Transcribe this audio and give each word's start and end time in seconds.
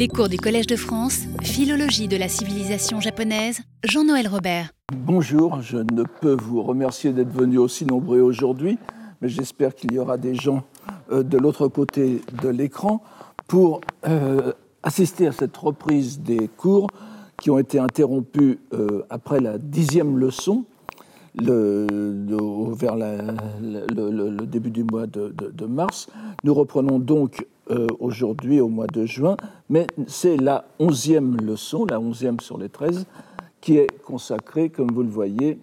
Les 0.00 0.08
cours 0.08 0.30
du 0.30 0.38
Collège 0.38 0.66
de 0.66 0.76
France, 0.76 1.24
Philologie 1.42 2.08
de 2.08 2.16
la 2.16 2.30
civilisation 2.30 3.02
japonaise, 3.02 3.60
Jean-Noël 3.84 4.28
Robert. 4.28 4.70
Bonjour, 4.96 5.60
je 5.60 5.76
ne 5.76 6.04
peux 6.22 6.34
vous 6.40 6.62
remercier 6.62 7.12
d'être 7.12 7.30
venus 7.30 7.58
aussi 7.58 7.84
nombreux 7.84 8.22
aujourd'hui, 8.22 8.78
mais 9.20 9.28
j'espère 9.28 9.74
qu'il 9.74 9.92
y 9.92 9.98
aura 9.98 10.16
des 10.16 10.34
gens 10.34 10.64
euh, 11.12 11.22
de 11.22 11.36
l'autre 11.36 11.68
côté 11.68 12.22
de 12.42 12.48
l'écran 12.48 13.02
pour 13.46 13.82
euh, 14.08 14.54
assister 14.82 15.26
à 15.26 15.32
cette 15.32 15.54
reprise 15.58 16.20
des 16.20 16.48
cours 16.48 16.86
qui 17.38 17.50
ont 17.50 17.58
été 17.58 17.78
interrompus 17.78 18.56
euh, 18.72 19.02
après 19.10 19.38
la 19.38 19.58
dixième 19.58 20.16
leçon, 20.16 20.64
le, 21.38 21.86
vers 22.74 22.96
le, 22.96 24.46
début 24.46 24.70
du 24.70 24.84
mois 24.84 25.06
de, 25.06 25.66
mars. 25.66 26.08
Nous 26.44 26.54
reprenons 26.54 26.98
donc 26.98 27.46
euh, 27.70 27.86
aujourd'hui 27.98 28.60
au 28.60 28.68
mois 28.68 28.86
de 28.86 29.06
juin, 29.06 29.36
mais 29.68 29.86
c'est 30.06 30.36
la 30.36 30.64
onzième 30.78 31.36
leçon, 31.36 31.86
la 31.86 32.00
onzième 32.00 32.40
sur 32.40 32.58
les 32.58 32.68
treize, 32.68 33.06
qui 33.60 33.76
est 33.76 34.02
consacrée, 34.02 34.70
comme 34.70 34.90
vous 34.90 35.02
le 35.02 35.08
voyez, 35.10 35.58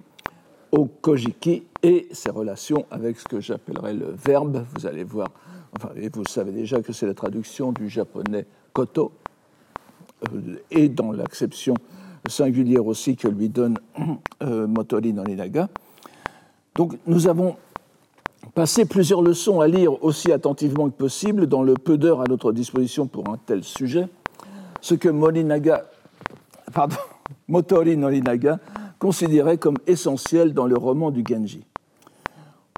au 0.72 0.86
kojiki 0.86 1.64
et 1.84 2.08
ses 2.12 2.30
relations 2.30 2.86
avec 2.92 3.20
ce 3.20 3.26
que 3.26 3.40
j'appellerais 3.40 3.94
le 3.94 4.16
verbe. 4.26 4.64
Vous 4.76 4.86
allez 4.86 5.04
voir, 5.04 5.30
enfin, 5.76 5.90
et 5.96 6.10
vous 6.10 6.26
savez 6.26 6.52
déjà 6.52 6.82
que 6.82 6.94
c'est 6.94 7.08
la 7.08 7.14
traduction 7.14 7.72
du 7.72 7.90
japonais 7.90 8.46
koto, 8.74 9.12
euh, 10.34 10.56
et 10.72 10.90
dans 10.90 11.12
l'acception 11.12 11.76
singulière 12.28 12.86
aussi 12.86 13.16
que 13.16 13.28
lui 13.28 13.50
donne 13.50 13.78
euh, 14.44 14.68
Motori 14.68 15.14
Norinaga. 15.14 15.70
Donc 16.76 16.98
nous 17.08 17.28
avons 17.28 17.56
passé 18.54 18.86
plusieurs 18.86 19.22
leçons 19.22 19.62
à 19.62 19.68
lire 19.68 20.04
aussi 20.04 20.32
attentivement 20.32 20.90
que 20.90 20.96
possible 20.96 21.48
dans 21.48 21.64
le 21.64 21.74
peu 21.74 21.98
d'heures 21.98 22.22
à 22.22 22.26
notre 22.26 22.52
disposition 22.52 23.08
pour 23.08 23.30
un 23.30 23.38
tel 23.46 23.64
sujet, 23.64 24.08
ce 24.82 24.96
que 24.96 25.10
Morinaga, 25.10 25.86
pardon, 26.74 26.96
Motori 27.48 27.98
Norinaga 27.98 28.60
considérait 29.00 29.58
comme 29.58 29.78
essentiel 29.86 30.54
dans 30.54 30.66
le 30.66 30.78
roman 30.78 31.12
du 31.12 31.24
Genji. 31.28 31.64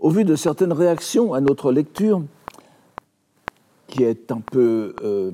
Au 0.01 0.09
vu 0.09 0.23
de 0.23 0.35
certaines 0.35 0.73
réactions 0.73 1.33
à 1.33 1.41
notre 1.41 1.71
lecture, 1.71 2.21
qui 3.89 4.03
est 4.03 4.31
un 4.31 4.39
peu, 4.39 4.93
euh, 5.03 5.31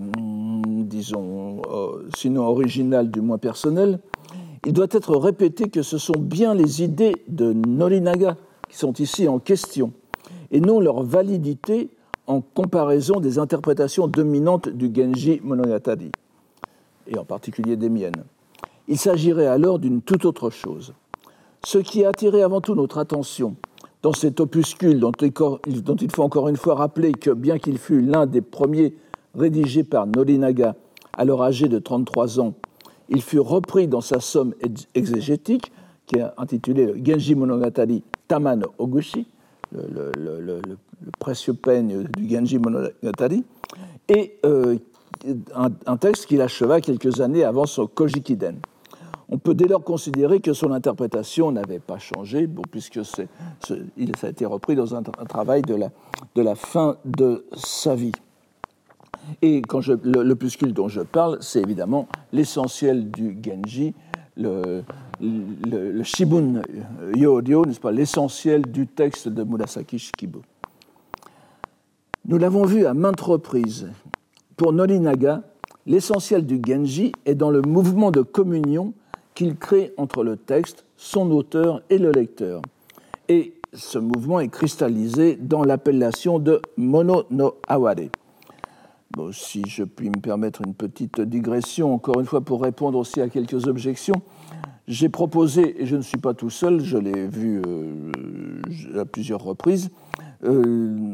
disons, 0.86 1.61
euh, 1.70 2.08
sinon 2.16 2.44
original, 2.48 3.11
du 3.11 3.22
moins 3.22 3.38
personnel, 3.38 4.00
il 4.66 4.73
doit 4.73 4.88
être 4.92 5.16
répété 5.16 5.70
que 5.70 5.84
ce 5.84 5.98
sont 5.98 6.17
bien 6.17 6.56
les 6.56 6.81
idées 6.81 7.16
de 7.28 7.53
Norinaga 7.53 8.38
qui 8.70 8.78
sont 8.78 8.94
ici 8.94 9.28
en 9.28 9.38
question, 9.39 9.92
et 10.50 10.59
non 10.59 10.80
leur 10.80 11.03
validité 11.03 11.89
en 12.26 12.42
comparaison 12.42 13.20
des 13.20 13.38
interprétations 13.38 14.08
dominantes 14.08 14.70
du 14.70 14.89
Genji 14.94 15.39
Monogatari, 15.44 16.11
et 17.08 17.17
en 17.17 17.26
particulier 17.26 17.76
des 17.76 17.89
miennes. 17.89 18.23
Il 18.88 18.98
s'agirait 18.98 19.48
alors 19.48 19.78
d'une 19.78 20.02
toute 20.02 20.26
autre 20.26 20.50
chose. 20.50 20.94
Ce 21.64 21.78
qui 21.78 22.06
a 22.06 22.09
attiré 22.09 22.42
avant 22.42 22.61
tout 22.61 22.76
notre 22.76 23.00
attention 23.00 23.56
dans 24.06 24.14
cet 24.14 24.39
opuscule 24.39 25.00
dont 25.00 25.11
il 25.16 26.11
faut 26.11 26.22
encore 26.22 26.48
une 26.48 26.58
fois 26.58 26.75
rappeler 26.75 27.11
que 27.11 27.31
bien 27.31 27.58
qu'il 27.58 27.80
fût 27.80 28.02
l'un 28.02 28.28
des 28.28 28.42
premiers 28.42 28.94
rédigés 29.34 29.84
par 29.84 30.06
Norinaga, 30.06 30.75
alors 31.17 31.42
âgé 31.42 31.67
de 31.70 31.80
33 31.80 32.39
ans, 32.39 32.53
il 33.09 33.23
fut 33.23 33.39
repris 33.39 33.88
dans 33.88 34.02
sa 34.02 34.20
somme 34.20 34.53
exégétique, 34.94 35.72
qui 36.06 36.20
est 36.20 36.26
intitulée 36.38 36.94
Genji 37.03 37.33
Monogatari 37.33 38.03
Tamano 38.28 38.73
Ogushi, 38.78 39.26
le, 39.72 40.61
précieux 41.17 41.56
peigne 41.56 42.03
du 42.16 42.30
Genji 42.30 42.59
Monogatari, 42.59 43.44
et 44.08 44.38
euh, 44.45 44.78
un, 45.56 45.70
un, 45.88 45.98
texte 45.98 46.28
qu'il 46.28 46.42
acheva 46.42 46.80
quelques 46.80 47.22
années 47.22 47.44
avant 47.44 47.66
son 47.66 47.88
Kojikiden. 47.88 48.59
On 49.29 49.37
peut 49.37 49.55
dès 49.55 49.65
lors 49.65 49.83
considérer 49.83 50.39
que 50.39 50.53
son 50.53 50.71
interprétation 50.71 51.51
n'avait 51.51 51.79
pas 51.79 51.97
changé, 51.97 52.47
puisque 52.71 53.03
ça 53.03 53.23
a 53.67 54.30
été 54.30 54.45
repris 54.45 54.75
dans 54.75 54.95
un, 54.95 55.02
travail 55.02 55.63
de 55.63 55.75
la, 56.41 56.55
fin 56.55 56.97
de 57.05 57.45
sa 57.55 57.95
vie. 57.95 58.11
Et 59.41 59.64
quand 59.64 59.81
je, 59.81 59.93
l'opuscule 60.03 60.73
dont 60.73 60.87
je 60.87 61.02
parle, 61.02 61.39
c'est 61.41 61.61
évidemment 61.61 62.08
l'essentiel 62.31 63.09
du 63.09 63.35
Genji, 63.43 63.95
le, 64.37 64.83
le, 65.19 66.03
Shibun 66.03 66.61
Yodio, 67.15 67.65
n'est-ce 67.65 67.80
pas, 67.80 67.91
l'essentiel 67.91 68.61
du 68.61 68.85
texte 68.85 69.30
de 69.30 69.43
Murasaki 69.43 69.97
Shikibu. 69.97 70.39
Nous 72.27 72.37
l'avons 72.37 72.65
vu 72.65 72.85
à 72.85 72.93
maintes 72.93 73.21
reprises. 73.21 73.89
Pour 74.58 74.73
Norinaga, 74.73 75.41
l'essentiel 75.87 76.45
du 76.45 76.61
Genji 76.64 77.11
est 77.25 77.35
dans 77.35 77.49
le 77.49 77.61
mouvement 77.61 78.11
de 78.11 78.21
communion 78.21 78.93
qu'il 79.35 79.57
crée 79.57 79.93
entre 79.97 80.23
le 80.23 80.37
texte, 80.37 80.85
son 80.97 81.29
auteur 81.29 81.83
et 81.89 81.97
le 81.97 82.11
lecteur. 82.11 82.61
Et 83.27 83.53
ce 83.73 83.99
mouvement 83.99 84.39
est 84.39 84.47
cristallisé 84.47 85.35
dans 85.35 85.63
l'appellation 85.63 86.39
de 86.39 86.61
mono 86.77 87.23
no 87.29 87.55
aware. 87.67 88.09
Bon, 89.11 89.31
si 89.31 89.63
je 89.67 89.83
puis 89.83 90.09
me 90.09 90.19
permettre 90.19 90.61
une 90.65 90.73
petite 90.73 91.21
digression, 91.21 91.93
encore 91.93 92.19
une 92.19 92.25
fois 92.25 92.41
pour 92.41 92.61
répondre 92.61 92.97
aussi 92.97 93.21
à 93.21 93.29
quelques 93.29 93.67
objections, 93.67 94.21
j'ai 94.87 95.09
proposé, 95.09 95.81
et 95.81 95.85
je 95.85 95.95
ne 95.95 96.02
suis 96.02 96.17
pas 96.17 96.33
tout 96.33 96.49
seul, 96.49 96.79
je 96.81 96.97
l'ai 96.97 97.27
vu 97.27 97.61
euh, 97.65 98.99
à 98.99 99.05
plusieurs 99.05 99.41
reprises, 99.41 99.89
euh, 100.43 101.11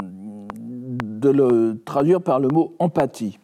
de 0.56 1.30
le 1.30 1.80
traduire 1.86 2.22
par 2.22 2.40
le 2.40 2.50
mot 2.50 2.76
empathie 2.80 3.38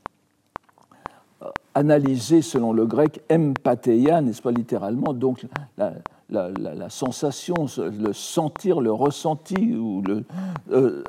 analysé 1.78 2.42
selon 2.42 2.74
le 2.74 2.86
grec 2.88 3.22
empatheia, 3.32 4.22
n'est-ce 4.22 4.42
pas 4.42 4.52
littéralement, 4.52 5.14
donc 5.14 5.46
la, 5.78 6.90
sensation, 6.90 7.56
le 7.78 8.14
sentir, 8.14 8.82
le 8.82 8.92
ressenti, 8.92 9.76
ou 9.76 10.02
le, 10.02 10.24
euh, 10.72 11.04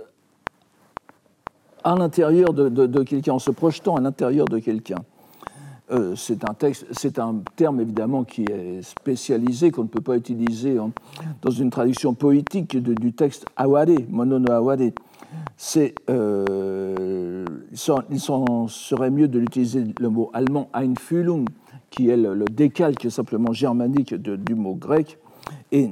à 1.82 1.96
l'intérieur 1.96 2.52
de, 2.52 3.02
quelqu'un, 3.02 3.34
en 3.34 3.38
se 3.38 3.50
projetant 3.50 3.96
à 3.96 4.00
l'intérieur 4.00 4.46
de 4.46 4.58
quelqu'un. 4.58 4.98
Euh, 5.90 6.14
c'est 6.16 6.46
un 6.46 6.52
texte, 6.52 6.86
c'est 6.92 7.18
un 7.18 7.36
terme 7.56 7.80
évidemment 7.80 8.24
qui 8.24 8.42
est 8.42 8.82
spécialisé, 8.82 9.70
qu'on 9.70 9.84
ne 9.84 9.88
peut 9.88 10.02
pas 10.02 10.16
utiliser 10.16 10.76
dans 11.40 11.50
une 11.50 11.70
traduction 11.70 12.12
poétique 12.12 12.76
du 12.76 13.14
texte 13.14 13.46
aware, 13.56 13.86
monono 14.10 14.52
aware 14.52 14.92
c'est, 15.60 15.92
euh, 16.08 17.44
il 17.72 17.76
serait 17.76 19.10
mieux 19.10 19.26
de 19.26 19.40
l'utiliser 19.40 19.86
le 19.98 20.08
mot 20.08 20.30
allemand 20.32 20.70
Einfühlung, 20.72 21.46
qui 21.90 22.10
est 22.10 22.16
le, 22.16 22.44
décalque 22.44 23.10
simplement 23.10 23.52
germanique 23.52 24.14
du 24.14 24.54
mot 24.54 24.76
grec. 24.76 25.18
Et 25.72 25.90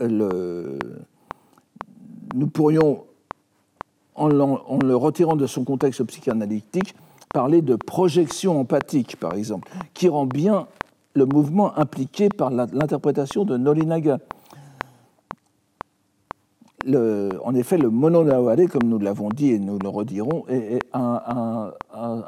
nous 0.00 0.78
pourrions, 2.46 3.04
en, 4.14 4.40
en, 4.40 4.78
le 4.82 4.96
retirant 4.96 5.36
de 5.36 5.46
son 5.46 5.64
contexte 5.64 6.02
psychanalytique, 6.04 6.94
parler 7.34 7.60
de 7.60 7.76
projection 7.76 8.58
empathique, 8.58 9.16
par 9.16 9.34
exemple, 9.34 9.70
qui 9.92 10.08
rend 10.08 10.24
bien 10.24 10.66
le 11.12 11.26
mouvement 11.26 11.76
impliqué 11.76 12.30
par 12.30 12.50
l'interprétation 12.50 13.44
de 13.44 13.58
En 16.86 17.54
effet, 17.54 17.78
le 17.78 17.90
mononaware, 17.90 18.68
comme 18.70 18.88
nous 18.88 18.98
l'avons 18.98 19.28
dit 19.28 19.50
et 19.50 19.58
nous 19.58 19.78
le 19.78 19.88
redirons, 19.88 20.44
est, 20.48 20.80
un, 20.92 21.72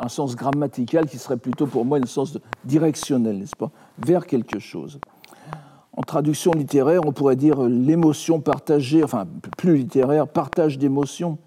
sens 0.09 0.37
grammatical 0.37 1.07
qui 1.07 1.19
serait 1.19 1.37
plutôt 1.37 1.67
pour 1.67 1.85
moi 1.85 1.99
un 1.99 2.07
sens 2.07 2.39
directionnel, 2.65 3.39
n'est-ce 3.39 3.57
pas, 3.57 3.71
vers 3.99 4.27
quelque 4.27 4.59
chose. 4.59 5.01
En 5.97 6.03
traduction 6.03 6.53
littéraire, 6.53 7.03
on 7.07 7.13
pourrait 7.13 7.37
dire 7.37 7.63
l'émotion 7.63 8.41
partagée, 8.41 9.05
enfin 9.05 9.27
plus 9.57 9.77
littéraire, 9.77 10.27
partage 10.27 10.79
d'émotions, 10.79 11.39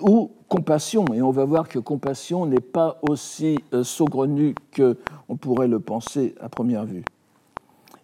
ou 0.00 0.30
compassion. 0.48 1.04
Et 1.14 1.22
on 1.22 1.30
va 1.30 1.44
voir 1.44 1.68
que 1.68 1.78
compassion 1.78 2.46
n'est 2.46 2.60
pas 2.60 2.98
aussi 3.08 3.58
euh, 3.74 3.84
saugrenu 3.84 4.54
qu'on 4.74 5.36
pourrait 5.36 5.68
le 5.68 5.80
penser 5.80 6.34
à 6.40 6.48
première 6.48 6.84
vue 6.84 7.04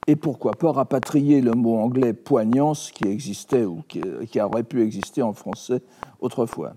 et 0.06 0.17
pourquoi 0.17 0.53
pas 0.53 0.73
rapatrier 0.73 1.41
le 1.41 1.53
mot 1.53 1.77
anglais 1.77 2.12
poignance 2.12 2.91
qui 2.91 3.09
existait 3.09 3.65
ou 3.65 3.83
qui, 3.89 4.41
aurait 4.41 4.65
pu 4.65 4.83
exister 4.83 5.23
en 5.23 5.33
français 5.33 5.83
autrefois. 6.21 6.75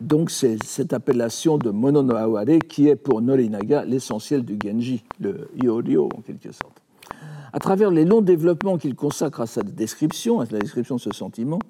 Donc 0.00 0.30
c'est 0.30 0.60
cette 0.64 0.92
appellation 0.92 1.58
de 1.58 1.70
mononoaware 1.70 2.58
qui 2.68 2.88
est 2.88 2.96
pour 2.96 3.22
Norinaga 3.22 3.84
l'essentiel 3.84 4.44
du 4.44 4.58
Genji, 4.60 5.04
le 5.20 5.48
Yorio 5.62 6.08
en 6.16 6.20
quelque 6.22 6.50
sorte. 6.50 6.82
À 7.52 7.58
travers 7.60 7.90
les 7.90 8.04
longs 8.04 8.22
développements 8.22 8.78
qu'il 8.78 8.96
consacre 8.96 9.42
à 9.42 9.46
sa 9.46 9.62
description, 9.62 10.40
à 10.40 10.46
la 10.50 10.58
description 10.58 10.96
de 10.96 11.00
ce 11.00 11.12
sentiment, 11.12 11.60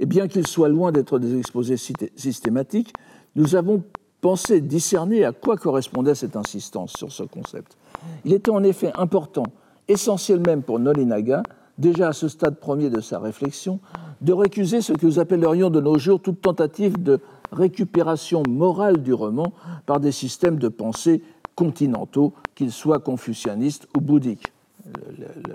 et 0.00 0.06
bien 0.06 0.26
qu'il 0.26 0.46
soit 0.46 0.68
loin 0.68 0.90
d'être 0.90 1.18
des 1.18 1.38
exposés 1.38 1.76
systématiques, 1.76 2.92
nous 3.36 3.54
avons 3.54 3.84
penser, 4.20 4.60
discerner 4.60 5.24
à 5.24 5.32
quoi 5.32 5.56
correspondait 5.56 6.14
cette 6.14 6.36
insistance 6.36 6.92
sur 6.92 7.12
ce 7.12 7.22
concept. 7.22 7.76
Il 8.24 8.32
était 8.32 8.50
en 8.50 8.62
effet 8.62 8.92
important, 8.96 9.44
essentiel 9.88 10.40
même 10.40 10.62
pour 10.62 10.78
Nolinaga, 10.78 11.42
déjà 11.78 12.08
à 12.08 12.12
ce 12.12 12.28
stade 12.28 12.58
premier 12.58 12.90
de 12.90 13.00
sa 13.00 13.18
réflexion, 13.18 13.80
de 14.20 14.32
récuser 14.32 14.80
ce 14.80 14.92
que 14.92 15.06
nous 15.06 15.18
appellerions 15.18 15.70
de 15.70 15.80
nos 15.80 15.98
jours 15.98 16.20
toute 16.20 16.40
tentative 16.40 17.02
de 17.02 17.20
récupération 17.52 18.42
morale 18.48 19.02
du 19.02 19.12
roman 19.12 19.52
par 19.84 20.00
des 20.00 20.12
systèmes 20.12 20.58
de 20.58 20.68
pensée 20.68 21.22
continentaux, 21.54 22.32
qu'ils 22.54 22.72
soient 22.72 22.98
confucianistes 22.98 23.88
ou 23.96 24.00
bouddhiques, 24.00 24.52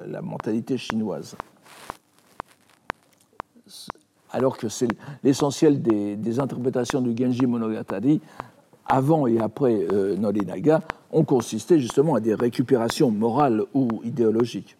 la 0.07 0.21
mentalité 0.21 0.77
chinoise. 0.77 1.35
Alors 4.33 4.57
que 4.57 4.69
c'est 4.69 4.87
l'essentiel 5.23 5.81
des, 5.81 6.39
interprétations 6.39 7.01
du 7.01 7.15
Genji 7.15 7.45
Monogatari, 7.45 8.21
avant 8.91 9.25
et 9.25 9.39
après 9.39 9.87
euh, 9.91 10.17
ont 11.13 11.23
consisté 11.23 11.79
justement 11.79 12.15
à 12.15 12.19
des 12.19 12.35
récupérations 12.35 13.09
morales 13.09 13.63
ou 13.73 13.87
idéologiques. 14.03 14.77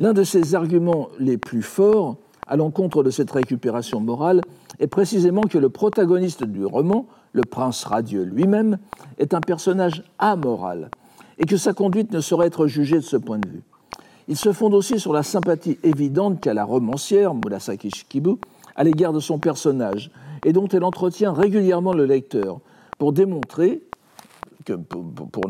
L'un 0.00 0.12
de 0.12 0.24
ces 0.24 0.54
arguments 0.54 1.08
les 1.18 1.36
plus 1.36 1.62
forts 1.62 2.16
à 2.46 2.56
l'encontre 2.56 3.02
de 3.02 3.10
cette 3.10 3.30
récupération 3.30 4.00
morale 4.00 4.40
est 4.78 4.86
précisément 4.86 5.42
que 5.42 5.58
le 5.58 5.68
protagoniste 5.68 6.44
du 6.44 6.64
roman, 6.64 7.06
le 7.32 7.42
prince 7.42 7.84
radieux 7.84 8.22
lui-même, 8.22 8.78
est 9.18 9.34
un 9.34 9.40
personnage 9.40 10.02
amoral 10.18 10.90
et 11.38 11.44
que 11.44 11.56
sa 11.56 11.72
conduite 11.72 12.12
ne 12.12 12.20
saurait 12.20 12.46
être 12.46 12.66
jugée 12.66 12.96
de 12.96 13.00
ce 13.00 13.16
point 13.16 13.38
de 13.38 13.48
vue. 13.48 13.62
Il 14.26 14.36
se 14.36 14.52
fonde 14.52 14.74
aussi 14.74 14.98
sur 14.98 15.12
la 15.12 15.22
sympathie 15.22 15.78
évidente 15.82 16.40
qu'a 16.40 16.54
la 16.54 16.64
romancière, 16.64 17.34
Murasaki 17.34 17.90
Shikibu, 17.90 18.36
à 18.74 18.84
l'égard 18.84 19.12
de 19.12 19.20
son 19.20 19.38
personnage 19.38 20.10
et 20.44 20.52
dont 20.52 20.68
elle 20.68 20.84
entretient 20.84 21.32
régulièrement 21.32 21.92
le 21.92 22.06
lecteur 22.06 22.60
pour 23.04 23.12
démontrer 23.12 23.82
que, 24.64 24.72
pour, 24.72 25.04
pour 25.30 25.42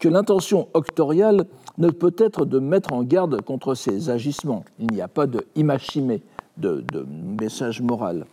que 0.00 0.08
l'intention 0.08 0.66
octoriale 0.74 1.44
ne 1.78 1.90
peut 1.90 2.16
être 2.18 2.44
de 2.44 2.58
mettre 2.58 2.92
en 2.92 3.04
garde 3.04 3.40
contre 3.42 3.76
ces 3.76 4.10
agissements. 4.10 4.64
Il 4.80 4.88
n'y 4.88 5.00
a 5.00 5.06
pas 5.06 5.28
de 5.28 5.46
imachimé, 5.54 6.22
de, 6.56 6.84
de 6.92 7.06
message 7.40 7.80
moral. 7.80 8.26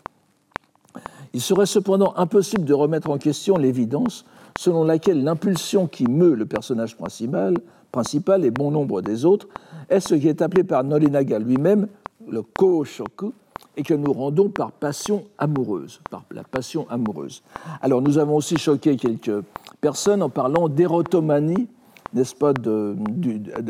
Il 1.36 1.42
serait 1.42 1.68
cependant 1.68 2.16
impossible 2.18 2.66
de 2.66 2.74
remettre 2.74 3.12
en 3.12 3.20
question 3.20 3.56
l'évidence 3.56 4.26
selon 4.58 4.84
laquelle 4.84 5.24
l'impulsion 5.24 5.86
qui 5.86 6.06
meut 6.06 6.34
le 6.34 6.48
personnage 6.48 6.98
principal, 6.98 7.54
principal 7.92 8.46
et 8.46 8.50
bon 8.50 8.72
nombre 8.72 9.04
des 9.04 9.26
autres 9.26 9.48
est 9.92 10.00
ce 10.00 10.16
qui 10.16 10.28
est 10.28 10.42
appelé 10.42 10.64
par 10.64 10.84
Norinaga 10.84 11.38
lui-même 11.38 11.88
le 12.28 12.42
ko-shoku, 12.42 13.32
et 13.78 13.84
que 13.84 13.94
nous 13.94 14.12
rendons 14.12 14.50
par 14.50 14.72
passion 14.72 15.24
amoureuse, 15.38 16.02
par 16.10 16.24
la 16.32 16.44
passion 16.44 16.86
amoureuse. 16.90 17.44
Alors 17.82 18.02
nous 18.02 18.18
avons 18.18 18.36
aussi 18.36 18.58
choqué 18.58 18.98
quelques 18.98 19.44
personnes 19.80 20.22
en 20.22 20.30
parlant 20.30 20.68
d'érotomanie 20.68 21.70
n'est-ce 22.14 22.36
pas, 22.36 22.54
de, 22.54 22.96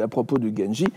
à 0.02 0.08
propos 0.08 0.38
du 0.38 0.54
Genji. 0.56 0.88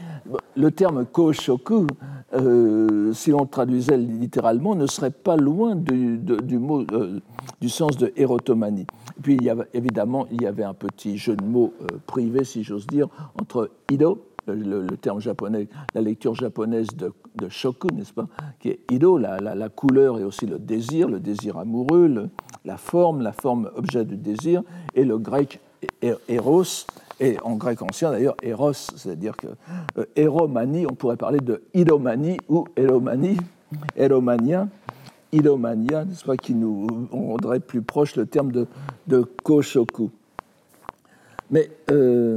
Le 0.56 0.70
terme 0.70 1.04
Koshoku, 1.06 1.86
euh, 2.34 3.12
si 3.12 3.32
on 3.32 3.42
le 3.42 3.48
traduisait 3.48 3.96
littéralement, 3.96 4.74
ne 4.74 4.86
serait 4.86 5.10
pas 5.10 5.36
loin 5.36 5.76
euh, 5.90 7.20
du 7.60 7.68
sens 7.68 7.96
de 7.96 8.12
érotomanie. 8.16 8.86
puis, 9.22 9.36
il 9.36 9.42
y 9.42 9.50
avait, 9.50 9.66
évidemment, 9.74 10.26
il 10.30 10.42
y 10.42 10.46
avait 10.46 10.64
un 10.64 10.74
petit 10.74 11.18
jeu 11.18 11.36
de 11.36 11.44
mots 11.44 11.72
euh, 11.82 11.86
privé, 12.06 12.44
si 12.44 12.62
j'ose 12.62 12.86
dire, 12.86 13.08
entre 13.40 13.70
Ido, 13.90 14.22
le, 14.54 14.96
terme 14.96 15.20
japonais, 15.20 15.68
la 15.94 16.00
lecture 16.00 16.34
japonaise 16.34 16.88
de, 16.96 17.12
de 17.36 17.48
shoku, 17.48 17.88
n'est-ce 17.94 18.12
pas, 18.12 18.28
qui 18.58 18.68
est 18.68 18.80
Ido, 18.90 19.18
la, 19.18 19.38
la, 19.38 19.68
couleur 19.68 20.18
et 20.18 20.24
aussi 20.24 20.46
le 20.46 20.58
désir, 20.58 21.08
le 21.08 21.20
désir 21.20 21.58
amoureux, 21.58 22.30
la 22.64 22.76
forme, 22.76 23.22
la 23.22 23.32
forme 23.32 23.70
objet 23.74 24.04
du 24.04 24.16
désir, 24.16 24.62
et 24.94 25.04
le 25.04 25.18
grec 25.18 25.60
Eros, 26.28 26.86
et 27.20 27.38
en 27.42 27.56
grec 27.56 27.82
ancien 27.82 28.10
d'ailleurs, 28.10 28.36
Eros, 28.42 28.72
c'est-à-dire 28.72 29.36
que 29.36 29.48
euh, 29.98 30.86
on 30.88 30.94
pourrait 30.94 31.16
parler 31.16 31.40
de 31.40 31.62
idomanie 31.74 32.38
ou 32.48 32.64
éromanie, 32.76 33.36
éromania, 33.96 34.68
idomania, 35.32 36.04
nest 36.04 36.24
pas, 36.24 36.36
qui 36.36 36.54
nous 36.54 36.86
rendrait 37.10 37.60
plus 37.60 37.82
proche 37.82 38.16
le 38.16 38.26
terme 38.26 38.52
de, 38.52 38.66
de 39.06 39.20
koshoku. 39.20 40.10
Mais 41.50 41.70
euh, 41.90 42.36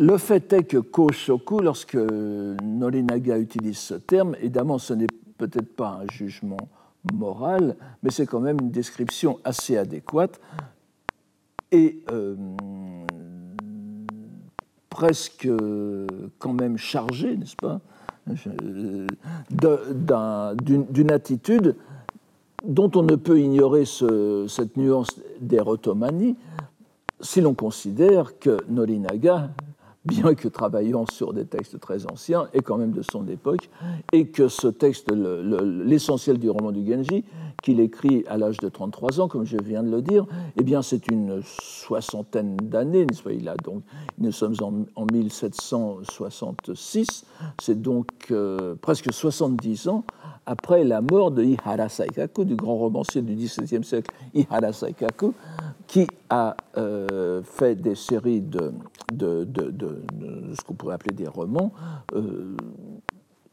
le 0.00 0.16
fait 0.16 0.52
est 0.54 0.64
que 0.64 0.78
koshoku, 0.78 1.60
lorsque 1.60 1.94
Norinaga 1.94 3.38
utilise 3.38 3.78
ce 3.78 3.94
terme, 3.94 4.34
évidemment, 4.40 4.78
ce 4.78 4.94
n'est 4.94 5.06
peut-être 5.36 5.76
pas 5.76 6.00
un 6.02 6.06
jugement 6.10 6.56
morale, 7.12 7.76
mais 8.02 8.10
c'est 8.10 8.24
quand 8.24 8.40
même 8.40 8.56
une 8.62 8.70
description 8.70 9.38
assez 9.44 9.76
adéquate 9.76 10.40
et 11.70 12.02
euh, 12.10 12.34
presque 14.88 15.48
quand 16.38 16.52
même 16.54 16.78
chargée, 16.78 17.36
n'est-ce 17.36 17.56
pas, 17.56 17.80
d'une 20.62 21.12
attitude 21.12 21.76
dont 22.64 22.90
on 22.94 23.02
ne 23.02 23.16
peut 23.16 23.38
ignorer 23.38 23.84
cette 23.84 24.78
nuance 24.78 25.20
d'érotomanie 25.40 26.36
si 27.20 27.42
l'on 27.42 27.52
considère 27.52 28.38
que 28.38 28.58
Norinaga 28.68 29.50
bien 30.04 30.34
que 30.34 30.48
travaillant 30.48 31.06
sur 31.06 31.32
des 31.32 31.44
textes 31.44 31.78
très 31.78 32.06
anciens 32.06 32.48
et 32.54 32.62
quand 32.62 32.78
même 32.78 32.90
de 32.92 33.02
son 33.02 33.28
époque, 33.28 33.68
et 34.12 34.28
que 34.28 34.48
ce 34.48 34.66
texte, 34.68 35.12
l'essentiel 35.12 36.38
du 36.38 36.48
roman 36.48 36.72
du 36.72 36.90
Genji, 36.90 37.22
qu'il 37.62 37.80
écrit 37.80 38.24
à 38.26 38.38
l'âge 38.38 38.56
de 38.58 38.70
33 38.70 39.20
ans, 39.20 39.28
comme 39.28 39.44
je 39.44 39.58
viens 39.58 39.82
de 39.82 39.90
le 39.90 40.00
dire, 40.00 40.24
eh 40.56 40.62
bien 40.62 40.80
c'est 40.80 41.10
une 41.10 41.42
soixantaine 41.44 42.56
d'années, 42.56 43.06
il 43.30 43.46
a 43.48 43.56
donc, 43.56 43.82
nous 44.18 44.32
sommes 44.32 44.54
en, 44.62 44.72
1766, 45.12 47.26
c'est 47.60 47.82
donc 47.82 48.06
euh, 48.30 48.76
presque 48.80 49.12
70 49.12 49.88
ans 49.88 50.04
après 50.46 50.84
la 50.84 51.02
mort 51.02 51.30
de 51.30 51.44
Ihara 51.44 51.90
Saikaku, 51.90 52.44
du 52.44 52.56
grand 52.56 52.76
romancier 52.76 53.22
du 53.22 53.34
XVIIe 53.34 53.84
siècle 53.84 54.10
Ihara 54.34 54.72
Saikaku, 54.72 55.34
qui 55.90 56.06
a 56.28 56.56
euh, 56.78 57.42
fait 57.42 57.74
des 57.74 57.96
séries 57.96 58.40
de, 58.40 58.72
de, 59.12 59.44
ce 60.54 60.62
qu'on 60.62 60.74
pourrait 60.74 60.94
appeler 60.94 61.16
des 61.16 61.26
romans 61.26 61.72
euh, 62.14 62.54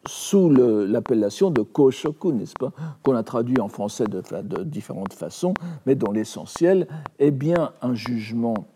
sous 0.05 0.51
l'appellation 0.51 1.49
de 1.49 1.63
Koshoku, 1.63 2.31
n'est-ce 2.33 2.53
pas, 2.53 2.71
qu'on 3.01 3.15
a 3.15 3.23
traduit 3.23 3.59
en 3.59 3.69
français 3.69 4.05
de, 4.05 4.63
différentes 4.63 5.13
façons, 5.13 5.55
mais 5.87 5.95
dont 5.95 6.11
l'essentiel 6.11 6.87
est 7.17 7.31
bien 7.31 7.71
un 7.81 7.95
jugement, 7.95 8.67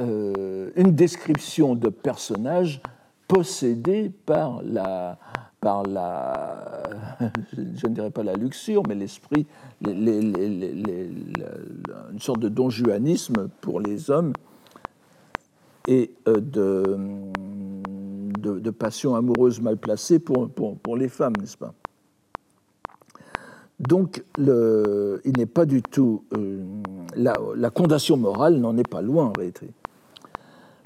euh, 0.00 0.70
une 0.74 0.94
description 0.94 1.74
de 1.74 1.90
personnages 1.90 2.80
possédés 3.28 4.10
par 4.24 4.62
la, 4.62 5.18
par 5.60 5.82
la, 5.84 6.82
je 7.52 7.86
ne 7.86 7.94
dirais 7.94 8.10
pas 8.10 8.22
la 8.22 8.34
luxure, 8.34 8.82
mais 8.88 8.94
l'esprit, 8.94 9.46
une 9.84 11.18
sorte 12.18 12.40
de 12.40 12.48
donjuanisme 12.48 13.48
pour 13.60 13.80
les 13.80 14.10
hommes 14.10 14.32
et 15.88 16.12
euh, 16.28 16.40
de, 16.40 16.96
passion 18.70 19.14
amoureuse 19.14 19.60
mal 19.60 19.78
placée 19.78 20.18
pour, 20.18 20.50
pour, 20.50 20.96
les 20.96 21.08
femmes, 21.08 21.34
n'est-ce 21.40 21.56
pas? 21.56 21.72
Donc, 23.78 24.24
il 24.38 25.32
n'est 25.36 25.46
pas 25.46 25.64
du 25.64 25.82
tout. 25.82 26.24
Euh, 26.34 26.64
la, 27.14 27.34
la, 27.54 27.70
condamnation 27.70 28.16
morale 28.16 28.56
n'en 28.56 28.76
est 28.76 28.88
pas 28.88 29.02
loin 29.02 29.26
en 29.26 29.32
réalité. 29.32 29.70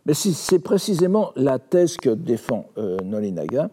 Mais 0.07 0.15
c'est 0.15 0.61
précisément 0.61 1.33
la 1.37 1.59
thèse 1.59 1.97
que 1.97 2.11
défend 2.11 2.67
euh, 2.79 2.97
Nolinaga, 3.05 3.71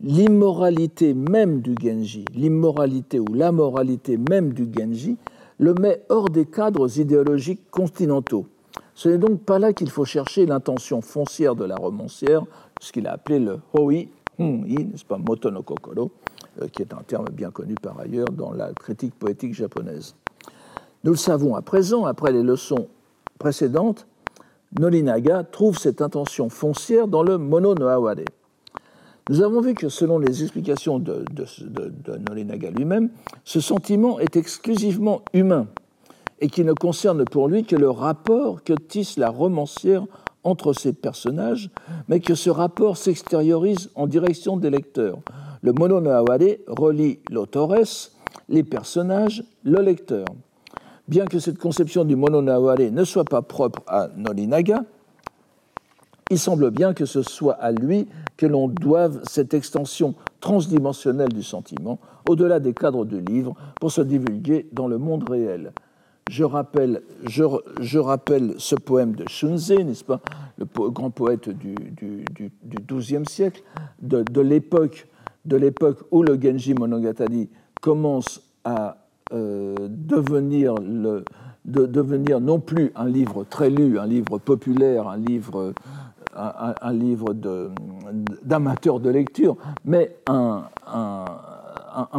l'immoralité 0.00 1.12
même 1.14 1.60
du 1.60 1.74
Genji, 1.80 2.24
l'immoralité 2.34 3.18
ou 3.18 3.26
l'amoralité 3.34 4.16
même 4.16 4.52
du 4.52 4.68
Genji, 4.72 5.16
le 5.58 5.74
met 5.74 6.04
hors 6.08 6.30
des 6.30 6.46
cadres 6.46 6.98
idéologiques 6.98 7.70
continentaux. 7.70 8.46
Ce 8.94 9.08
n'est 9.08 9.18
donc 9.18 9.40
pas 9.40 9.58
là 9.58 9.72
qu'il 9.72 9.90
faut 9.90 10.04
chercher 10.04 10.46
l'intention 10.46 11.00
foncière 11.00 11.56
de 11.56 11.64
la 11.64 11.76
romancière, 11.76 12.42
ce 12.80 12.92
qu'il 12.92 13.06
a 13.06 13.12
appelé 13.12 13.40
le 13.40 13.58
hoi, 13.72 14.06
n'est-ce 14.38 15.04
pas, 15.04 15.18
moto 15.18 15.50
no 15.50 15.62
kokoro, 15.62 16.12
euh, 16.62 16.68
qui 16.68 16.82
est 16.82 16.94
un 16.94 17.02
terme 17.02 17.26
bien 17.32 17.50
connu 17.50 17.74
par 17.74 17.98
ailleurs 17.98 18.28
dans 18.28 18.52
la 18.52 18.72
critique 18.72 19.14
poétique 19.14 19.54
japonaise. 19.54 20.14
Nous 21.04 21.12
le 21.12 21.16
savons 21.16 21.56
à 21.56 21.62
présent, 21.62 22.04
après 22.04 22.32
les 22.32 22.42
leçons 22.42 22.88
précédentes, 23.38 24.06
Nolinaga 24.78 25.44
trouve 25.44 25.78
cette 25.78 26.02
intention 26.02 26.48
foncière 26.50 27.08
dans 27.08 27.22
le 27.22 27.38
mono 27.38 27.74
no 27.74 27.86
aware. 27.86 28.27
Nous 29.28 29.42
avons 29.42 29.60
vu 29.60 29.74
que 29.74 29.88
selon 29.88 30.18
les 30.18 30.42
explications 30.42 30.98
de, 30.98 31.24
de, 31.30 32.70
lui-même, 32.76 33.10
ce 33.44 33.60
sentiment 33.60 34.18
est 34.18 34.36
exclusivement 34.36 35.22
humain 35.34 35.66
et 36.40 36.48
qui 36.48 36.64
ne 36.64 36.72
concerne 36.72 37.24
pour 37.24 37.48
lui 37.48 37.64
que 37.64 37.76
le 37.76 37.90
rapport 37.90 38.64
que 38.64 38.72
tisse 38.72 39.18
la 39.18 39.28
romancière 39.28 40.06
entre 40.44 40.72
ses 40.72 40.92
personnages, 40.94 41.70
mais 42.08 42.20
que 42.20 42.34
ce 42.34 42.48
rapport 42.48 42.96
s'extériorise 42.96 43.90
en 43.96 44.06
direction 44.06 44.56
des 44.56 44.70
lecteurs. 44.70 45.18
Le 45.62 45.72
mono 45.72 46.00
no 46.00 46.24
relie 46.68 47.18
l'autores, 47.30 48.10
les 48.48 48.62
personnages, 48.62 49.44
le 49.62 49.82
lecteur. 49.82 50.26
Bien 51.08 51.26
que 51.26 51.38
cette 51.38 51.58
conception 51.58 52.04
du 52.04 52.16
mono 52.16 52.40
no 52.40 52.74
ne 52.76 53.04
soit 53.04 53.24
pas 53.24 53.42
propre 53.42 53.82
à 53.88 54.08
Nolinaga, 54.16 54.84
il 56.30 56.38
semble 56.38 56.70
bien 56.70 56.94
que 56.94 57.06
ce 57.06 57.22
soit 57.22 57.54
à 57.54 57.72
lui 57.72 58.06
que 58.36 58.46
l'on 58.46 58.68
doive 58.68 59.20
cette 59.24 59.54
extension 59.54 60.14
transdimensionnelle 60.40 61.32
du 61.32 61.42
sentiment, 61.42 61.98
au-delà 62.28 62.60
des 62.60 62.72
cadres 62.72 63.04
du 63.04 63.20
livre, 63.20 63.54
pour 63.80 63.90
se 63.90 64.00
divulguer 64.00 64.68
dans 64.72 64.88
le 64.88 64.98
monde 64.98 65.28
réel. 65.28 65.72
Je 66.28 66.44
rappelle, 66.44 67.02
je, 67.26 67.98
rappelle 67.98 68.54
ce 68.58 68.74
poème 68.74 69.14
de 69.14 69.24
Shunze, 69.28 69.70
n'est-ce 69.72 70.04
pas, 70.04 70.20
le 70.58 70.66
grand 70.90 71.10
poète 71.10 71.48
du, 71.48 71.74
XIIe 72.86 73.24
siècle, 73.26 73.62
de, 74.02 74.40
l'époque 74.40 75.06
où 76.10 76.22
le 76.22 76.38
Genji 76.40 76.74
Monogatari 76.74 77.48
commence 77.80 78.42
à 78.64 78.98
euh, 79.32 79.74
devenir, 79.88 80.74
devenir 81.64 82.40
non 82.40 82.60
plus 82.60 82.92
un 82.94 83.06
livre 83.06 83.44
très 83.48 83.70
lu, 83.70 83.98
un 83.98 84.06
livre 84.06 84.36
populaire, 84.36 85.08
un 85.08 85.16
livre 85.16 85.72
un, 86.34 86.92
livre 86.92 87.34
d'amateur 88.42 89.00
de, 89.00 89.10
lecture, 89.10 89.56
mais 89.84 90.16
un, 90.26 90.64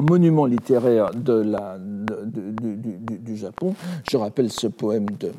monument 0.09 0.45
littéraire 0.45 1.11
du, 1.11 1.43
Japon. 3.35 3.75
Je 4.09 4.17
rappelle 4.17 4.51
ce 4.51 4.67
poème 4.67 5.05
de, 5.11 5.31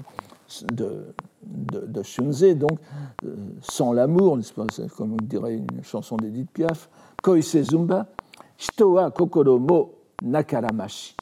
Shunze, 2.02 2.56
donc 2.56 2.78
euh, 3.24 3.36
Sans 3.60 3.92
l'amour, 3.92 4.38
comme 4.96 5.12
on 5.12 5.24
dirait 5.24 5.54
une 5.54 5.82
chanson 5.82 6.16
d'Edith 6.16 6.50
Piaf, 6.50 6.88
Koise 7.22 7.62
Zumba, 7.62 8.06
Hito 8.58 8.92
wa 8.92 9.10
kokoro 9.10 9.58
mo 9.58 9.94
nakaramashi, 10.22 11.14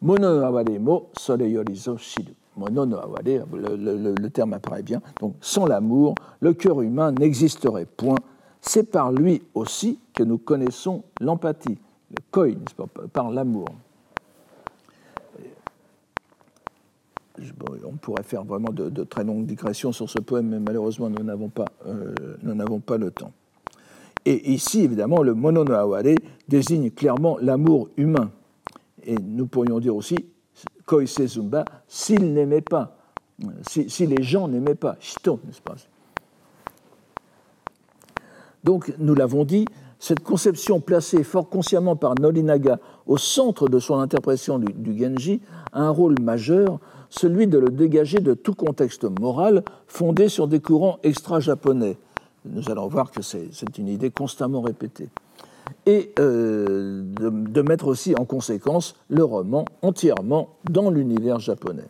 Mono 0.00 0.44
aware 0.44 0.78
mo 0.78 1.10
sore 1.18 1.50
yorizo 1.50 1.98
shiru 1.98 2.34
le, 2.66 4.28
terme 4.28 4.52
apparaît 4.52 4.82
bien. 4.82 5.00
Donc, 5.20 5.34
sans 5.40 5.66
l'amour, 5.66 6.14
le 6.40 6.54
cœur 6.54 6.82
humain 6.82 7.12
n'existerait 7.12 7.86
point. 7.86 8.16
C'est 8.60 8.90
par 8.90 9.12
lui 9.12 9.42
aussi 9.54 9.98
que 10.14 10.22
nous 10.22 10.38
connaissons 10.38 11.04
l'empathie, 11.20 11.78
le 12.10 12.16
koi, 12.30 12.48
par 13.12 13.30
l'amour. 13.30 13.66
on 17.86 17.96
pourrait 17.96 18.22
faire 18.22 18.44
vraiment 18.44 18.72
de, 18.72 19.04
très 19.04 19.24
longues 19.24 19.46
digressions 19.46 19.92
sur 19.92 20.10
ce 20.10 20.18
poème, 20.18 20.48
mais 20.48 20.58
malheureusement, 20.58 21.08
nous 21.08 21.22
n'avons 21.22 21.48
pas, 21.48 21.66
euh, 21.86 22.12
le 22.42 23.10
temps. 23.10 23.32
Et 24.24 24.52
ici, 24.52 24.82
évidemment, 24.82 25.22
le 25.22 25.34
mono 25.34 25.64
no 25.64 25.96
désigne 26.48 26.90
clairement 26.90 27.38
l'amour 27.40 27.88
humain. 27.96 28.30
Et 29.04 29.16
nous 29.16 29.46
pourrions 29.46 29.78
dire 29.78 29.94
aussi 29.94 30.16
Koise 30.88 31.26
Zumba 31.26 31.64
s'il 31.86 32.32
n'aimait 32.32 32.62
pas, 32.62 32.96
si, 33.68 34.06
les 34.06 34.22
gens 34.22 34.48
n'aimaient 34.48 34.74
pas, 34.74 34.96
n'est-ce 34.96 35.60
pas? 35.60 35.76
Donc, 38.64 38.92
nous 38.98 39.14
l'avons 39.14 39.44
dit, 39.44 39.66
cette 40.00 40.22
conception 40.24 40.80
placée 40.80 41.22
fort 41.24 41.48
consciemment 41.48 41.94
par 41.94 42.14
Norinaga 42.18 42.80
au 43.06 43.18
centre 43.18 43.68
de 43.68 43.78
son 43.78 43.98
interprétation 43.98 44.58
du, 44.58 44.98
Genji 44.98 45.40
a 45.72 45.82
un 45.82 45.90
rôle 45.90 46.14
majeur, 46.20 46.80
celui 47.10 47.46
de 47.46 47.58
le 47.58 47.68
dégager 47.68 48.20
de 48.20 48.34
tout 48.34 48.54
contexte 48.54 49.04
moral 49.20 49.62
fondé 49.86 50.28
sur 50.28 50.48
des 50.48 50.60
courants 50.60 50.98
extra-japonais. 51.02 51.98
Nous 52.44 52.70
allons 52.70 52.88
voir 52.88 53.10
que 53.10 53.22
c'est 53.22 53.78
une 53.78 53.88
idée 53.88 54.10
constamment 54.10 54.62
répétée 54.62 55.10
et 55.86 56.12
euh, 56.18 57.02
de, 57.04 57.62
mettre 57.62 57.86
aussi 57.86 58.14
en 58.18 58.24
conséquence 58.24 58.94
le 59.08 59.24
roman 59.24 59.64
entièrement 59.82 60.50
dans 60.70 60.90
l'univers 60.90 61.40
japonais. 61.40 61.86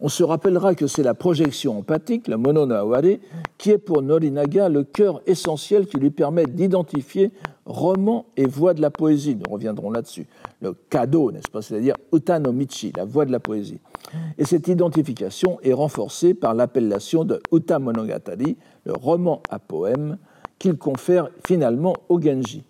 On 0.00 0.08
se 0.08 0.22
rappellera 0.22 0.74
que 0.74 0.86
c'est 0.86 1.02
la 1.02 1.14
projection 1.14 1.78
empathique, 1.78 2.28
la 2.28 2.36
mononaware, 2.36 3.18
qui 3.56 3.70
est 3.70 3.78
pour 3.78 4.02
Norinaga 4.02 4.68
le 4.68 4.84
cœur 4.84 5.22
essentiel 5.26 5.86
qui 5.86 5.96
lui 5.96 6.10
permet 6.10 6.44
d'identifier 6.44 7.32
roman 7.64 8.26
et 8.36 8.46
voix 8.46 8.74
de 8.74 8.82
la 8.82 8.90
poésie. 8.90 9.36
Nous 9.36 9.50
reviendrons 9.50 9.90
là-dessus. 9.90 10.26
Le 10.60 10.74
kado, 10.90 11.32
n'est-ce 11.32 11.50
pas 11.50 11.62
C'est-à-dire 11.62 11.96
utanomichi, 12.12 12.92
la 12.96 13.04
voix 13.04 13.24
de 13.24 13.32
la 13.32 13.40
poésie. 13.40 13.80
Et 14.38 14.44
cette 14.44 14.68
identification 14.68 15.58
est 15.62 15.72
renforcée 15.72 16.34
par 16.34 16.54
l'appellation 16.54 17.24
de 17.24 17.40
uta 17.52 17.78
monogatari, 17.78 18.56
le 18.84 18.92
roman 18.92 19.42
à 19.50 19.58
poème, 19.58 20.18
qu'il 20.58 20.76
confère 20.76 21.30
finalement 21.46 21.94
au 22.08 22.20
Genji. 22.20 22.64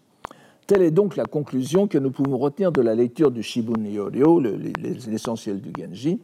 Telle 0.67 0.83
est 0.83 0.91
donc 0.91 1.15
la 1.15 1.27
conclusion 1.27 1.87
que 1.87 1.97
nous 1.97 2.11
pouvons 2.11 2.39
retenir 2.39 2.73
de 2.73 2.83
la 2.83 2.97
lecture 2.97 3.31
du 3.31 3.45
Shibun 3.45 3.85
Yoryo, 3.85 4.41
l'essentiel 4.41 5.61
du 5.61 5.71
Genji, 5.79 6.21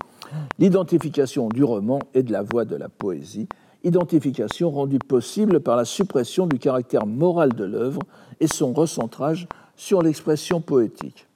l'identification 0.59 1.49
du 1.49 1.63
roman 1.63 2.01
et 2.13 2.25
de 2.25 2.33
la 2.33 2.43
voix 2.43 2.65
de 2.65 2.75
la 2.75 2.89
poésie, 2.89 3.47
identification 3.85 4.73
rendue 4.73 4.99
possible 4.99 5.61
par 5.61 5.77
la 5.77 5.85
suppression 5.85 6.49
du 6.49 6.59
caractère 6.59 7.07
moral 7.07 7.53
de 7.53 7.63
l'œuvre 7.63 8.01
et 8.41 8.49
son 8.49 8.73
recentrage 8.73 9.47
sur 9.77 10.03
l'expression 10.03 10.61
poétique. 10.61 11.29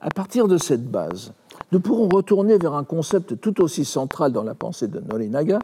À 0.00 0.10
partir 0.10 0.48
de 0.48 0.58
cette 0.58 0.90
base, 0.90 1.32
nous 1.70 1.78
pourrons 1.78 2.08
retourner 2.08 2.58
vers 2.58 2.74
un 2.74 2.84
concept 2.84 3.40
tout 3.40 3.62
aussi 3.62 3.84
central 3.84 4.32
dans 4.32 4.42
la 4.42 4.56
pensée 4.56 4.88
de 4.88 4.98
Norinaga, 4.98 5.60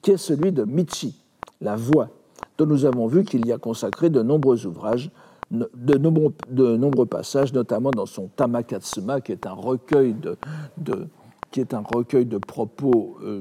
qui 0.00 0.12
est 0.12 0.16
celui 0.16 0.50
de 0.50 0.64
Michi, 0.64 1.14
la 1.60 1.76
voix, 1.76 2.08
dont 2.56 2.64
nous 2.64 2.86
avons 2.86 3.06
vu 3.06 3.24
qu'il 3.24 3.46
y 3.46 3.52
a 3.52 3.58
consacré 3.58 4.08
de 4.08 4.22
nombreux 4.22 4.64
ouvrages 4.64 5.10
de 5.50 5.98
nombreux, 5.98 6.34
de 6.50 6.76
nombreux, 6.76 7.06
passages, 7.06 7.52
notamment 7.52 7.90
dans 7.90 8.06
son 8.06 8.28
Tamakatsuma, 8.28 9.20
qui 9.20 9.32
est 9.32 9.46
un 9.46 9.52
recueil 9.52 10.14
de, 10.14 11.08
qui 11.50 11.60
est 11.60 11.74
un 11.74 11.82
recueil 11.82 12.26
de 12.26 12.38
propos 12.38 13.18
euh, 13.22 13.40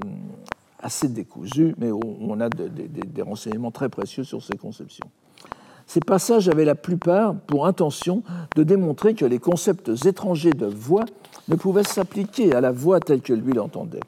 assez 0.79 1.07
décousus, 1.07 1.75
mais 1.77 1.91
où 1.91 2.01
on 2.21 2.39
a 2.39 2.49
des 2.49 3.21
renseignements 3.21 3.71
très 3.71 3.89
précieux 3.89 4.23
sur 4.23 4.43
ses 4.43 4.57
conceptions. 4.57 5.07
Ces 5.85 5.99
passages 5.99 6.49
avaient 6.49 6.65
la 6.65 6.75
plupart 6.75 7.35
pour 7.35 7.67
intention 7.67 8.23
de 8.55 8.63
démontrer 8.63 9.15
que 9.15 9.25
les 9.25 9.39
concepts 9.39 9.91
étrangers 10.05 10.53
de 10.53 10.65
voix 10.65 11.05
ne 11.49 11.55
pouvaient 11.55 11.83
s'appliquer 11.83 12.53
à 12.55 12.61
la 12.61 12.71
voix 12.71 12.99
telle 12.99 13.21
que 13.21 13.33
lui 13.33 13.53
l'entendait. 13.53 13.99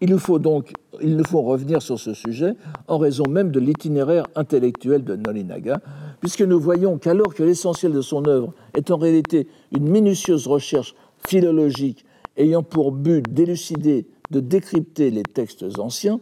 Il 0.00 0.10
nous 0.10 0.18
faut 0.18 0.38
donc 0.38 0.72
revenir 1.00 1.82
sur 1.82 1.98
ce 1.98 2.14
sujet 2.14 2.54
en 2.88 2.98
raison 2.98 3.24
même 3.28 3.50
de 3.50 3.60
l'itinéraire 3.60 4.26
intellectuel 4.34 5.04
de 5.04 5.16
Nolinaga, 5.16 5.80
puisque 6.20 6.42
nous 6.42 6.60
voyons 6.60 6.98
qu'alors 6.98 7.34
que 7.34 7.42
l'essentiel 7.42 7.92
de 7.92 8.00
son 8.00 8.26
œuvre 8.26 8.54
est 8.74 8.90
en 8.90 8.96
réalité 8.96 9.48
une 9.72 9.88
minutieuse 9.88 10.46
recherche 10.46 10.94
philologique 11.26 12.04
ayant 12.36 12.62
pour 12.62 12.92
but 12.92 13.22
d'élucider, 13.32 14.06
de 14.30 14.40
décrypter 14.40 15.10
les 15.10 15.22
textes 15.22 15.64
anciens, 15.78 16.20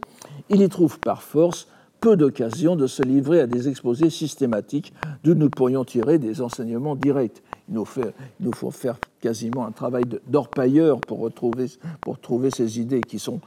il 0.51 0.63
y 0.63 0.69
trouve 0.69 1.01
par 1.01 1.23
force 1.23 1.69
peu 2.01 2.17
d'occasions 2.17 2.77
de 2.77 2.87
se 2.87 3.03
livrer 3.03 3.41
à 3.41 3.47
des 3.47 3.69
exposés 3.69 4.11
systématiques 4.11 4.93
d'où 5.25 5.35
nous 5.35 5.49
pourrions 5.49 5.85
tirer 5.85 6.19
des 6.19 6.43
enseignements 6.43 6.97
directs. 6.97 7.43
Il 7.69 7.75
nous, 8.41 8.53
faut 8.53 8.71
faire 8.71 8.99
quasiment 9.21 9.67
un 9.67 9.73
travail 9.73 10.05
d'orpailleur 10.27 11.01
pour 11.01 11.21
retrouver, 11.21 11.67
pour 12.01 12.19
trouver 12.19 12.51
ces 12.51 12.79
idées 12.79 13.01
qui 13.01 13.19
sont 13.19 13.41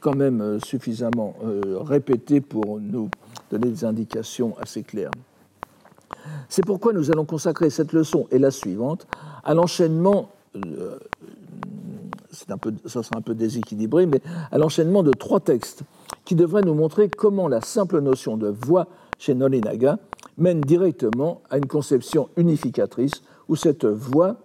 quand 0.00 0.14
même 0.14 0.40
euh, 0.40 0.60
suffisamment 0.60 1.34
euh, 1.44 1.78
répétées 1.80 2.40
pour 2.40 2.78
nous 2.78 3.08
donner 3.50 3.68
des 3.68 3.84
indications 3.84 4.56
assez 4.60 4.82
claires. 4.82 5.10
C'est 6.48 6.64
pourquoi 6.64 6.92
nous 6.92 7.10
allons 7.10 7.24
consacrer 7.24 7.68
cette 7.70 7.92
leçon 7.92 8.28
et 8.30 8.38
la 8.38 8.50
suivante 8.50 9.06
à 9.42 9.54
l'enchaînement, 9.54 10.30
euh, 10.54 10.98
un 12.48 12.58
peu, 12.58 12.74
ça 12.86 13.02
sera 13.02 13.18
un 13.18 13.22
peu 13.22 13.34
déséquilibré, 13.34 14.06
mais 14.06 14.20
à 14.52 14.58
l'enchaînement 14.58 15.02
de 15.02 15.12
trois 15.12 15.40
textes 15.40 15.82
qui 16.24 16.34
devraient 16.34 16.62
nous 16.62 16.74
montrer 16.74 17.08
comment 17.08 17.48
la 17.48 17.60
simple 17.60 18.00
notion 18.00 18.36
de 18.36 18.48
voix 18.48 18.86
chez 19.18 19.34
Nolinaga 19.34 19.98
mène 20.38 20.60
directement 20.60 21.42
à 21.50 21.58
une 21.58 21.66
conception 21.66 22.28
unificatrice 22.36 23.22
où 23.48 23.56
cette 23.56 23.84
voix, 23.84 24.36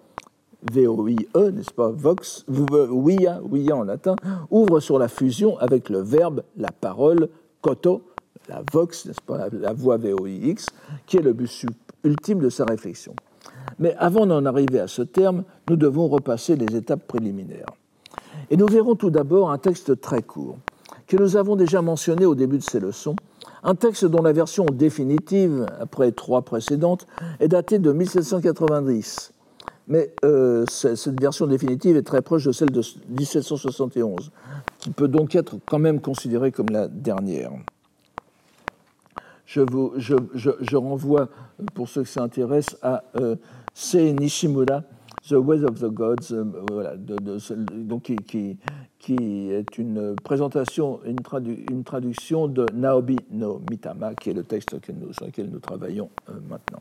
V-O-I-E, 0.71 1.51
n'est-ce 1.51 1.71
pas, 1.71 1.89
vox, 1.89 2.45
via, 2.47 3.41
via 3.51 3.75
en 3.75 3.83
latin, 3.83 4.15
ouvre 4.51 4.79
sur 4.79 4.99
la 4.99 5.07
fusion 5.07 5.57
avec 5.59 5.89
le 5.89 5.99
verbe, 5.99 6.43
la 6.57 6.71
parole, 6.71 7.29
koto, 7.61 8.03
la 8.49 8.61
vox, 8.73 9.05
n'est-ce 9.05 9.21
pas, 9.21 9.47
la, 9.51 9.73
voix 9.73 9.97
V-O-I-X, 9.97 10.67
qui 11.05 11.17
est 11.17 11.21
le 11.21 11.33
but 11.33 11.65
ultime 12.03 12.39
de 12.39 12.49
sa 12.49 12.65
réflexion. 12.65 13.15
Mais 13.77 13.95
avant 13.97 14.25
d'en 14.25 14.45
arriver 14.45 14.79
à 14.79 14.87
ce 14.87 15.01
terme, 15.01 15.43
nous 15.69 15.75
devons 15.75 16.07
repasser 16.07 16.55
les 16.55 16.75
étapes 16.75 17.07
préliminaires. 17.07 17.67
Et 18.49 18.57
nous 18.57 18.67
verrons 18.67 18.95
tout 18.95 19.11
d'abord 19.11 19.51
un 19.51 19.57
texte 19.57 20.01
très 20.01 20.21
court, 20.21 20.57
que 21.07 21.17
nous 21.17 21.37
avons 21.37 21.55
déjà 21.55 21.81
mentionné 21.81 22.25
au 22.25 22.35
début 22.35 22.57
de 22.57 22.63
ces 22.63 22.79
leçons, 22.79 23.15
un 23.63 23.75
texte 23.75 24.05
dont 24.05 24.21
la 24.21 24.31
version 24.33 24.65
définitive, 24.65 25.65
après 25.79 26.11
trois 26.11 26.41
précédentes, 26.41 27.07
est 27.39 27.47
datée 27.47 27.79
de 27.79 27.91
1790. 27.91 29.33
Mais 29.87 30.13
euh, 30.23 30.65
cette 30.67 31.19
version 31.19 31.47
définitive 31.47 31.97
est 31.97 32.03
très 32.03 32.21
proche 32.21 32.45
de 32.45 32.51
celle 32.51 32.69
de 32.69 32.81
1771, 33.09 34.31
qui 34.77 34.91
peut 34.91 35.07
donc 35.07 35.35
être 35.35 35.57
quand 35.67 35.79
même 35.79 35.99
considérée 35.99 36.51
comme 36.51 36.69
la 36.69 36.87
dernière. 36.87 37.51
Je, 39.47 39.61
vous, 39.61 39.93
renvoie, 40.79 41.27
pour 41.73 41.89
ceux 41.89 42.03
qui 42.03 42.11
s'intéressent, 42.11 42.77
à 42.83 43.03
euh, 43.19 43.35
Sei 43.73 44.13
Nishimura, 44.13 44.83
The 45.29 45.33
Ways 45.33 45.63
of 45.63 45.79
the 45.79 45.89
Gods, 45.89 46.33
voilà, 46.71 46.95
donc 46.97 48.11
qui, 48.25 48.57
qui, 48.97 49.51
est 49.51 49.77
une 49.77 50.15
présentation, 50.23 51.01
une, 51.05 51.17
une, 51.69 51.83
traduction 51.83 52.47
de 52.47 52.65
Naobi 52.73 53.17
no 53.29 53.61
Mitama, 53.69 54.15
qui 54.15 54.31
est 54.31 54.33
le 54.33 54.43
texte 54.43 54.71
sur 54.71 55.25
lequel 55.27 55.49
nous 55.51 55.59
travaillons 55.59 56.09
maintenant. 56.49 56.79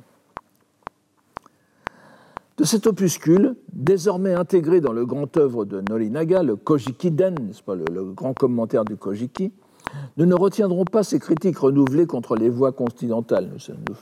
De 2.56 2.64
cet 2.64 2.86
opuscule, 2.86 3.54
désormais 3.72 4.32
intégré 4.32 4.80
dans 4.80 4.92
le 4.92 5.04
grand 5.04 5.36
œuvre 5.36 5.66
de 5.66 5.82
Norinaga, 5.82 6.42
le 6.42 6.56
Kojiki-den, 6.56 7.34
n'est-ce 7.34 7.62
pas, 7.62 7.74
le, 7.76 8.12
grand 8.12 8.32
commentaire 8.32 8.84
du 8.84 8.96
Kojiki, 8.96 9.52
nous 10.16 10.26
ne 10.26 10.34
retiendrons 10.34 10.84
pas 10.84 11.02
ces 11.02 11.18
critiques 11.18 11.58
renouvelées 11.58 12.06
contre 12.06 12.36
les 12.36 12.48
voix 12.48 12.72
continentales, 12.72 13.50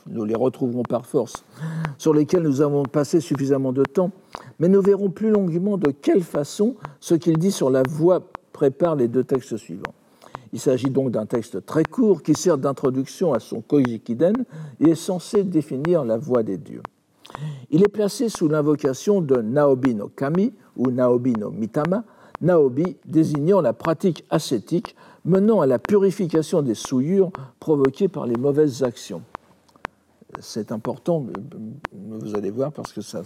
nous, 0.09 0.25
les 0.25 0.35
retrouverons 0.35 0.83
par 0.83 1.07
force, 1.07 1.45
sur 1.99 2.15
lesquelles 2.15 2.43
nous 2.43 2.61
avons 2.61 2.85
passé 2.85 3.21
suffisamment 3.21 3.73
de 3.73 3.83
temps, 3.83 4.11
mais 4.59 4.69
nous 4.69 4.81
verrons 4.81 5.11
plus 5.11 5.31
longuement 5.31 5.77
de 5.77 5.91
quelle 5.91 6.23
façon 6.23 6.77
ce 7.01 7.15
qu'il 7.15 7.39
dit 7.39 7.53
sur 7.53 7.71
la 7.71 7.83
voix 7.89 8.23
prépare 8.53 8.97
les 8.97 9.09
deux 9.09 9.25
textes 9.25 9.57
suivants. 9.57 9.95
Il 10.53 10.61
s'agit 10.61 10.91
donc 10.91 11.11
d'un 11.11 11.27
texte 11.27 11.67
très 11.67 11.85
court 11.85 12.23
qui 12.23 12.35
sert 12.35 12.57
d'introduction 12.57 13.35
à 13.35 13.41
son 13.41 13.61
Kojiki-den 13.61 14.45
et 14.81 14.91
est 14.91 14.95
censé 14.95 15.45
définir 15.45 16.05
la 16.05 16.17
voix 16.17 16.43
des 16.43 16.57
dieux. 16.57 16.83
Il 17.71 17.83
est 17.83 17.89
placé 17.89 18.29
sous 18.29 18.49
l'invocation 18.49 19.21
de 19.21 19.37
Naobi 19.43 19.95
no 19.95 20.09
Kami 20.09 20.55
ou 20.77 20.91
Naobi 20.91 21.33
no 21.33 21.51
Mitama, 21.51 22.05
Naobi 22.41 22.97
désignant 23.05 23.61
la 23.61 23.73
pratique 23.73 24.25
ascétique 24.31 24.97
menant 25.25 25.61
à 25.61 25.67
la 25.67 25.79
purification 25.79 26.63
des 26.63 26.75
souillures 26.75 27.31
provoquées 27.61 28.09
par 28.09 28.27
les 28.27 28.37
mauvaises 28.37 28.83
actions. 28.83 29.23
C'est 30.41 30.71
important, 30.71 31.25
vous 31.93 32.35
allez 32.35 32.51
voir, 32.51 32.73
parce 32.73 32.93
que 32.93 33.01
ça, 33.01 33.23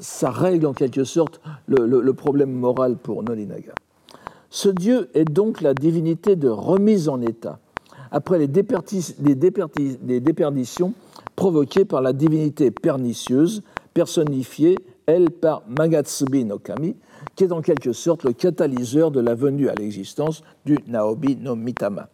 ça, 0.00 0.30
règle 0.30 0.66
en 0.66 0.74
quelque 0.74 1.04
sorte 1.04 1.40
le, 1.66 2.12
problème 2.12 2.52
moral 2.52 2.96
pour 2.96 3.22
Nolinaga. 3.22 3.72
Ce 4.50 4.68
dieu 4.68 5.08
est 5.14 5.24
donc 5.24 5.60
la 5.60 5.72
divinité 5.72 6.36
de 6.36 6.48
remise 6.48 7.08
en 7.08 7.20
état. 7.20 7.58
Après 8.10 8.38
les, 8.38 8.48
déperditions 8.48 10.94
provoquée 11.36 11.84
par 11.84 12.02
la 12.02 12.12
divinité 12.12 12.70
pernicieuse, 12.70 13.62
personnifiée, 13.94 14.76
elle, 15.08 15.30
par 15.30 15.62
Magatsubi 15.66 16.44
no 16.44 16.58
Kami, 16.58 16.94
qui 17.34 17.44
est 17.44 17.52
en 17.52 17.62
quelque 17.62 17.92
sorte 17.92 18.24
le 18.24 18.34
catalyseur 18.34 19.10
de 19.10 19.20
la 19.20 19.34
venue 19.34 19.70
à 19.70 19.74
l'existence 19.74 20.42
du 20.66 20.78
Naobi 20.86 21.34
no 21.36 21.56
Mitama. 21.56 22.10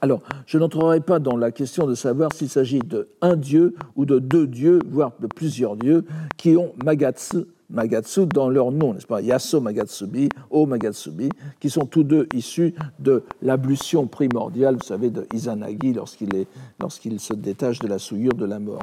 Alors, 0.00 0.22
je 0.46 0.58
n'entrerai 0.58 0.98
pas 0.98 1.20
dans 1.20 1.36
la 1.36 1.52
question 1.52 1.86
de 1.86 1.94
savoir 1.94 2.32
s'il 2.34 2.48
s'agit 2.48 2.80
de 2.80 3.08
un 3.20 3.36
dieu 3.36 3.76
ou 3.94 4.04
de 4.04 4.18
deux 4.18 4.48
dieux, 4.48 4.80
voire 4.90 5.12
de 5.20 5.28
plusieurs 5.28 5.76
dieux, 5.76 6.04
qui 6.36 6.56
ont 6.56 6.72
Magatsu 6.84 7.44
Magatsu 7.72 8.26
dans 8.26 8.48
leur 8.48 8.70
nom, 8.70 8.94
n'est-ce 8.94 9.06
pas? 9.06 9.20
Yaso 9.20 9.60
Magatsubi, 9.60 10.28
O 10.50 10.66
Magatsubi, 10.66 11.30
qui 11.58 11.70
sont 11.70 11.86
tous 11.86 12.04
deux 12.04 12.28
issus 12.34 12.74
de 12.98 13.24
l'ablution 13.40 14.06
primordiale, 14.06 14.76
vous 14.76 14.86
savez, 14.86 15.10
de 15.10 15.26
Izanagi 15.32 15.94
lorsqu'il 15.94 17.20
se 17.20 17.34
détache 17.34 17.78
de 17.78 17.88
la 17.88 17.98
souillure 17.98 18.34
de 18.34 18.44
la 18.44 18.58
mort. 18.58 18.82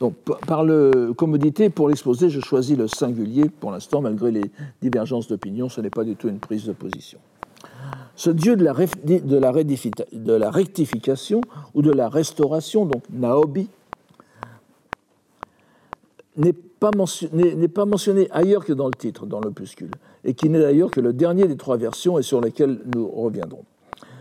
Donc, 0.00 0.14
par 0.46 0.64
commodité, 1.16 1.70
pour 1.70 1.88
l'exposer, 1.88 2.28
je 2.28 2.40
choisis 2.40 2.76
le 2.76 2.88
singulier 2.88 3.48
pour 3.48 3.70
l'instant, 3.70 4.00
malgré 4.00 4.30
les 4.32 4.50
divergences 4.82 5.28
d'opinion, 5.28 5.68
ce 5.68 5.80
n'est 5.80 5.90
pas 5.90 6.04
du 6.04 6.16
tout 6.16 6.28
une 6.28 6.38
prise 6.40 6.66
de 6.66 6.72
position. 6.72 7.18
Ce 8.16 8.30
dieu 8.30 8.56
de 8.56 8.64
la, 8.64 8.72
de 8.72 9.36
la, 9.38 9.52
de 9.52 10.32
la 10.32 10.50
rectification 10.50 11.40
ou 11.74 11.82
de 11.82 11.90
la 11.90 12.08
restauration, 12.08 12.86
donc 12.86 13.02
Naobi, 13.12 13.68
n'est 16.36 16.52
pas, 16.52 16.62
mentionné, 16.94 17.68
pas 17.68 17.84
mentionné 17.84 18.28
ailleurs 18.30 18.64
que 18.64 18.72
dans 18.72 18.86
le 18.86 18.94
titre, 18.94 19.26
dans 19.26 19.40
l'opuscule, 19.40 19.90
et 20.24 20.34
qui 20.34 20.48
n'est 20.48 20.60
d'ailleurs 20.60 20.90
que 20.90 21.00
le 21.00 21.12
dernier 21.12 21.46
des 21.46 21.56
trois 21.56 21.76
versions 21.76 22.18
et 22.18 22.22
sur 22.22 22.40
lesquelles 22.40 22.80
nous 22.94 23.08
reviendrons. 23.08 23.64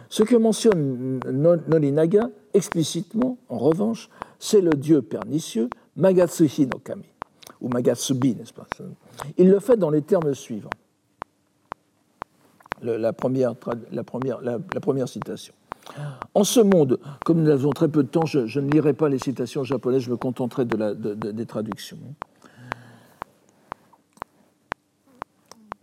Ce 0.10 0.24
que 0.24 0.36
mentionne 0.36 1.20
Nolinaga 1.68 2.30
explicitement, 2.54 3.38
en 3.50 3.58
revanche, 3.58 4.10
c'est 4.38 4.62
le 4.62 4.72
dieu 4.72 5.02
pernicieux 5.02 5.70
Magatsuhi 5.96 6.68
no 6.68 6.80
Kami, 6.80 7.06
ou 7.62 7.70
Magatsubi, 7.70 8.36
n'est-ce 8.36 8.54
pas? 8.54 8.68
Il 9.38 9.50
le 9.50 9.60
fait 9.60 9.78
dans 9.78 9.90
les 9.90 10.02
termes 10.02 10.34
suivants. 10.34 10.70
la 12.82 13.14
première 13.14 13.56
citation. 15.08 15.54
En 16.34 16.44
ce 16.44 16.60
monde, 16.60 17.00
comme 17.26 17.44
nous 17.44 17.50
avons 17.50 17.72
très 17.72 17.88
peu 17.88 18.04
de 18.04 18.08
temps, 18.08 18.26
je, 18.26 18.60
ne 18.60 18.72
lirai 18.72 18.94
pas 18.94 19.10
les 19.10 19.20
citations 19.20 19.64
japonaises, 19.64 20.04
je 20.04 20.12
me 20.12 20.18
contenterai 20.18 20.66
des 20.66 21.46
traductions. 21.46 21.98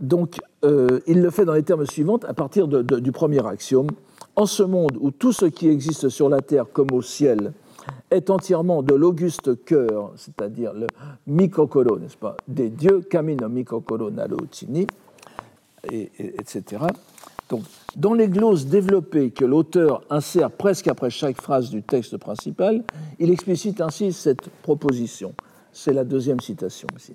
Donc, 0.01 0.41
euh, 0.65 1.01
il 1.07 1.21
le 1.21 1.31
fait 1.31 1.45
dans 1.45 1.53
les 1.53 1.63
termes 1.63 1.87
suivants, 1.87 2.19
à 2.27 2.35
partir 2.35 2.69
du 2.69 3.13
premier 3.13 3.47
axiome. 3.47 3.89
En 4.37 4.47
ce 4.47 4.63
monde 4.63 4.97
où 5.01 5.11
tout 5.11 5.33
ce 5.33 5.45
qui 5.45 5.69
existe 5.69 6.09
sur 6.09 6.29
la 6.29 6.41
terre 6.41 6.67
comme 6.73 6.93
au 6.93 7.03
ciel 7.03 7.53
est 8.11 8.31
entièrement 8.31 8.83
de 8.83 8.95
l'auguste 8.95 9.65
cœur, 9.65 10.13
c'est-à-dire 10.17 10.73
le 10.73 10.87
mikokoro, 11.27 11.99
n'est-ce 11.99 12.17
pas, 12.17 12.37
des 12.49 12.71
dieux, 12.71 13.01
kami 13.01 13.37
no 13.37 13.49
mikokoro 13.49 14.11
naru 14.11 14.37
uchini, 14.43 14.87
et, 15.91 16.11
etc. 16.19 16.85
Donc, 17.49 17.63
dans 17.97 18.15
les 18.15 18.29
glosses 18.29 18.67
développées 18.67 19.31
que 19.31 19.45
l'auteur 19.45 20.03
insère 20.09 20.51
presque 20.51 20.89
après 20.89 21.11
chaque 21.11 21.41
phrase 21.41 21.71
du 21.71 21.83
texte 21.83 22.17
principal, 22.17 22.85
il 23.19 23.31
explicite 23.31 23.81
ainsi 23.81 24.13
cette 24.13 24.49
proposition. 24.63 25.35
C'est 25.73 25.93
la 25.93 26.05
deuxième 26.05 26.41
citation 26.41 26.87
ici. 26.97 27.15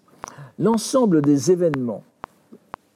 L'ensemble 0.60 1.22
des 1.22 1.52
événements, 1.52 2.04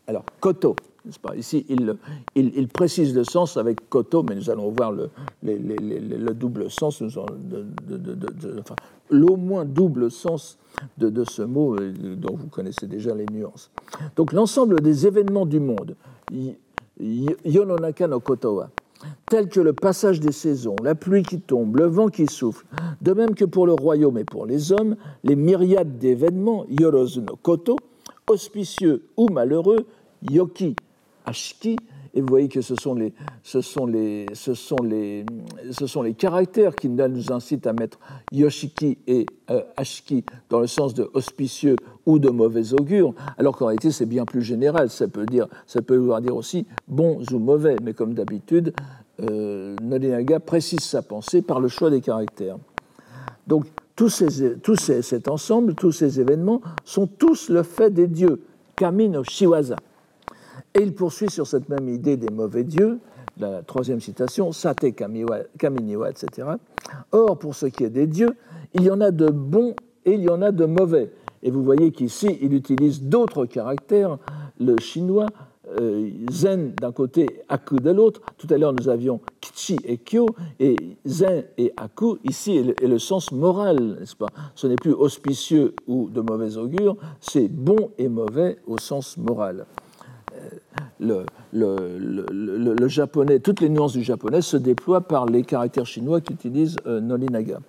alors 0.10 0.26
koto, 0.39 0.76
pas? 1.22 1.36
Ici, 1.36 1.65
il, 1.69 1.95
il, 2.36 2.67
précise 2.67 3.15
le 3.15 3.24
sens 3.24 3.58
avec 3.58 3.89
koto, 3.89 4.24
mais 4.28 4.34
nous 4.34 4.50
allons 4.50 4.69
voir 4.72 4.91
le, 4.91 5.12
le 5.43 6.34
double 6.34 6.72
sens, 6.72 7.04
l'au 9.12 9.38
moins 9.38 9.65
double 9.65 10.10
sens 10.10 10.58
de, 10.98 11.24
ce 11.26 11.43
mot 11.43 11.76
euh, 11.76 12.15
dont 12.15 12.36
vous 12.36 12.48
connaissez 12.48 12.88
déjà 12.88 13.13
les 13.13 13.28
nuances. 13.32 13.69
Donc 14.15 14.34
l'ensemble 14.34 14.82
des 14.82 15.06
événements 15.06 15.45
du 15.45 15.60
monde, 15.60 15.95
Yononaka 17.00 18.08
no 18.08 18.19
Kotowa, 18.19 18.72
tels 19.30 19.48
que 19.48 19.60
le 19.60 19.74
passage 19.74 20.19
des 20.19 20.32
saisons, 20.32 20.76
la 20.84 20.95
pluie 20.95 21.24
qui 21.24 21.39
tombe, 21.39 21.78
le 21.78 21.86
vent 21.86 22.08
qui 22.08 22.26
souffle, 22.26 22.65
de 23.02 23.13
même 23.13 23.36
que 23.36 23.45
pour 23.45 23.67
le 23.67 23.74
royaume 23.74 24.17
et 24.17 24.26
pour 24.26 24.48
les 24.48 24.72
hommes, 24.72 24.95
les 25.24 25.36
myriades 25.36 26.00
d'événements, 26.00 26.65
Yorozu 26.67 27.22
no 27.22 27.36
Koto, 27.36 27.76
auspicieux 28.30 29.04
ou 29.17 29.28
malheureux, 29.28 29.86
Yoki, 30.22 30.76
Ashiki, 31.26 31.78
et 32.14 32.22
vous 32.22 32.28
voyez 32.28 32.48
que 32.48 32.62
ce 32.62 32.76
sont 32.76 32.96
les, 32.96 33.14
ce 33.44 33.62
sont 33.62 33.86
les, 33.86 34.26
ce 34.34 34.54
sont 34.54 34.82
les, 34.84 35.26
ce 35.72 35.88
sont 35.88 36.02
les 36.02 36.14
caractères 36.14 36.76
qui 36.76 36.90
nous 36.90 37.32
incitent 37.32 37.68
à 37.68 37.74
mettre 37.74 38.00
Yoshiki 38.32 38.98
et 39.08 39.26
euh, 39.52 39.62
Ashiki 39.78 40.24
dans 40.50 40.60
le 40.60 40.68
sens 40.68 40.94
de 40.94 41.10
auspicieux 41.14 41.76
ou 42.06 42.20
de 42.20 42.30
mauvais 42.30 42.74
augure, 42.74 43.14
alors 43.38 43.56
qu'en 43.56 43.68
réalité 43.68 43.92
c'est 43.92 44.08
bien 44.08 44.26
plus 44.26 44.42
général. 44.42 44.90
Ça 44.90 45.08
peut, 45.08 45.26
dire, 45.26 45.48
ça 45.68 45.82
peut 45.82 45.98
vouloir 45.98 46.22
dire 46.22 46.36
aussi 46.36 46.66
bons 46.88 47.22
ou 47.32 47.38
mauvais, 47.38 47.76
mais 47.84 47.94
comme 47.94 48.14
d'habitude, 48.14 48.74
euh, 49.22 49.76
précise 50.46 50.82
sa 50.82 51.02
pensée 51.02 51.42
par 51.42 51.60
le 51.60 51.68
choix 51.68 51.90
des 51.90 52.02
caractères. 52.02 52.58
Donc 53.46 53.66
tous 53.96 54.10
ces, 54.10 54.58
tous 54.60 54.78
cet 55.02 55.28
ensemble, 55.28 55.76
tous 55.76 55.92
ces 55.92 56.20
événements 56.20 56.62
sont 56.86 57.06
tous 57.06 57.50
le 57.50 57.64
fait 57.64 57.92
des 57.92 58.08
dieux, 58.08 58.42
Kami 58.76 59.10
no 59.10 59.24
Shiwaza. 59.24 59.76
Et 60.80 60.84
il 60.84 60.94
poursuit 60.94 61.30
sur 61.30 61.46
cette 61.46 61.68
même 61.68 61.89
idée 61.89 62.15
des 62.15 62.30
mauvais 62.30 62.63
dieux, 62.63 63.00
la 63.38 63.63
troisième 63.63 64.00
citation, 64.00 64.54
Sate 64.54 64.96
Kaminiwa, 64.96 66.10
etc. 66.10 66.48
Or, 67.12 67.38
pour 67.38 67.54
ce 67.54 67.65
qui 67.65 67.84
est 67.84 67.89
des 67.89 68.08
dieux, 68.08 68.34
il 68.74 68.84
y 68.84 68.89
en 68.89 69.02
a 69.02 69.12
de 69.12 69.28
bons 69.28 69.76
et 70.06 70.13
il 70.13 70.22
y 70.22 70.30
en 70.30 70.42
a 70.42 70.52
de 70.54 70.63
mauvais. 70.63 71.12
Et 71.44 71.52
vous 71.52 71.65
voyez 71.65 71.92
qu'ici, 71.92 72.38
il 72.42 72.54
utilise 72.54 73.04
d'autres 73.04 73.46
caractères, 73.46 74.20
le 74.58 74.78
chinois, 74.80 75.26
euh, 75.82 76.12
zen 76.32 76.72
d'un 76.80 76.94
côté, 76.94 77.44
aku 77.50 77.82
de 77.82 77.92
l'autre. 77.92 78.22
Tout 78.38 78.48
à 78.50 78.58
l'heure, 78.58 78.72
nous 78.72 78.88
avions 78.88 79.20
kichi 79.42 79.80
et 79.84 79.98
kyo, 79.98 80.28
et 80.62 80.78
zen 81.06 81.44
et 81.58 81.74
aku, 81.76 82.20
ici, 82.24 82.56
est 82.56 82.88
le, 82.88 83.00
sens 83.00 83.34
moral, 83.34 83.98
n'est-ce 84.00 84.15
pas? 84.15 84.30
Ce 84.56 84.65
n'est 84.65 84.78
plus 84.78 84.94
auspicieux 84.94 85.76
ou 85.88 86.10
de 86.10 86.22
mauvais 86.22 86.56
augure, 86.56 86.96
c'est 87.20 87.50
bon 87.50 87.92
et 87.98 88.08
mauvais 88.08 88.60
au 88.65 88.78
sens 88.78 89.18
moral 89.18 89.65
le, 91.00 92.88
japonais, 92.88 93.40
toutes 93.40 93.62
les 93.62 93.70
nuances 93.70 93.94
du 93.94 94.04
japonais 94.04 94.42
se 94.42 94.58
déploient 94.58 95.02
par 95.02 95.26
les 95.26 95.44
caractères 95.44 95.86
chinois 95.86 96.22
qu'utilise 96.22 96.76
euh, 96.86 97.00
Nolinaga. 97.00 97.60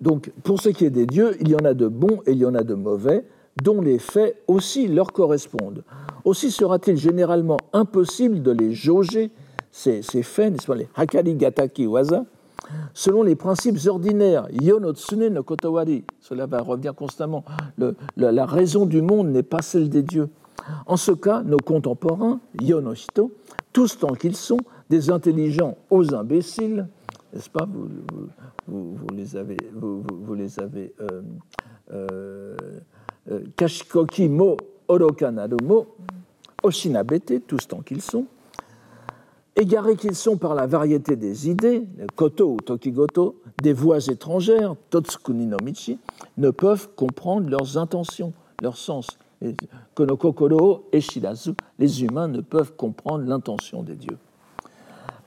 Donc, 0.00 0.30
pour 0.44 0.60
ce 0.60 0.70
qui 0.70 0.84
est 0.84 0.90
des 0.90 1.06
dieux, 1.06 1.36
il 1.40 1.48
y 1.48 1.54
en 1.54 1.64
a 1.64 1.74
de 1.74 1.86
bons 1.86 2.20
et 2.26 2.32
il 2.32 2.38
y 2.38 2.46
en 2.46 2.54
a 2.54 2.62
de 2.62 2.74
mauvais, 2.74 3.24
dont 3.62 3.80
les 3.80 3.98
faits 3.98 4.42
aussi 4.48 4.88
leur 4.88 5.12
correspondent. 5.12 5.84
Aussi 6.24 6.50
sera-t-il 6.50 6.96
généralement 6.96 7.58
impossible 7.72 8.42
de 8.42 8.50
les 8.50 8.72
jauger, 8.72 9.30
ces, 9.70 10.02
ces 10.02 10.22
faits, 10.22 10.52
n'est-ce 10.52 10.66
pas, 10.66 10.74
les 10.74 10.88
hakari 10.96 11.34
gataki 11.34 11.86
waza, 11.86 12.24
selon 12.94 13.22
les 13.22 13.36
principes 13.36 13.78
ordinaires. 13.86 14.46
Yonotsune 14.52 15.28
no 15.28 15.42
kotowari. 15.42 16.04
Cela 16.20 16.46
va 16.46 16.60
revenir 16.62 16.94
constamment. 16.94 17.44
la 18.16 18.46
raison 18.46 18.86
du 18.86 19.02
monde 19.02 19.28
n'est 19.28 19.42
pas 19.42 19.62
celle 19.62 19.88
des 19.88 20.02
dieux. 20.02 20.28
En 20.86 20.96
ce 20.96 21.12
cas, 21.12 21.42
nos 21.42 21.58
contemporains, 21.58 22.40
Yonoshito, 22.60 23.32
tous 23.72 23.98
tant 23.98 24.14
qu'ils 24.14 24.36
sont, 24.36 24.58
des 24.88 25.10
intelligents 25.10 25.76
aux 25.90 26.14
imbéciles, 26.14 26.88
n'est-ce 27.32 27.50
pas? 27.50 27.66
Vous, 28.66 28.96
les 29.14 29.36
avez, 29.36 29.56
vous, 29.74 30.34
les 30.34 30.58
avez 30.58 30.92
euh, 31.00 31.22
euh, 31.92 32.56
euh, 33.30 33.40
Kashikoki 33.56 34.28
mo 34.28 34.56
oshinabete, 36.62 37.46
tous 37.46 37.68
tant 37.68 37.80
qu'ils 37.80 38.02
sont, 38.02 38.26
égarés 39.56 39.96
qu'ils 39.96 40.14
sont 40.14 40.36
par 40.36 40.54
la 40.54 40.66
variété 40.66 41.16
des 41.16 41.48
idées, 41.48 41.86
koto 42.16 42.54
ou 42.54 42.56
tokigoto, 42.56 43.40
des 43.62 43.72
voix 43.72 43.98
étrangères, 44.06 44.74
totsukuni 44.90 45.46
no 45.46 45.56
michi, 45.62 45.98
ne 46.38 46.50
peuvent 46.50 46.88
comprendre 46.96 47.48
leurs 47.48 47.78
intentions, 47.78 48.32
leur 48.62 48.76
sens. 48.76 49.18
Konokokoro 49.94 50.88
et 50.92 51.00
Shirazu, 51.00 51.52
les 51.78 52.02
humains 52.02 52.28
ne 52.28 52.40
peuvent 52.40 52.74
comprendre 52.76 53.24
l'intention 53.24 53.82
des 53.82 53.96
dieux. 53.96 54.18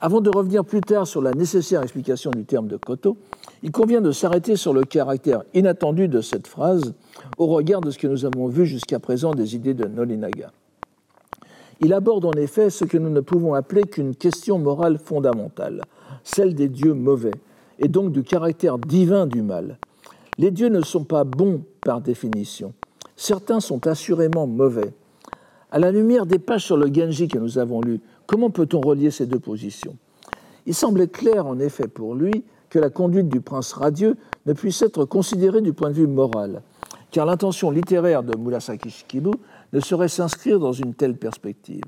Avant 0.00 0.20
de 0.20 0.30
revenir 0.34 0.64
plus 0.64 0.80
tard 0.80 1.06
sur 1.06 1.22
la 1.22 1.32
nécessaire 1.32 1.82
explication 1.82 2.30
du 2.30 2.44
terme 2.44 2.68
de 2.68 2.76
koto, 2.76 3.16
il 3.62 3.72
convient 3.72 4.00
de 4.00 4.12
s'arrêter 4.12 4.56
sur 4.56 4.74
le 4.74 4.82
caractère 4.82 5.42
inattendu 5.54 6.08
de 6.08 6.20
cette 6.20 6.46
phrase 6.46 6.94
au 7.38 7.46
regard 7.46 7.80
de 7.80 7.90
ce 7.90 7.98
que 7.98 8.06
nous 8.06 8.24
avons 8.24 8.48
vu 8.48 8.66
jusqu'à 8.66 8.98
présent 8.98 9.32
des 9.32 9.56
idées 9.56 9.74
de 9.74 9.86
Nolinaga. 9.86 10.52
Il 11.80 11.92
aborde 11.92 12.24
en 12.24 12.32
effet 12.32 12.70
ce 12.70 12.84
que 12.84 12.98
nous 12.98 13.10
ne 13.10 13.20
pouvons 13.20 13.54
appeler 13.54 13.84
qu'une 13.84 14.14
question 14.14 14.58
morale 14.58 14.98
fondamentale, 14.98 15.82
celle 16.22 16.54
des 16.54 16.68
dieux 16.68 16.94
mauvais, 16.94 17.34
et 17.78 17.88
donc 17.88 18.12
du 18.12 18.22
caractère 18.22 18.78
divin 18.78 19.26
du 19.26 19.42
mal. 19.42 19.78
Les 20.38 20.50
dieux 20.50 20.68
ne 20.68 20.82
sont 20.82 21.04
pas 21.04 21.24
bons 21.24 21.62
par 21.80 22.00
définition. 22.00 22.74
Certains 23.16 23.60
sont 23.60 23.86
assurément 23.86 24.46
mauvais. 24.46 24.92
À 25.70 25.78
la 25.78 25.90
lumière 25.90 26.26
des 26.26 26.38
pages 26.38 26.64
sur 26.64 26.76
le 26.76 26.92
Genji 26.92 27.28
que 27.28 27.38
nous 27.38 27.58
avons 27.58 27.80
lues, 27.80 28.00
comment 28.26 28.50
peut-on 28.50 28.80
relier 28.80 29.10
ces 29.10 29.26
deux 29.26 29.38
positions? 29.38 29.96
Il 30.66 30.74
semblait 30.74 31.08
clair, 31.08 31.46
en 31.46 31.58
effet, 31.58 31.88
pour 31.88 32.14
lui, 32.14 32.44
que 32.70 32.78
la 32.78 32.90
conduite 32.90 33.28
du 33.28 33.40
prince 33.40 33.72
radieux 33.72 34.16
ne 34.46 34.52
puisse 34.52 34.82
être 34.82 35.04
considérée 35.04 35.60
du 35.60 35.72
point 35.72 35.90
de 35.90 35.94
vue 35.94 36.06
moral, 36.06 36.62
car 37.10 37.26
l'intention 37.26 37.70
littéraire 37.70 38.22
de 38.22 38.36
Murasaki 38.36 38.90
Shikibu 38.90 39.30
ne 39.72 39.80
saurait 39.80 40.08
s'inscrire 40.08 40.58
dans 40.58 40.72
une 40.72 40.94
telle 40.94 41.16
perspective. 41.16 41.84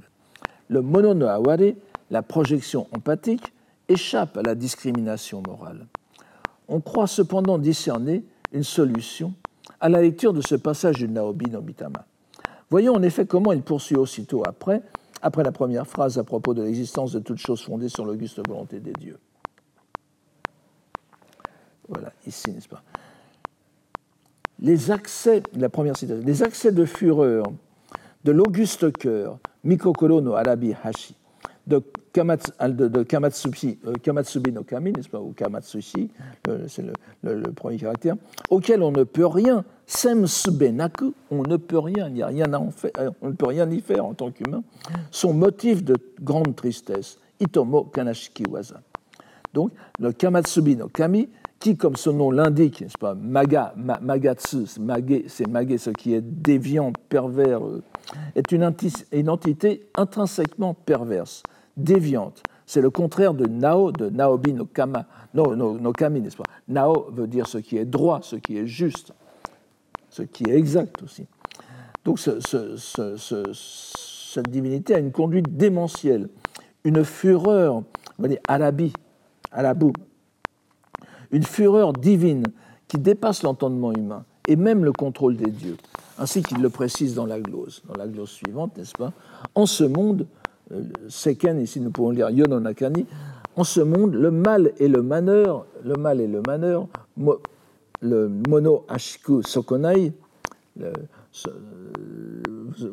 Le 0.68 0.82
mono 0.82 1.14
no 1.14 1.26
aware, 1.26 1.74
la 2.10 2.22
projection 2.22 2.86
empathique, 2.94 3.52
échappe 3.88 4.36
à 4.36 4.42
la 4.42 4.54
discrimination 4.54 5.42
morale. 5.46 5.86
On 6.68 6.80
croit 6.80 7.06
cependant 7.06 7.58
discerner 7.58 8.24
une 8.52 8.64
solution 8.64 9.32
à 9.80 9.88
la 9.88 10.00
lecture 10.00 10.32
de 10.32 10.40
ce 10.40 10.54
passage 10.54 10.96
du 10.96 11.08
Naobi 11.08 11.50
no 11.50 11.60
Mitama. 11.60 12.06
Voyons 12.70 12.94
en 12.94 13.02
effet 13.02 13.26
comment 13.26 13.52
il 13.52 13.62
poursuit 13.62 13.96
aussitôt 13.96 14.42
après, 14.46 14.82
après 15.22 15.42
la 15.44 15.52
première 15.52 15.86
phrase 15.86 16.18
à 16.18 16.24
propos 16.24 16.54
de 16.54 16.62
l'existence 16.62 17.12
de 17.12 17.20
toutes 17.20 17.38
choses 17.38 17.62
fondées 17.62 17.88
sur 17.88 18.04
l'auguste 18.04 18.40
volonté 18.46 18.80
des 18.80 18.92
dieux. 18.92 19.18
Voilà, 21.88 22.12
ici, 22.26 22.50
n'est-ce 22.50 22.68
pas? 22.68 22.82
Les 24.58 24.90
accès 24.90 25.42
de 25.52 26.84
fureur 26.84 27.44
de 28.24 28.32
l'auguste 28.32 28.92
cœur, 28.92 29.38
Mikokoro 29.62 30.20
no 30.20 30.34
Arabi 30.34 30.74
Hashi, 30.82 31.14
de, 31.66 31.82
Kamatsubi, 32.12 33.78
euh, 33.86 33.92
Kamatsubi 34.02 34.52
no 34.52 34.62
Kami, 34.62 34.92
n'est-ce 34.92 35.08
pas, 35.08 35.20
ou 35.20 35.32
Kamatsushi, 35.32 36.10
c'est 36.68 36.84
le, 37.22 37.42
premier 37.52 37.76
caractère, 37.76 38.14
auquel 38.50 38.82
on 38.82 38.92
ne 38.92 39.04
peut 39.04 39.26
rien, 39.26 39.64
Semsubenaku, 39.86 41.12
on 41.30 41.42
ne 41.42 41.56
peut 41.56 41.78
rien, 41.78 42.08
il 42.08 42.16
y 42.16 42.22
a 42.22 42.28
rien 42.28 42.52
à 42.52 42.58
en 42.58 42.70
faire, 42.70 42.90
euh, 42.98 43.10
on 43.20 43.28
ne 43.28 43.34
peut 43.34 43.46
rien 43.46 43.68
y 43.70 43.80
faire 43.80 44.04
en 44.04 44.14
tant 44.14 44.30
qu'humain, 44.30 44.62
sont 45.10 45.32
motif 45.32 45.84
de 45.84 45.96
grande 46.20 46.54
tristesse, 46.56 47.18
Itomo 47.40 47.84
Kanashiki 47.84 48.44
Waza. 48.48 48.80
Donc, 49.52 49.72
le 49.98 50.12
Kamatsubi 50.12 50.76
no 50.76 50.88
Kami, 50.88 51.28
qui, 51.58 51.76
comme 51.76 51.96
son 51.96 52.12
nom 52.12 52.30
l'indique, 52.30 52.82
n'est-ce 52.82 52.98
pas, 52.98 53.14
Maga, 53.14 53.74
Magatsu, 53.76 54.66
c'est 54.66 55.48
Magé, 55.48 55.78
ce 55.78 55.90
qui 55.90 56.14
est 56.14 56.20
déviant, 56.20 56.92
pervers, 57.08 57.64
euh, 57.64 57.82
est 58.34 58.52
une 58.52 58.64
entité 58.64 59.88
intrinsèquement 59.96 60.74
perverse, 60.74 61.42
déviante. 61.76 62.42
C'est 62.66 62.80
le 62.80 62.90
contraire 62.90 63.34
de 63.34 63.46
Nao, 63.46 63.92
de 63.92 64.08
Naobi 64.08 64.52
no 64.52 64.64
Kama, 64.64 65.06
no, 65.34 65.54
no, 65.54 65.92
Kami, 65.92 66.20
n'est-ce 66.20 66.36
pas? 66.36 66.44
Nao 66.68 67.10
veut 67.12 67.26
dire 67.26 67.46
ce 67.46 67.58
qui 67.58 67.76
est 67.76 67.84
droit, 67.84 68.20
ce 68.22 68.36
qui 68.36 68.58
est 68.58 68.66
juste, 68.66 69.12
ce 70.10 70.22
qui 70.22 70.44
est 70.44 70.56
exact 70.56 71.02
aussi. 71.02 71.26
Donc 72.04 72.18
ce, 72.18 72.40
cette 74.34 74.50
divinité 74.50 74.94
a 74.94 74.98
une 74.98 75.12
conduite 75.12 75.56
démentielle, 75.56 76.28
une 76.84 77.04
fureur, 77.04 77.82
on 78.18 78.22
va 78.22 78.28
dire 78.28 78.38
arabi, 78.48 78.92
arabou, 79.52 79.92
une 81.30 81.42
fureur 81.42 81.92
divine 81.92 82.44
qui 82.88 82.98
dépasse 82.98 83.42
l'entendement 83.42 83.92
humain 83.92 84.24
et 84.46 84.56
même 84.56 84.84
le 84.84 84.92
contrôle 84.92 85.36
des 85.36 85.50
dieux, 85.50 85.76
ainsi 86.18 86.42
qu'il 86.42 86.58
le 86.58 86.70
précise 86.70 87.14
dans 87.14 87.26
la 87.26 87.40
glose, 87.40 87.82
dans 87.86 87.94
la 87.94 88.06
glose 88.06 88.30
suivante, 88.30 88.76
n'est-ce 88.76 88.92
pas? 88.92 89.12
En 89.54 89.66
ce 89.66 89.84
monde, 89.84 90.26
Seken, 91.08 91.60
ici 91.60 91.80
nous 91.80 91.90
pouvons 91.90 92.10
lire 92.10 92.30
Yononakani, 92.30 93.06
en 93.54 93.64
ce 93.64 93.80
monde, 93.80 94.14
le 94.14 94.30
mal 94.30 94.72
et 94.78 94.88
le 94.88 95.02
maneur, 95.02 95.66
le 95.84 95.94
mal 95.94 96.20
et 96.20 96.26
le 96.26 96.42
le 98.02 98.28
mono 98.48 98.84
ashiku 98.88 99.42
sokonai, 99.42 100.12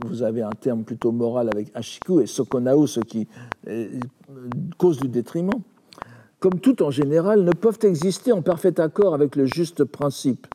vous 0.06 0.24
avez 0.24 0.42
un 0.42 0.52
terme 0.52 0.84
plutôt 0.84 1.12
moral 1.12 1.50
avec 1.52 1.72
ashiku 1.74 2.22
et 2.22 2.26
sokonau, 2.26 2.88
ce 2.88 3.02
qui 3.02 3.28
cause 4.78 5.00
du 5.00 5.10
détriment. 5.10 5.52
Comme 6.40 6.60
tout 6.60 6.84
en 6.84 6.92
général, 6.92 7.44
ne 7.44 7.52
peuvent 7.52 7.80
exister 7.84 8.32
en 8.32 8.42
parfait 8.42 8.80
accord 8.80 9.14
avec 9.14 9.36
le 9.36 9.46
juste 9.46 9.84
principe. 9.86 10.48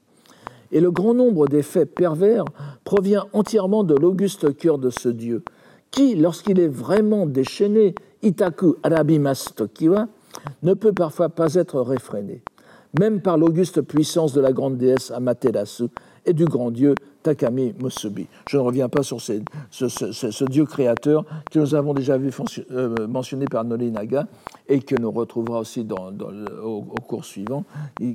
Et 0.70 0.80
le 0.80 0.90
grand 0.90 1.14
nombre 1.14 1.48
des 1.48 1.62
faits 1.62 1.94
pervers 1.94 2.44
provient 2.84 3.26
entièrement 3.32 3.84
de 3.84 3.94
l'auguste 3.94 4.54
cœur 4.56 4.78
de 4.78 4.90
ce 4.90 5.08
Dieu, 5.08 5.42
qui, 5.90 6.14
lorsqu'il 6.14 6.60
est 6.60 6.68
vraiment 6.68 7.26
déchaîné, 7.26 7.94
Itaku 8.22 8.76
Arabimas 8.82 9.52
Tokiwa, 9.54 10.08
ne 10.62 10.74
peut 10.74 10.92
parfois 10.92 11.28
pas 11.28 11.54
être 11.54 11.80
réfréné, 11.80 12.42
même 12.98 13.20
par 13.20 13.38
l'auguste 13.38 13.80
puissance 13.82 14.32
de 14.32 14.40
la 14.40 14.52
grande 14.52 14.76
déesse 14.76 15.10
Amaterasu 15.10 15.84
et 16.26 16.32
du 16.32 16.44
grand 16.44 16.70
Dieu 16.70 16.94
Takami 17.22 17.74
Musubi. 17.82 18.26
Je 18.48 18.56
ne 18.56 18.62
reviens 18.62 18.88
pas 18.88 19.02
sur 19.02 19.20
ce, 19.20 20.44
dieu 20.44 20.64
créateur 20.66 21.24
que 21.50 21.58
nous 21.58 21.74
avons 21.74 21.94
déjà 21.94 22.16
vu 22.16 22.30
euh, 22.70 23.06
mentionné 23.06 23.46
par 23.46 23.64
Nolinaga 23.64 24.26
et 24.68 24.80
que 24.80 24.94
nous 25.00 25.10
retrouverons 25.10 25.60
aussi 25.60 25.86
au, 26.62 26.82
cours 27.06 27.24
suivant, 27.24 27.64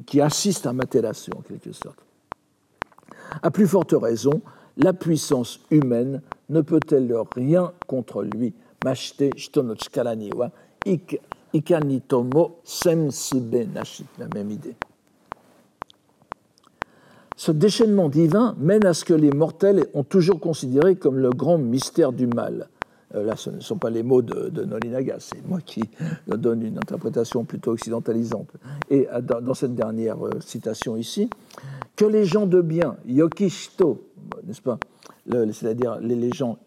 qui 0.06 0.22
assiste 0.22 0.68
à 0.68 0.74
Materasu 0.74 1.32
en 1.36 1.42
quelque 1.42 1.72
sorte. 1.72 1.98
À 3.42 3.50
plus 3.50 3.68
forte 3.68 3.96
raison, 4.00 4.42
la 4.78 4.94
puissance 4.94 5.60
humaine 5.72 6.22
ne 6.50 6.62
peut-elle 6.62 7.14
rien 7.36 7.72
contre 7.88 8.24
lui? 8.24 8.54
Ikanitomo 11.54 12.60
semsube 12.64 13.72
nashi. 13.74 14.06
La 14.18 14.28
même 14.34 14.50
idée. 14.50 14.76
Ce 17.36 17.52
déchaînement 17.52 18.10
divin 18.10 18.56
mène 18.60 18.86
à 18.86 18.94
ce 18.94 19.06
que 19.06 19.14
les 19.14 19.32
mortels 19.32 19.88
ont 19.94 20.04
toujours 20.04 20.40
considéré 20.40 20.96
comme 20.96 21.18
le 21.18 21.30
grand 21.30 21.58
mystère 21.58 22.12
du 22.12 22.28
mal. 22.28 22.70
Euh, 23.16 23.24
là, 23.24 23.36
ce 23.36 23.50
ne 23.50 23.60
sont 23.60 23.78
pas 23.78 23.90
les 23.90 24.02
mots 24.02 24.22
de, 24.22 24.64
Nolinaga, 24.64 25.18
c'est 25.20 25.46
moi 25.48 25.60
qui 25.64 25.84
donne 26.28 26.64
une 26.64 26.78
interprétation 26.78 27.44
plutôt 27.44 27.72
occidentalisante. 27.72 28.50
Et 28.90 29.08
euh, 29.12 29.22
dans, 29.22 29.54
cette 29.54 29.76
dernière 29.76 30.26
euh, 30.26 30.40
citation 30.40 30.96
ici, 30.96 31.30
que 31.96 32.06
les 32.06 32.26
gens 32.26 32.48
de 32.48 32.62
bien, 32.62 32.96
yokishito, 33.06 34.04
n'est-ce 34.46 34.62
pas 34.62 34.78
c'est-à-dire 35.26 36.00
les, 36.02 36.32
gens 36.34 36.58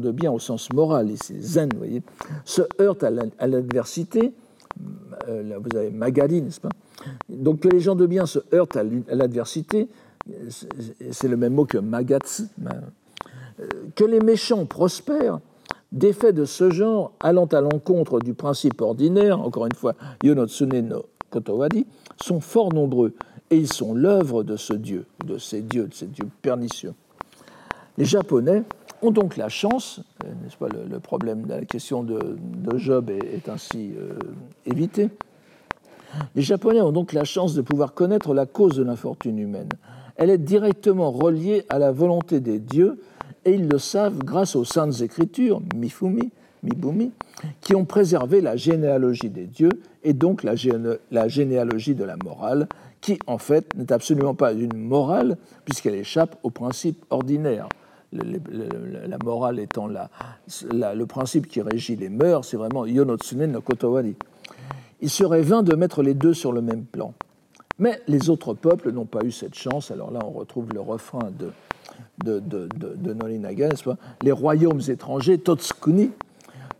de 0.00 0.10
bien 0.10 0.30
au 0.30 0.38
sens 0.38 0.70
moral, 0.72 1.10
ici, 1.10 1.40
zen, 1.40 1.70
vous 1.72 1.78
voyez, 1.78 2.02
se 2.44 2.62
heurtent 2.80 3.04
à 3.04 3.46
l'adversité, 3.46 4.34
vous 5.26 5.76
avez 5.76 5.90
Magali, 5.90 6.42
n'est-ce 6.42 6.60
pas 6.60 6.68
Donc 7.28 7.60
que 7.60 7.68
les 7.68 7.80
gens 7.80 7.94
de 7.94 8.06
bien 8.06 8.26
se 8.26 8.40
heurtent 8.52 8.76
à 8.76 8.84
l'adversité, 9.14 9.88
c'est 11.10 11.28
le 11.28 11.36
même 11.36 11.54
mot 11.54 11.64
que 11.64 11.78
magatsu, 11.78 12.44
que 13.94 14.04
les 14.04 14.20
méchants 14.20 14.66
prospèrent, 14.66 15.40
des 15.90 16.12
faits 16.12 16.34
de 16.34 16.44
ce 16.46 16.70
genre 16.70 17.12
allant 17.20 17.46
à 17.46 17.60
l'encontre 17.60 18.18
du 18.18 18.34
principe 18.34 18.80
ordinaire, 18.80 19.40
encore 19.40 19.66
une 19.66 19.74
fois, 19.74 19.94
Yonotsune 20.22 20.80
no 20.88 21.04
Kotowadi, 21.30 21.86
sont 22.16 22.40
fort 22.40 22.72
nombreux 22.72 23.14
et 23.50 23.56
ils 23.56 23.70
sont 23.70 23.94
l'œuvre 23.94 24.42
de 24.42 24.56
ce 24.56 24.72
Dieu, 24.72 25.04
de 25.26 25.36
ces 25.36 25.60
dieux, 25.60 25.86
de 25.86 25.94
ces 25.94 26.06
dieux 26.06 26.28
pernicieux. 26.40 26.94
Les 27.98 28.04
Japonais 28.04 28.62
ont 29.02 29.10
donc 29.10 29.36
la 29.36 29.48
chance, 29.48 30.00
euh, 30.24 30.28
n'est-ce 30.42 30.56
pas, 30.56 30.68
le, 30.68 30.98
problème 31.00 31.42
de 31.42 31.50
la 31.50 31.64
question 31.64 32.02
de, 32.02 32.36
Job 32.76 33.10
est, 33.10 33.48
ainsi 33.48 33.92
euh, 33.98 34.14
évité, 34.64 35.10
Les 36.34 36.42
Japonais 36.42 36.80
ont 36.80 36.92
donc 36.92 37.12
la 37.12 37.24
chance 37.24 37.54
de 37.54 37.60
pouvoir 37.62 37.94
connaître 37.94 38.32
la 38.34 38.46
cause 38.46 38.76
de 38.76 38.82
l'infortune 38.82 39.38
humaine. 39.38 39.68
Elle 40.16 40.30
est 40.30 40.38
directement 40.38 41.10
reliée 41.10 41.64
à 41.68 41.78
la 41.78 41.92
volonté 41.92 42.40
des 42.40 42.58
dieux 42.58 43.00
et 43.44 43.52
ils 43.54 43.68
le 43.68 43.78
savent 43.78 44.18
grâce 44.18 44.56
aux 44.56 44.64
saintes 44.64 45.00
écritures, 45.00 45.60
Mifumi, 45.74 46.30
Mibumi, 46.62 47.12
qui 47.60 47.74
ont 47.74 47.84
préservé 47.84 48.40
la 48.40 48.56
généalogie 48.56 49.30
des 49.30 49.46
dieux 49.46 49.82
et 50.04 50.12
donc 50.12 50.44
la, 50.44 50.54
généalogie 50.54 51.94
de 51.94 52.04
la 52.04 52.16
morale, 52.24 52.68
qui 53.00 53.18
en 53.26 53.38
fait 53.38 53.74
n'est 53.76 53.92
absolument 53.92 54.34
pas 54.34 54.52
une 54.52 54.76
morale 54.76 55.36
puisqu'elle 55.64 55.96
échappe 55.96 56.38
aux 56.42 56.50
la 58.12 59.18
morale 59.24 59.58
étant 59.58 59.86
la, 59.86 60.10
le 60.94 61.04
principe 61.06 61.46
qui 61.46 61.60
régit 61.62 61.96
les 61.96 62.08
mœurs, 62.08 62.46
c'est 62.46 62.56
vraiment 62.56 62.86
Yonotsune 62.86 63.46
no 63.46 63.60
Kotowari. 63.60 64.14
Il 65.00 65.10
serait 65.10 65.42
vain 65.42 65.62
de 65.62 65.74
mettre 65.74 66.02
les 66.02 66.14
deux 66.14 66.34
sur 66.34 66.52
le 66.52 66.60
même 66.60 66.84
plan. 66.84 67.14
Mais 67.78 68.00
les 68.06 68.30
autres 68.30 68.54
peuples 68.54 68.92
n'ont 68.92 69.06
pas 69.06 69.24
eu 69.24 69.32
cette 69.32 69.54
chance. 69.54 69.90
Alors 69.90 70.10
là, 70.10 70.20
on 70.24 70.30
retrouve 70.30 70.68
le 70.72 70.80
refrain 70.80 71.30
de, 71.38 71.50
de, 72.22 72.38
de, 72.38 72.68
de, 72.76 73.12
Norinaga, 73.12 73.70
Les 74.22 74.32
royaumes 74.32 74.82
étrangers, 74.88 75.38
Totsukuni, 75.38 76.10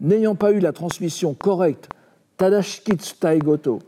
n'ayant 0.00 0.34
pas 0.34 0.52
eu 0.52 0.60
la 0.60 0.72
transmission 0.72 1.34
correcte, 1.34 1.88
Tadashiki 2.36 2.92
Tsutai 2.92 3.38
Goto, 3.38 3.80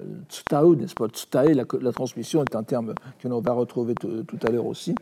euh, 0.00 0.04
Tsutao, 0.28 0.74
n'est-ce 0.74 0.94
pas? 0.94 1.08
Tsutae, 1.08 1.54
la, 1.54 1.64
la, 1.80 1.92
transmission 1.92 2.42
est 2.42 2.56
un 2.56 2.62
terme 2.62 2.94
que 3.20 3.28
l'on 3.28 3.40
va 3.40 3.52
retrouver 3.52 3.94
tout 3.94 4.38
à 4.46 4.50
l'heure 4.50 4.66
aussi, 4.66 4.94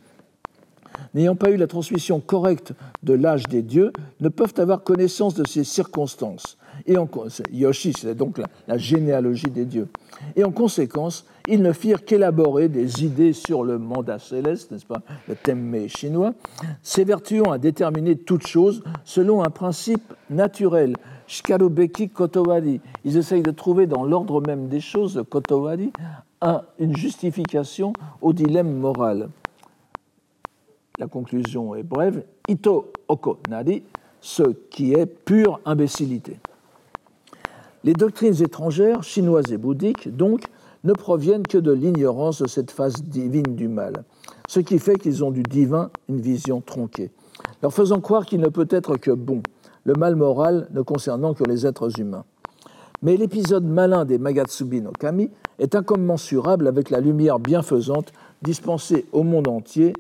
n'ayant 1.15 1.37
pas 1.37 1.51
eu 1.51 1.57
la 1.57 1.67
transmission 1.67 2.21
correcte 2.21 2.73
de 3.03 3.15
l'âge 3.15 3.45
des 3.49 3.63
dieux, 3.63 3.93
ne 4.21 4.29
peuvent 4.29 4.55
avoir 4.59 4.83
connaissance 4.83 5.35
de 5.35 5.47
ces 5.47 5.65
circonstances. 5.65 6.59
Et 6.87 6.99
en, 6.99 7.09
Yoshi, 7.53 7.93
c'est 7.99 8.15
donc 8.15 8.39
la, 8.67 8.79
généalogie 8.79 9.51
des 9.51 9.65
dieux. 9.65 9.89
Et 10.35 10.45
en 10.45 10.51
conséquence, 10.51 11.25
ils 11.49 11.63
ne 11.63 11.73
firent 11.73 12.05
qu'élaborer 12.05 12.69
des 12.69 13.05
idées 13.05 13.33
sur 13.33 13.65
le 13.65 13.79
mandat 13.79 14.19
céleste, 14.19 14.73
n'est-ce 14.73 14.87
pas, 14.87 15.03
le 15.29 15.35
temme 15.35 15.89
chinois, 15.89 16.35
s'évertuant 16.83 17.51
à 17.51 17.59
déterminer 17.59 18.17
toutes 18.17 18.47
choses 18.47 18.83
selon 19.05 19.43
un 19.43 19.51
principe 19.51 20.15
naturel, 20.29 20.95
Shikarubeki 21.27 22.11
Kotowari. 22.11 22.81
Ils 23.05 23.17
essayent 23.17 23.43
de 23.43 23.51
trouver 23.51 23.87
dans 23.87 24.05
l'ordre 24.05 24.41
même 24.47 24.69
des 24.69 24.81
choses, 24.81 25.23
Kotowari, 25.29 25.93
une 26.79 26.97
justification 26.97 27.93
au 28.21 28.33
dilemme 28.33 28.73
moral. 28.77 29.29
La 30.99 31.07
conclusion 31.07 31.75
est 31.75 31.83
brève. 31.83 32.25
Ito 32.49 32.93
oko 33.09 33.39
nari, 33.49 33.83
ce 34.21 34.43
qui 34.71 34.95
est 34.95 35.07
pure 35.07 35.61
imbécilité. 35.65 36.39
Les 37.85 37.93
doctrines 37.93 38.43
étrangères, 38.43 39.03
chinoises 39.03 39.53
et 39.53 39.59
bouddhiques, 39.59 40.15
donc, 40.15 40.45
ne 40.85 40.93
proviennent 40.93 41.47
que 41.47 41.59
de 41.59 41.73
l'ignorance 41.73 42.43
de 42.43 42.49
cette 42.49 42.71
phase 42.71 43.03
divine 43.03 43.55
du 43.55 43.69
mal, 43.69 44.05
ce 44.49 44.61
qui 44.61 44.79
fait 44.79 44.97
qu'ils 44.97 45.25
ont 45.25 45.31
du 45.31 45.43
divin 45.43 45.91
une 46.09 46.21
vision 46.21 46.61
tronquée, 46.61 47.11
leur 47.63 47.73
faisant 47.73 48.01
croire 48.01 48.25
qu'il 48.25 48.41
ne 48.41 48.49
peut 48.49 48.69
être 48.71 48.97
que 48.97 49.11
bon, 49.11 49.43
le 49.85 49.95
mal 49.95 50.17
moral 50.17 50.69
ne 50.73 50.83
concernant 50.83 51.35
que 51.35 51.45
les 51.45 51.67
êtres 51.67 52.01
humains. 52.01 52.25
Mais 53.03 53.17
l'épisode 53.17 53.65
malin 53.65 54.05
des 54.05 54.19
Magatsubi 54.19 54.81
no 54.81 54.91
Kami 54.91 55.31
est 55.59 55.75
incommensurable 55.75 56.67
avec 56.67 56.91
la 56.91 57.01
lumière 57.01 57.39
bienfaisante 57.39 58.13
dispensée 58.43 59.07
au 59.13 59.23
monde 59.23 59.49
entier 59.49 59.93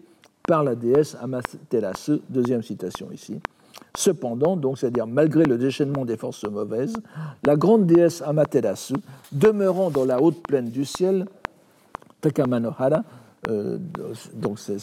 par 0.47 0.65
la 0.65 0.75
déesse 0.75 1.17
Amaterasu, 1.21 2.21
deuxième 2.29 2.63
citation 2.63 3.09
ici. 3.13 3.41
Cependant, 3.97 4.57
donc, 4.57 4.79
c'est-à-dire 4.79 5.07
malgré 5.07 5.45
le 5.45 5.59
déchaînement 5.59 6.05
des 6.05 6.17
forces 6.17 6.45
mauvaises, 6.45 6.95
la 7.45 7.57
grande 7.57 7.87
déesse 7.87 8.23
Amaterasu, 8.23 8.95
demeurant 9.33 9.91
dans 9.91 10.05
la 10.05 10.21
haute 10.21 10.43
plaine 10.43 10.69
du 10.69 10.85
ciel, 10.85 11.27
Takamanohara, 12.21 13.03
euh, 13.49 13.79
donc 14.35 14.59
c'est 14.59 14.79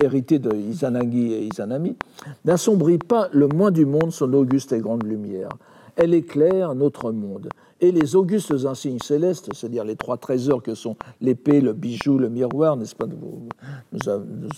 hérité 0.00 0.38
de 0.38 0.54
Izanagi 0.54 1.32
et 1.32 1.44
Izanami, 1.46 1.96
n'assombrit 2.44 2.98
pas 2.98 3.28
le 3.32 3.48
moins 3.48 3.70
du 3.70 3.86
monde 3.86 4.12
son 4.12 4.32
auguste 4.32 4.72
et 4.72 4.80
grande 4.80 5.04
lumière. 5.04 5.50
Elle 5.96 6.14
éclaire 6.14 6.74
notre 6.74 7.12
monde 7.12 7.48
et 7.82 7.90
les 7.90 8.14
augustes 8.14 8.54
insignes 8.64 9.00
célestes, 9.00 9.50
c'est-à-dire 9.52 9.82
les 9.84 9.96
trois 9.96 10.16
trésors 10.16 10.62
que 10.62 10.74
sont 10.74 10.96
l'épée, 11.20 11.60
le 11.60 11.72
bijou, 11.72 12.16
le 12.16 12.30
miroir, 12.30 12.76
n'est-ce 12.76 12.94
pas 12.94 13.06
nous, 13.06 14.08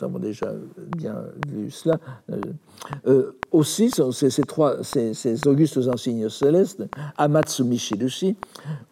avons 0.02 0.18
déjà 0.18 0.52
bien 0.94 1.24
vu 1.48 1.70
cela. 1.70 1.98
Euh, 2.30 2.40
euh, 3.06 3.32
aussi, 3.50 3.90
ces, 3.90 4.42
trois, 4.42 4.84
ces, 4.84 5.48
augustes 5.48 5.78
insignes 5.78 6.28
célestes, 6.28 6.84
Amatsumi 7.16 7.78
Shirushi, 7.78 8.36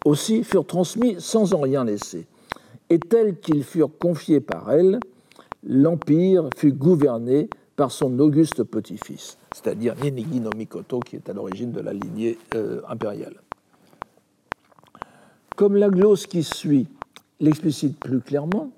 aussi 0.03 0.43
furent 0.43 0.65
transmis 0.65 1.15
sans 1.19 1.53
en 1.53 1.61
rien 1.61 1.85
laisser. 1.85 2.25
Et 2.89 2.97
tels 2.97 3.39
qu'ils 3.39 3.63
furent 3.63 3.95
confiés 3.99 4.39
par 4.39 4.71
elle, 4.71 4.99
l'empire 5.63 6.49
fut 6.57 6.73
gouverné 6.73 7.49
par 7.75 7.91
son 7.91 8.17
auguste 8.19 8.63
petit-fils, 8.63 9.37
c'est-à-dire 9.53 9.95
Ninigi 10.01 10.39
no 10.39 10.49
Mikoto, 10.55 10.99
qui 10.99 11.17
est 11.17 11.29
à 11.29 11.33
l'origine 11.33 11.71
de 11.71 11.81
la 11.81 11.93
lignée 11.93 12.37
euh, 12.55 12.81
impériale. 12.87 13.42
Comme 15.55 15.75
la 15.75 15.89
glose 15.89 16.25
qui 16.25 16.43
suit 16.43 16.87
l'explicite 17.39 17.99
plus 17.99 18.21
clairement, 18.21 18.71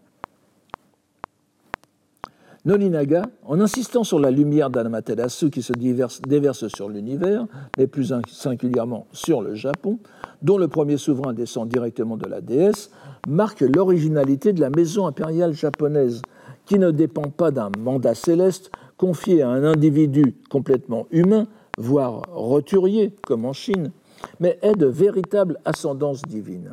Nolinaga, 2.65 3.27
en 3.45 3.61
insistant 3.61 4.03
sur 4.03 4.19
la 4.19 4.31
lumière 4.31 4.71
d'Anamaterasu 4.71 5.51
qui 5.51 5.61
se 5.61 5.71
déverse 5.73 6.67
sur 6.67 6.89
l'univers, 6.89 7.45
mais 7.77 7.85
plus 7.85 8.11
singulièrement 8.27 9.05
sur 9.11 9.41
le 9.41 9.53
Japon, 9.53 9.99
dont 10.41 10.57
le 10.57 10.67
premier 10.67 10.97
souverain 10.97 11.33
descend 11.33 11.69
directement 11.69 12.17
de 12.17 12.27
la 12.27 12.41
déesse, 12.41 12.89
marque 13.27 13.61
l'originalité 13.61 14.51
de 14.51 14.61
la 14.61 14.71
maison 14.71 15.05
impériale 15.05 15.53
japonaise, 15.53 16.23
qui 16.65 16.79
ne 16.79 16.89
dépend 16.89 17.29
pas 17.29 17.51
d'un 17.51 17.69
mandat 17.77 18.15
céleste 18.15 18.71
confié 18.97 19.43
à 19.43 19.49
un 19.49 19.63
individu 19.63 20.35
complètement 20.49 21.05
humain, 21.11 21.47
voire 21.77 22.23
roturier, 22.33 23.13
comme 23.27 23.45
en 23.45 23.53
Chine, 23.53 23.91
mais 24.39 24.59
est 24.61 24.75
de 24.75 24.85
véritable 24.85 25.59
ascendance 25.65 26.21
divine. 26.21 26.71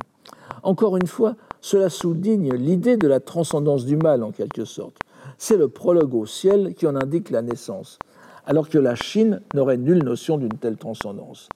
Encore 0.62 0.96
une 0.96 1.06
fois, 1.06 1.36
cela 1.60 1.88
souligne 1.88 2.52
l'idée 2.54 2.96
de 2.96 3.08
la 3.08 3.20
transcendance 3.20 3.84
du 3.84 3.96
mal, 3.96 4.22
en 4.22 4.30
quelque 4.30 4.64
sorte. 4.64 4.96
C'est 5.38 5.56
le 5.56 5.68
prologue 5.68 6.14
au 6.14 6.26
ciel 6.26 6.74
qui 6.74 6.86
en 6.86 6.96
indique 6.96 7.30
la 7.30 7.42
naissance, 7.42 7.98
alors 8.46 8.68
que 8.68 8.78
la 8.78 8.94
Chine 8.94 9.40
n'aurait 9.54 9.76
nulle 9.76 10.04
notion 10.04 10.38
d'une 10.38 10.58
telle 10.58 10.76
transcendance. 10.76 11.48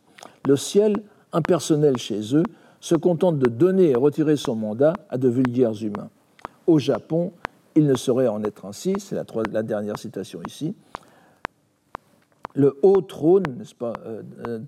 Le 0.46 0.56
ciel, 0.56 1.02
impersonnel 1.32 1.96
chez 1.98 2.34
eux, 2.34 2.44
se 2.80 2.94
contente 2.94 3.38
de 3.38 3.48
donner 3.48 3.90
et 3.90 3.96
retirer 3.96 4.36
son 4.36 4.54
mandat 4.54 4.94
à 5.08 5.18
de 5.18 5.28
vulgaires 5.28 5.82
humains. 5.82 6.10
Au 6.66 6.78
Japon, 6.78 7.32
il 7.74 7.86
ne 7.86 7.94
saurait 7.94 8.28
en 8.28 8.42
être 8.42 8.64
ainsi, 8.64 8.94
c'est 8.98 9.16
la, 9.16 9.62
dernière 9.62 9.98
citation 9.98 10.40
ici. 10.46 10.74
Le 12.56 12.76
haut 12.82 13.02
trône, 13.02 13.44
n'est-ce 13.58 13.74
pas, 13.74 13.92
euh, 14.06 14.22
euh, 14.48 14.58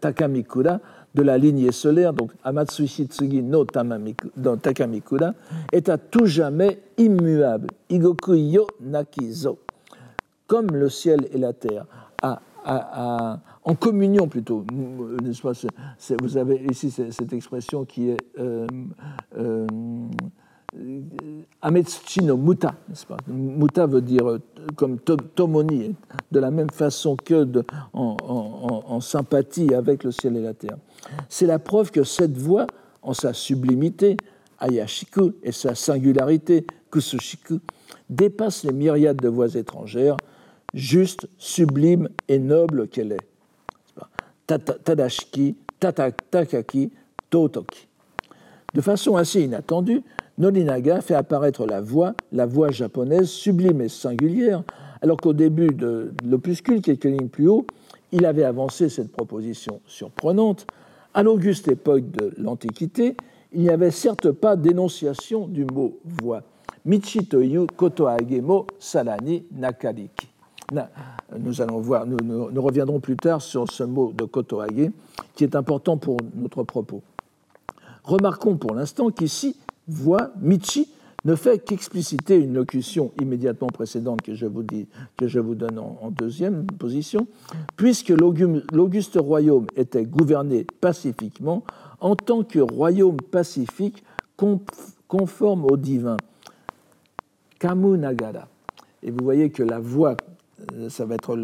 Takamikura, 0.00 0.80
de 1.14 1.22
la 1.22 1.38
lignée 1.38 1.72
solaire, 1.72 2.12
donc 2.12 2.32
Amatsushi 2.44 3.06
Tsugi 3.06 3.42
no, 3.42 3.64
Takamikura, 3.64 5.32
est 5.72 5.88
à 5.88 5.96
tout 5.96 6.26
jamais 6.26 6.80
immuable, 6.98 7.68
Igoku 7.88 8.34
yo 8.34 8.66
nakizo, 8.80 9.58
comme 10.46 10.68
le 10.72 10.88
ciel 10.88 11.26
et 11.32 11.38
la 11.38 11.52
terre, 11.52 11.86
en 13.64 13.74
communion 13.74 14.28
plutôt. 14.28 14.64
vous 16.20 16.36
avez 16.36 16.66
ici 16.70 16.90
cette 16.90 17.32
expression 17.32 17.84
qui 17.84 18.10
est 18.10 18.18
euh, 18.38 18.66
euh, 19.38 19.66
Ametsuchi 21.62 22.22
no 22.22 22.36
muta, 22.36 22.74
n'est-ce 22.88 23.04
pas? 23.04 23.16
Muta 23.26 23.86
veut 23.86 24.00
dire 24.00 24.28
euh, 24.28 24.40
comme 24.76 24.98
tomoni, 24.98 25.96
de 26.30 26.38
la 26.38 26.50
même 26.50 26.70
façon 26.70 27.16
que 27.16 27.46
en, 27.92 29.00
sympathie 29.00 29.74
avec 29.74 30.04
le 30.04 30.12
ciel 30.12 30.36
et 30.36 30.42
la 30.42 30.54
terre. 30.54 30.76
C'est 31.28 31.46
la 31.46 31.58
preuve 31.58 31.90
que 31.90 32.04
cette 32.04 32.36
voix, 32.36 32.66
en 33.02 33.14
sa 33.14 33.32
sublimité, 33.32 34.16
Ayashiku, 34.58 35.32
et 35.42 35.52
sa 35.52 35.74
singularité, 35.74 36.66
Kusushiku, 36.90 37.60
dépasse 38.08 38.64
les 38.64 38.72
myriades 38.72 39.16
de 39.16 39.28
voix 39.28 39.54
étrangères, 39.54 40.16
juste, 40.72 41.28
sublime 41.36 42.08
et 42.28 42.38
noble 42.38 42.88
qu'elle 42.88 43.12
est. 43.12 43.26
Tadashiki, 44.46 45.56
Takaki, 45.78 46.92
Totoki. 47.28 47.86
De 48.74 48.80
façon 48.80 49.16
assez 49.16 49.42
inattendue, 49.42 50.02
Nolinaga 50.40 51.02
fait 51.02 51.14
apparaître 51.14 51.66
la 51.66 51.82
voix, 51.82 52.14
la 52.32 52.46
voix 52.46 52.70
japonaise 52.70 53.28
sublime 53.28 53.82
et 53.82 53.90
singulière, 53.90 54.62
alors 55.02 55.18
qu'au 55.18 55.34
début 55.34 55.68
de 55.68 56.14
l'opuscule, 56.24 56.80
quelques 56.80 57.04
lignes 57.04 57.28
plus 57.28 57.46
haut, 57.46 57.66
il 58.10 58.24
avait 58.24 58.44
avancé 58.44 58.88
cette 58.88 59.12
proposition 59.12 59.82
surprenante. 59.86 60.66
À 61.12 61.22
l'auguste 61.22 61.68
époque 61.68 62.10
de 62.10 62.32
l'Antiquité, 62.38 63.16
il 63.52 63.60
n'y 63.60 63.68
avait 63.68 63.90
certes 63.90 64.30
pas 64.30 64.56
d'énonciation 64.56 65.46
du 65.46 65.66
mot 65.66 65.98
voix. 66.04 66.42
Michitoyu 66.86 67.66
kotoagemo 67.76 68.66
salani 68.78 69.44
nakariki. 69.52 70.26
Nous, 71.38 71.60
allons 71.60 71.80
voir, 71.80 72.06
nous, 72.06 72.16
nous, 72.22 72.62
reviendrons 72.62 73.00
plus 73.00 73.16
tard 73.16 73.42
sur 73.42 73.70
ce 73.70 73.82
mot 73.82 74.14
de 74.16 74.24
kotoage 74.24 74.90
qui 75.34 75.44
est 75.44 75.54
important 75.54 75.98
pour 75.98 76.16
notre 76.34 76.62
propos. 76.62 77.02
Remarquons 78.04 78.56
pour 78.56 78.74
l'instant 78.74 79.10
qu'ici, 79.10 79.56
voix, 79.90 80.30
Michi, 80.40 80.88
ne 81.24 81.34
fait 81.34 81.58
qu'expliciter 81.58 82.36
une 82.36 82.54
locution 82.54 83.12
immédiatement 83.20 83.68
précédente 83.68 84.22
que 84.22 84.34
je 84.34 84.46
vous, 84.46 85.54
donne 85.54 85.78
en, 85.78 86.10
deuxième 86.10 86.66
position, 86.66 87.26
puisque 87.76 88.08
l'auguste 88.08 89.18
royaume 89.20 89.66
était 89.76 90.04
gouverné 90.04 90.66
pacifiquement 90.80 91.64
en 92.00 92.16
tant 92.16 92.42
que 92.42 92.58
royaume 92.58 93.18
pacifique 93.18 94.02
conforme 95.08 95.66
au 95.66 95.76
divin. 95.76 96.16
Kamunagara. 97.58 98.48
Et 99.02 99.10
vous 99.10 99.22
voyez 99.22 99.50
que 99.50 99.62
la 99.62 99.78
voix 99.78 100.16
euh, 100.74 100.88
ça 100.88 101.04
va 101.04 101.14
être. 101.14 101.36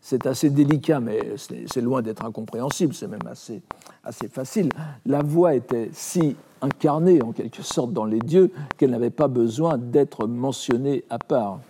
C'est 0.00 0.26
assez 0.26 0.50
délicat, 0.50 1.00
mais 1.00 1.34
c'est 1.36 1.80
loin 1.80 2.02
d'être 2.02 2.24
incompréhensible, 2.24 2.94
c'est 2.94 3.08
même 3.08 3.26
assez, 3.26 3.62
assez 4.04 4.28
facile. 4.28 4.68
La 5.06 5.22
voix 5.22 5.54
était 5.54 5.90
si 5.92 6.36
incarnée, 6.60 7.22
en 7.22 7.32
quelque 7.32 7.62
sorte, 7.62 7.92
dans 7.92 8.04
les 8.04 8.20
dieux, 8.20 8.50
qu'elle 8.76 8.90
n'avait 8.90 9.10
pas 9.10 9.28
besoin 9.28 9.78
d'être 9.78 10.26
mentionnée 10.26 11.04
à 11.10 11.18
part. 11.18 11.60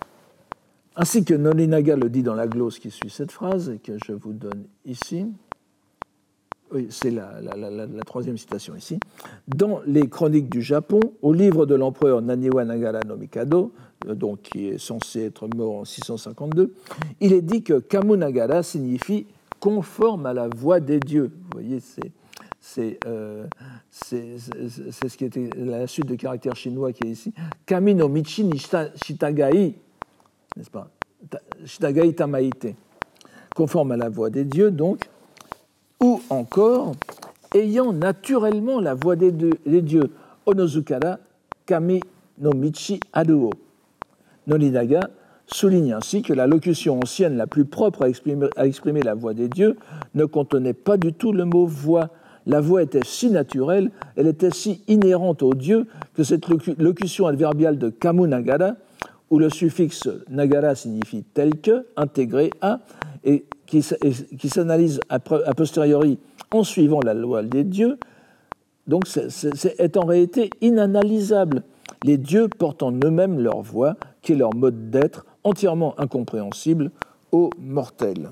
Ainsi 0.95 1.25
que 1.25 1.33
Nolinaga 1.33 1.95
le 1.95 2.09
dit 2.09 2.21
dans 2.21 2.35
la 2.35 2.47
glose 2.47 2.77
qui 2.77 2.91
suit 2.91 3.09
cette 3.09 3.31
phrase, 3.31 3.69
et 3.69 3.79
que 3.79 3.97
je 4.05 4.13
vous 4.13 4.33
donne 4.33 4.65
ici. 4.85 5.25
Oui, 6.71 6.87
c'est 6.89 7.11
la, 7.11 7.39
la, 7.41 8.03
troisième 8.03 8.37
citation 8.37 8.75
ici. 8.75 8.99
Dans 9.47 9.81
les 9.85 10.07
chroniques 10.07 10.49
du 10.49 10.61
Japon, 10.61 10.99
au 11.21 11.31
livre 11.31 11.67
de 11.67 11.75
l'empereur 11.75 12.21
Naniwa 12.21 12.65
Nagara 12.65 13.01
no 13.07 13.15
Mikado, 13.15 13.71
euh, 14.07 14.15
donc 14.15 14.41
qui 14.41 14.67
est 14.69 14.77
censé 14.79 15.21
être 15.25 15.47
mort 15.55 15.75
en 15.75 15.85
652, 15.85 16.73
il 17.21 17.33
est 17.33 17.43
dit 17.43 17.61
que 17.61 17.79
Kamunagara 17.79 18.63
signifie 18.63 19.27
conforme 19.59 20.25
à 20.25 20.33
la 20.33 20.47
voix 20.47 20.79
des 20.79 20.99
dieux. 20.99 21.31
Vous 21.43 21.59
voyez, 21.59 21.79
c'est 21.79 22.11
euh, 23.05 23.45
ce 23.91 25.17
qui 25.17 25.25
était 25.25 25.49
la 25.55 25.87
suite 25.87 26.05
de 26.05 26.15
caractères 26.15 26.55
chinois 26.55 26.93
qui 26.93 27.07
est 27.07 27.11
ici. 27.11 27.33
Kami 27.65 27.95
no 27.95 28.07
michi 28.07 28.43
ni 28.43 28.57
shitagai, 28.57 29.75
n'est-ce 30.55 30.69
pas? 30.69 30.89
Shitagai 31.65 32.13
tamaite, 32.13 32.75
conforme 33.55 33.91
à 33.91 33.97
la 33.97 34.09
voix 34.09 34.29
des 34.29 34.45
dieux, 34.45 34.71
donc, 34.71 35.09
ou 36.01 36.21
encore 36.29 36.93
ayant 37.53 37.93
naturellement 37.93 38.79
la 38.79 38.93
voix 38.93 39.15
des, 39.15 39.31
dieux, 39.31 40.11
Onozukara 40.45 41.19
Kami 41.65 42.01
no 42.39 42.51
michi 42.51 42.99
aduo 43.13 43.51
Nolinaga 44.47 45.09
souligne 45.47 45.93
ainsi 45.93 46.21
que 46.21 46.33
la 46.33 46.47
locution 46.47 46.99
ancienne 46.99 47.37
la 47.37 47.47
plus 47.47 47.65
propre 47.65 48.03
à 48.03 48.09
exprimer, 48.09 49.01
la 49.01 49.13
voix 49.13 49.33
des 49.33 49.47
dieux 49.47 49.77
ne 50.15 50.25
contenait 50.25 50.73
pas 50.73 50.97
du 50.97 51.13
tout 51.13 51.31
le 51.31 51.45
mot 51.45 51.65
voix. 51.65 52.09
La 52.45 52.59
voix 52.59 52.83
était 52.83 53.05
si 53.05 53.29
naturelle, 53.29 53.91
elle 54.15 54.27
était 54.27 54.51
si 54.51 54.81
inhérente 54.87 55.43
aux 55.43 55.53
dieux 55.53 55.87
que 56.13 56.23
cette 56.23 56.45
locution 56.77 57.27
adverbiale 57.27 57.77
de 57.77 57.89
Kamunagara, 57.89 58.73
où 59.29 59.39
le 59.39 59.49
suffixe 59.49 60.09
nagara 60.29 60.75
signifie 60.75 61.23
tel 61.33 61.59
que, 61.59 61.85
intégré 61.95 62.49
à, 62.61 62.79
et 63.23 63.45
qui, 63.65 63.81
s'analyse 63.81 64.99
a, 65.09 65.19
posteriori 65.19 66.19
en 66.51 66.63
suivant 66.63 66.99
la 67.01 67.13
loi 67.13 67.41
des 67.41 67.63
dieux, 67.63 67.97
donc 68.85 69.05
est 69.79 69.97
en 69.97 70.05
réalité 70.05 70.49
inanalysable 70.61 71.63
les 72.03 72.17
dieux 72.17 72.49
portent 72.49 72.83
en 72.83 72.91
eux-mêmes 72.91 73.39
leur 73.39 73.61
voix, 73.61 73.95
qui 74.21 74.33
est 74.33 74.35
leur 74.35 74.53
mode 74.53 74.89
d'être, 74.89 75.25
entièrement 75.43 75.99
incompréhensible 75.99 76.91
aux 77.31 77.49
mortels. 77.59 78.29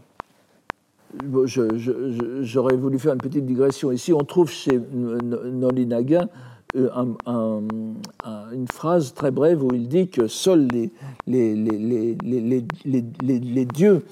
J'aurais 2.42 2.76
voulu 2.76 3.00
faire 3.00 3.14
une 3.14 3.20
petite 3.20 3.46
digression 3.46 3.92
ici. 3.92 4.14
On 4.14 4.24
trouve 4.24 4.50
chez 4.50 4.80
Nolinaga 4.80 6.28
euh, 6.76 7.60
une 8.54 8.68
phrase 8.72 9.14
très 9.14 9.32
brève 9.32 9.64
où 9.64 9.74
il 9.74 9.88
dit 9.88 10.08
que 10.08 10.28
seuls 10.28 10.68
les, 10.68 10.92
dieux 13.66 14.06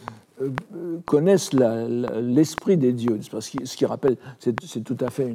connaissent 1.06 1.54
l'esprit 1.54 2.78
des 2.78 2.92
dieux. 2.92 3.20
Parce 3.32 3.50
que 3.50 3.66
ce 3.66 3.78
qui 3.78 3.86
rappelle, 3.86 4.18
c'est 4.40 4.84
tout 4.84 4.98
à 5.00 5.10
fait 5.10 5.34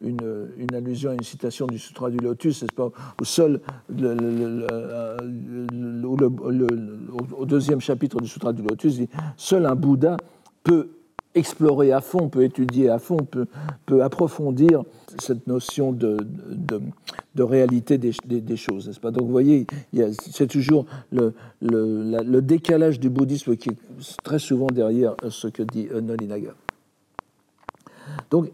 une, 0.00 0.26
allusion 0.72 1.10
à 1.10 1.14
une 1.14 1.22
citation 1.22 1.66
du 1.66 1.78
Sutra 1.78 2.10
du 2.10 2.18
Lotus, 2.18 2.62
n'est-ce 2.62 2.80
Au 7.36 7.46
deuxième 7.46 7.80
chapitre 7.80 8.20
du 8.20 8.28
Sutra 8.28 8.52
du 8.52 8.62
Lotus, 8.62 8.96
dit 8.96 9.08
Seul 9.36 9.66
un 9.66 9.74
Bouddha 9.74 10.16
peut 10.62 10.88
explorer 11.34 11.92
à 11.92 12.00
fond, 12.00 12.28
peut 12.28 12.42
étudier 12.42 12.88
à 12.88 12.98
fond, 12.98 13.18
peut, 13.18 13.46
peut 13.86 14.02
approfondir 14.02 14.82
cette 15.18 15.46
notion 15.46 15.92
de, 15.92 16.16
de, 17.34 17.42
réalité 17.42 17.98
des, 17.98 18.12
des, 18.24 18.56
choses, 18.56 18.88
n'est-ce 18.88 19.00
pas? 19.00 19.10
Donc 19.10 19.26
vous 19.26 19.32
voyez, 19.32 19.66
c'est 20.30 20.48
toujours 20.48 20.86
le, 21.12 21.32
le, 21.62 22.22
le, 22.22 22.42
décalage 22.42 23.00
du 23.00 23.08
bouddhisme 23.08 23.56
qui 23.56 23.70
est 23.70 23.76
très 24.24 24.38
souvent 24.38 24.66
derrière 24.66 25.14
ce 25.28 25.48
que 25.48 25.62
dit 25.62 25.88
Nolinaga. 26.02 26.54
Donc, 28.30 28.50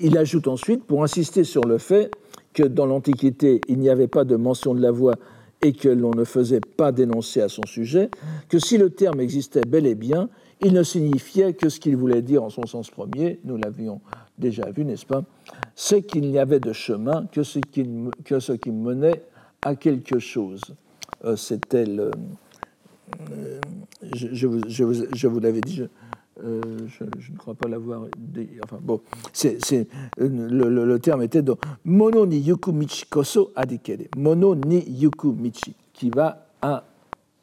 il 0.00 0.16
ajoute 0.16 0.48
ensuite, 0.48 0.84
pour 0.84 1.02
insister 1.02 1.44
sur 1.44 1.62
le 1.62 1.78
fait 1.78 2.10
que 2.54 2.62
dans 2.62 2.86
l'Antiquité, 2.86 3.60
il 3.68 3.78
n'y 3.78 3.90
avait 3.90 4.08
pas 4.08 4.24
de 4.24 4.36
mention 4.36 4.74
de 4.74 4.80
la 4.80 4.90
voix 4.90 5.16
et 5.62 5.72
que 5.72 5.88
l'on 5.88 6.12
ne 6.12 6.24
faisait 6.24 6.60
pas 6.60 6.92
dénoncer 6.92 7.40
à 7.40 7.48
son 7.48 7.64
sujet, 7.66 8.10
que 8.48 8.58
si 8.58 8.78
le 8.78 8.90
terme 8.90 9.20
existait 9.20 9.62
bel 9.66 9.86
et 9.86 9.94
bien, 9.94 10.28
il 10.60 10.72
ne 10.72 10.82
signifiait 10.82 11.54
que 11.54 11.68
ce 11.68 11.80
qu'il 11.80 11.96
voulait 11.96 12.22
dire 12.22 12.42
en 12.42 12.50
son 12.50 12.66
sens 12.66 12.90
premier, 12.90 13.40
nous 13.44 13.56
l'avions 13.56 14.00
déjà 14.38 14.70
vu, 14.70 14.84
n'est-ce 14.84 15.06
pas? 15.06 15.24
C'est 15.74 16.02
qu'il 16.02 16.30
n'y 16.30 16.38
avait 16.38 16.60
de 16.60 16.72
chemin 16.72 17.26
que 17.26 17.42
ce 17.42 17.58
qui, 17.58 17.86
que 18.24 18.40
ce 18.40 18.52
qui 18.52 18.70
menait 18.70 19.22
à 19.62 19.74
quelque 19.74 20.18
chose. 20.18 20.60
Euh, 21.24 21.36
c'était 21.36 21.86
le. 21.86 22.10
Euh, 23.30 23.60
je, 24.14 24.46
vous, 24.46 24.60
je, 24.68 25.26
vous, 25.26 25.40
l'avais 25.40 25.60
dit, 25.60 25.82
euh, 26.42 26.60
je, 26.86 27.04
ne 27.04 27.36
crois 27.36 27.54
pas 27.54 27.68
l'avoir 27.68 28.06
dit. 28.16 28.48
Enfin 28.62 28.78
bon, 28.80 29.00
c'est, 29.32 29.58
le, 30.18 30.68
le, 30.68 30.98
terme 30.98 31.22
était 31.22 31.42
de 31.42 31.54
mono 31.84 32.26
ni 32.26 32.38
yuku 32.38 32.72
michi 32.72 33.06
koso 33.06 33.52
adikere. 33.54 34.08
Mono 34.16 34.54
ni 34.54 34.82
yuku 34.88 35.32
michi, 35.32 35.74
qui 35.92 36.10
va 36.10 36.46
à, 36.60 36.84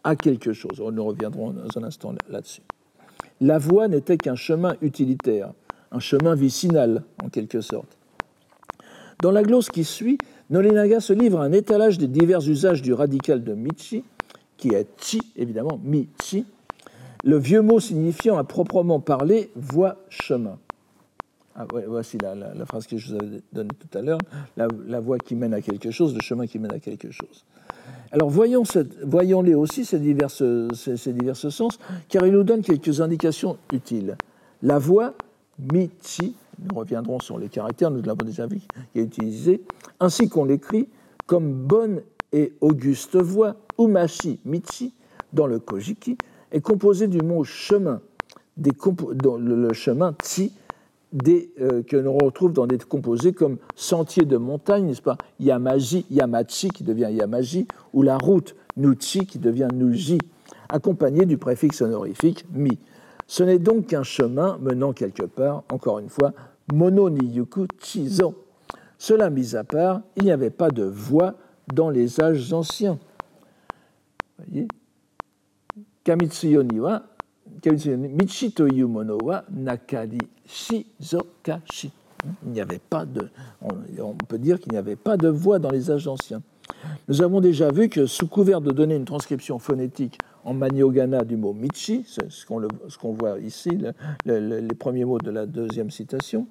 à 0.03 0.15
quelque 0.15 0.53
chose. 0.53 0.81
Nous 0.91 1.05
reviendrons 1.05 1.51
dans 1.51 1.79
un 1.79 1.83
instant 1.83 2.13
là-dessus 2.29 2.61
la 3.41 3.57
voie 3.57 3.87
n'était 3.87 4.17
qu'un 4.17 4.35
chemin 4.35 4.75
utilitaire, 4.81 5.51
un 5.91 5.99
chemin 5.99 6.35
vicinal 6.35 7.03
en 7.23 7.29
quelque 7.29 7.59
sorte. 7.59 7.97
Dans 9.21 9.31
la 9.31 9.43
glose 9.43 9.67
qui 9.67 9.83
suit, 9.83 10.19
Nolinaga 10.51 10.99
se 10.99 11.11
livre 11.11 11.39
à 11.39 11.43
un 11.43 11.51
étalage 11.51 11.97
des 11.97 12.07
divers 12.07 12.47
usages 12.47 12.81
du 12.81 12.93
radical 12.93 13.43
de 13.43 13.53
Michi, 13.53 14.03
qui 14.57 14.69
est 14.69 14.87
chi, 14.97 15.19
évidemment, 15.35 15.79
Michi, 15.83 16.45
le 17.23 17.37
vieux 17.37 17.61
mot 17.61 17.79
signifiant 17.79 18.37
à 18.37 18.43
proprement 18.43 18.99
parler 18.99 19.51
voie 19.55 19.97
chemin. 20.09 20.57
Ah, 21.55 21.65
voici 21.87 22.17
la, 22.17 22.65
phrase 22.65 22.87
que 22.87 22.97
je 22.97 23.09
vous 23.09 23.15
avais 23.21 23.41
donnée 23.51 23.69
tout 23.77 23.97
à 23.97 24.01
l'heure, 24.01 24.19
la, 24.55 24.99
voie 24.99 25.17
qui 25.17 25.35
mène 25.35 25.53
à 25.53 25.61
quelque 25.61 25.91
chose, 25.91 26.15
le 26.15 26.21
chemin 26.21 26.47
qui 26.47 26.59
mène 26.59 26.73
à 26.73 26.79
quelque 26.79 27.11
chose. 27.11 27.43
Alors 28.11 28.29
voyons, 28.29 28.63
les 29.41 29.53
aussi, 29.53 29.83
ces 29.83 29.99
diverses, 29.99 30.43
ces, 30.73 31.49
sens, 31.49 31.77
car 32.07 32.25
ils 32.25 32.31
nous 32.31 32.43
donnent 32.43 32.61
quelques 32.61 33.01
indications 33.01 33.57
utiles. 33.73 34.15
La 34.63 34.79
voix, 34.79 35.13
michi, 35.73 36.35
nous 36.59 36.77
reviendrons 36.77 37.19
sur 37.19 37.37
les 37.37 37.49
caractères, 37.49 37.91
nous 37.91 38.01
l'avons 38.01 38.25
déjà 38.25 38.47
vu, 38.47 38.61
qui 38.93 38.99
est 38.99 39.03
utilisé, 39.03 39.61
ainsi 39.99 40.29
qu'on 40.29 40.45
l'écrit 40.45 40.87
comme 41.25 41.51
bonne 41.51 42.01
et 42.31 42.53
auguste 42.61 43.17
voix, 43.17 43.57
umashi 43.77 44.39
michi, 44.45 44.93
dans 45.33 45.47
le 45.47 45.59
kojiki, 45.59 46.17
est 46.51 46.61
composé 46.61 47.07
du 47.07 47.19
mot 47.19 47.43
chemin, 47.43 48.01
des 48.55 48.71
dans 49.15 49.37
le 49.37 49.73
chemin 49.73 50.13
tsi, 50.21 50.53
euh, 51.27 51.83
que 51.83 51.97
l'on 51.97 52.17
retrouve 52.17 52.53
dans 52.53 52.67
des 52.67 52.77
composés 52.77 53.33
comme 53.33 53.57
sentier 53.75 54.23
de 54.23 54.37
montagne, 54.37 54.85
n'est-ce 54.85 55.01
pas 55.01 55.17
Yamaji, 55.39 56.05
Yamachi 56.09 56.69
qui 56.69 56.83
devient 56.83 57.09
Yamaji, 57.11 57.67
ou 57.93 58.01
la 58.01 58.17
route 58.17 58.55
Nuchi 58.77 59.25
qui 59.25 59.37
devient 59.37 59.67
Nuji, 59.73 60.19
accompagné 60.69 61.25
du 61.25 61.37
préfixe 61.37 61.81
honorifique 61.81 62.45
mi. 62.53 62.79
Ce 63.27 63.43
n'est 63.43 63.59
donc 63.59 63.87
qu'un 63.87 64.03
chemin 64.03 64.57
menant 64.61 64.93
quelque 64.93 65.23
part, 65.23 65.63
encore 65.71 65.99
une 65.99 66.09
fois, 66.09 66.33
mono 66.71 67.09
ni 67.09 67.25
yuku 67.27 67.67
chizo. 67.79 68.45
Cela 68.97 69.29
mis 69.29 69.55
à 69.55 69.63
part, 69.63 70.01
il 70.15 70.23
n'y 70.23 70.31
avait 70.31 70.49
pas 70.49 70.69
de 70.69 70.83
voie 70.83 71.35
dans 71.73 71.89
les 71.89 72.21
âges 72.21 72.53
anciens. 72.53 72.99
Voyez? 74.37 74.67
Kamitsuyo 76.03 76.63
wa 76.79 77.03
Michi 77.63 78.51
to 78.51 78.67
mono 78.87 79.17
wa 79.17 79.43
nakari 79.51 80.17
shizokashi. 80.45 81.91
N'y 82.45 82.61
avait 82.61 82.79
pas 82.79 83.05
de, 83.05 83.29
on, 83.61 84.13
peut 84.27 84.37
dire 84.37 84.59
qu'il 84.59 84.71
n'y 84.73 84.77
avait 84.77 84.95
pas 84.95 85.17
de 85.17 85.27
voix 85.27 85.57
dans 85.57 85.71
les 85.71 85.89
âges 85.89 86.07
anciens. 86.07 86.41
Nous 87.07 87.21
avons 87.23 87.41
déjà 87.41 87.71
vu 87.71 87.89
que 87.89 88.05
sous 88.05 88.27
couvert 88.27 88.61
de 88.61 88.71
donner 88.71 88.95
une 88.95 89.05
transcription 89.05 89.57
phonétique 89.57 90.19
en 90.43 90.53
maniogana 90.53 91.23
du 91.23 91.35
mot 91.35 91.53
michi, 91.53 92.05
ce 92.05 92.45
qu'on 92.45 93.13
voit 93.13 93.39
ici, 93.39 93.71
les 94.25 94.75
premiers 94.77 95.05
mots 95.05 95.17
de 95.17 95.31
la 95.31 95.47
deuxième 95.47 95.89
citation, 95.89 96.47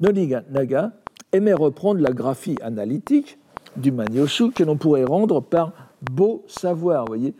Nolinaga 0.00 0.92
aimait 1.32 1.52
reprendre 1.52 2.00
la 2.00 2.10
graphie 2.10 2.56
analytique 2.62 3.38
du 3.76 3.92
Manyoshu 3.92 4.50
que 4.50 4.64
l'on 4.64 4.76
pourrait 4.76 5.04
rendre 5.04 5.40
par 5.40 5.72
beau 6.00 6.44
savoir. 6.46 7.04
Voyez, 7.06 7.34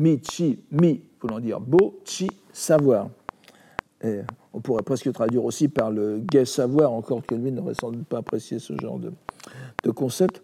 mi, 0.00 0.18
chi, 0.18 0.58
mi, 0.72 1.02
voulant 1.20 1.40
dire 1.40 1.60
beau, 1.60 2.00
chi, 2.04 2.28
savoir. 2.52 3.10
on 4.02 4.60
pourrait 4.60 4.82
presque 4.82 5.12
traduire 5.12 5.44
aussi 5.44 5.68
par 5.68 5.90
le 5.90 6.18
gai 6.18 6.46
savoir, 6.46 6.92
encore 6.92 7.22
que 7.24 7.34
lui 7.34 7.52
n'aurait 7.52 7.74
sans 7.74 7.92
doute 7.92 8.06
pas 8.06 8.18
apprécié 8.18 8.58
ce 8.58 8.72
genre 8.80 8.98
de, 8.98 9.90
concept. 9.90 10.42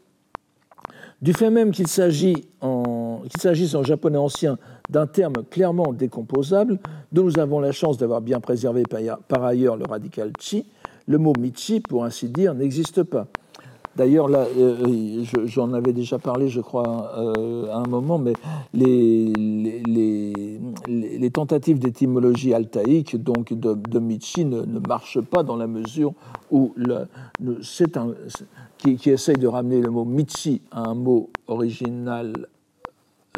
Du 1.22 1.32
fait 1.32 1.48
même 1.48 1.70
qu'il 1.70 1.88
s'agisse 1.88 2.36
en, 2.61 3.22
en, 3.24 3.82
japonais 3.82 4.18
ancien 4.18 4.59
d'un 4.90 5.07
terme 5.07 5.32
clairement 5.50 5.94
décomposable, 5.94 6.78
dont 7.11 7.24
nous 7.24 7.38
avons 7.38 7.59
la 7.59 7.72
chance 7.72 7.96
d'avoir 7.96 8.20
bien 8.20 8.40
préservé 8.40 8.82
par 9.28 9.42
ailleurs 9.42 9.76
le 9.76 9.86
radical 9.88 10.32
chi, 10.38 10.66
le 11.07 11.16
mot 11.16 11.32
michi, 11.38 11.80
pour 11.80 12.04
ainsi 12.04 12.28
dire, 12.28 12.54
n'existe 12.54 13.02
pas. 13.02 13.28
D'ailleurs, 13.97 14.28
là, 14.28 14.47
euh, 14.59 15.24
j'en 15.47 15.72
avais 15.72 15.94
déjà 15.94 16.18
parlé, 16.18 16.49
je 16.49 16.61
crois, 16.61 17.12
euh, 17.16 17.72
à 17.72 17.78
un 17.78 17.86
moment, 17.86 18.18
mais 18.18 18.34
les, 18.74 19.32
tentatives 21.32 21.78
d'étymologie 21.78 22.55
altaïque, 22.55 23.16
donc 23.16 23.53
de, 23.53 23.99
Michi, 23.99 24.44
ne, 24.44 24.78
marchent 24.86 25.20
pas 25.20 25.42
dans 25.42 25.57
la 25.57 25.66
mesure 25.66 26.12
où 26.51 26.74
c'est 27.62 27.97
un, 27.97 28.14
qui, 28.78 28.97
qui, 28.97 29.11
essaye 29.11 29.36
de 29.36 29.47
ramener 29.47 29.80
le 29.80 29.90
mot 29.90 30.05
Michi 30.05 30.61
à 30.70 30.88
un 30.90 30.94
mot 30.94 31.30
original 31.49 32.49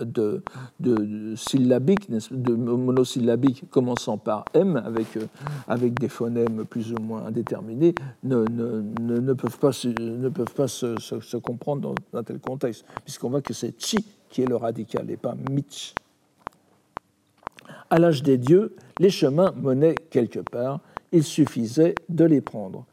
de, 0.05 0.43
de, 0.81 1.35
syllabique, 1.37 2.11
de 2.31 2.55
monosyllabique 2.55 3.65
commençant 3.71 4.19
par 4.19 4.45
M, 4.55 4.81
avec, 4.85 5.17
euh, 5.17 5.27
avec 5.67 5.99
des 5.99 6.09
phonèmes 6.09 6.65
plus 6.65 6.93
ou 6.93 7.01
moins 7.01 7.27
indéterminés, 7.27 7.95
ne, 8.25 8.45
ne, 8.49 8.81
ne, 9.21 9.33
peuvent 9.33 9.59
pas, 9.59 9.71
ne 9.99 10.29
peuvent 10.29 10.55
pas 10.55 10.69
se, 10.69 10.99
se, 10.99 11.37
comprendre 11.37 11.83
dans 11.83 12.19
un 12.19 12.23
tel 12.23 12.39
contexte, 12.39 12.85
puisqu'on 13.05 13.31
voit 13.31 13.43
que 13.43 13.55
c'est 13.55 13.75
Chi 13.79 14.05
qui 14.29 14.43
est 14.43 14.47
le 14.47 14.57
radical 14.57 15.11
et 15.11 15.17
pas 15.17 15.35
Mich. 15.51 15.95
À 17.91 17.99
l'âge 17.99 18.23
des 18.23 18.39
dieux, 18.39 18.75
les 18.99 19.11
chemins 19.11 19.53
menaient 19.57 19.95
quelque 20.11 20.41
part, 20.41 20.81
il 21.13 21.25
suffisait 21.25 21.95
de 22.09 22.25
les 22.25 22.41
prendre. 22.41 22.85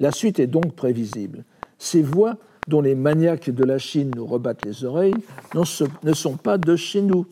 La 0.00 0.12
suite 0.12 0.38
est 0.38 0.46
donc 0.46 0.74
prévisible. 0.74 1.44
Ces 1.78 2.02
voies 2.02 2.36
dont 2.68 2.80
les 2.80 2.94
maniaques 2.94 3.50
de 3.50 3.64
la 3.64 3.78
Chine 3.78 4.10
nous 4.16 4.26
rebattent 4.26 4.64
les 4.64 4.84
oreilles 4.84 5.14
ne 5.54 6.12
sont 6.12 6.36
pas 6.36 6.58
de 6.58 6.76
chez 6.76 7.02
nous. 7.02 7.26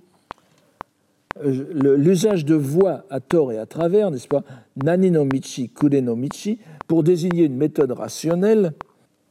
Euh, 1.45 1.97
l'usage 1.97 2.45
de 2.45 2.55
voix 2.55 3.05
à 3.09 3.21
tort 3.21 3.53
et 3.53 3.59
à 3.59 3.67
travers, 3.67 4.11
n'est-ce 4.11 4.29
pas, 4.29 4.43
nani 4.77 5.11
no 5.11 5.25
michi, 5.25 5.71
kude 5.71 5.95
no 5.95 6.15
michi, 6.15 6.59
pour 6.87 7.03
désigner 7.03 7.45
une 7.45 7.57
méthode 7.57 7.93
rationnelle, 7.93 8.75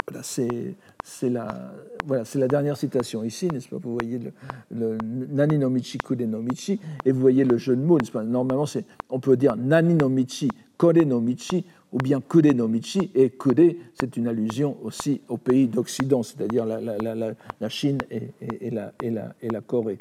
voilà, 0.08 0.24
c'est 0.24 1.30
la, 1.30 2.47
dernière 2.47 2.76
citation 2.76 3.24
ici, 3.24 3.47
n'est-ce 3.49 3.70
pas 3.70 3.78
Vous 3.78 3.93
voyez 3.93 4.18
le, 4.18 4.32
le, 4.72 4.97
nani 5.30 5.60
no 5.60 5.70
michi, 5.70 5.99
kude 5.99 6.22
no 6.22 6.41
michi, 6.41 6.80
et 7.06 7.12
vous 7.12 7.22
voyez 7.22 7.43
le 7.43 7.58
jeu 7.58 7.76
de 7.76 7.82
mots, 7.82 7.99
n'est-ce 7.99 8.12
pas 8.12 8.24
Normalement, 8.24 8.66
on 9.12 9.20
peut 9.20 9.38
dire 9.38 9.56
nani 9.56 9.93
no 9.93 10.10
michi, 10.10 10.49
kode 10.78 11.06
no 11.06 11.22
michi, 11.22 11.64
ou 11.92 11.98
bien 11.98 12.22
Kude 12.22 12.56
no 12.56 12.68
Michi, 12.68 13.12
et 13.16 13.30
Kude, 13.30 13.76
c'est 14.00 14.16
une 14.18 14.28
allusion 14.28 14.78
aussi 14.84 15.22
au 15.28 15.38
pays 15.38 15.68
d'Occident, 15.68 16.24
c'est-à-dire 16.24 16.66
la, 16.66 17.70
Chine 17.70 17.98
et, 18.10 18.70
la, 18.72 19.62
Corée. 19.62 19.98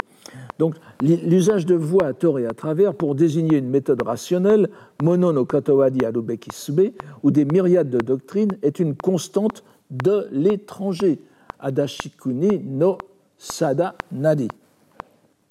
Donc 0.57 0.75
l'usage 1.01 1.65
de 1.65 1.75
voix 1.75 2.05
à 2.05 2.13
tort 2.13 2.39
et 2.39 2.45
à 2.45 2.53
travers 2.53 2.93
pour 2.93 3.15
désigner 3.15 3.57
une 3.57 3.69
méthode 3.69 4.01
rationnelle, 4.03 4.69
mono 5.01 5.33
no 5.33 5.45
katawadi 5.45 5.99
sube, 6.53 6.93
ou 7.23 7.31
des 7.31 7.45
myriades 7.45 7.89
de 7.89 7.99
doctrines, 7.99 8.51
est 8.61 8.79
une 8.79 8.95
constante 8.95 9.63
de 9.89 10.27
l'étranger. 10.31 11.19
Adashikuni 11.59 12.59
no 12.59 12.97
sada 13.37 13.95
nadi. 14.11 14.47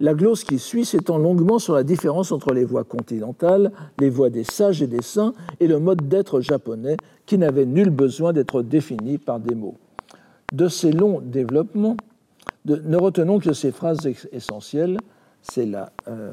La 0.00 0.14
glose 0.14 0.44
qui 0.44 0.58
suit 0.58 0.86
s'étend 0.86 1.18
longuement 1.18 1.58
sur 1.58 1.74
la 1.74 1.82
différence 1.82 2.32
entre 2.32 2.54
les 2.54 2.64
voix 2.64 2.84
continentales, 2.84 3.70
les 3.98 4.08
voix 4.08 4.30
des 4.30 4.44
sages 4.44 4.80
et 4.80 4.86
des 4.86 5.02
saints, 5.02 5.34
et 5.60 5.66
le 5.66 5.78
mode 5.78 6.08
d'être 6.08 6.40
japonais, 6.40 6.96
qui 7.26 7.36
n'avait 7.36 7.66
nul 7.66 7.90
besoin 7.90 8.32
d'être 8.32 8.62
défini 8.62 9.18
par 9.18 9.40
des 9.40 9.54
mots. 9.54 9.76
De 10.52 10.68
ces 10.68 10.90
longs 10.90 11.20
développements, 11.20 11.96
ne 12.64 12.96
retenons 12.96 13.38
que 13.38 13.52
ces 13.52 13.72
phrases 13.72 14.08
essentielles. 14.32 14.98
C'est 15.42 15.66
la, 15.66 15.92
euh, 16.08 16.32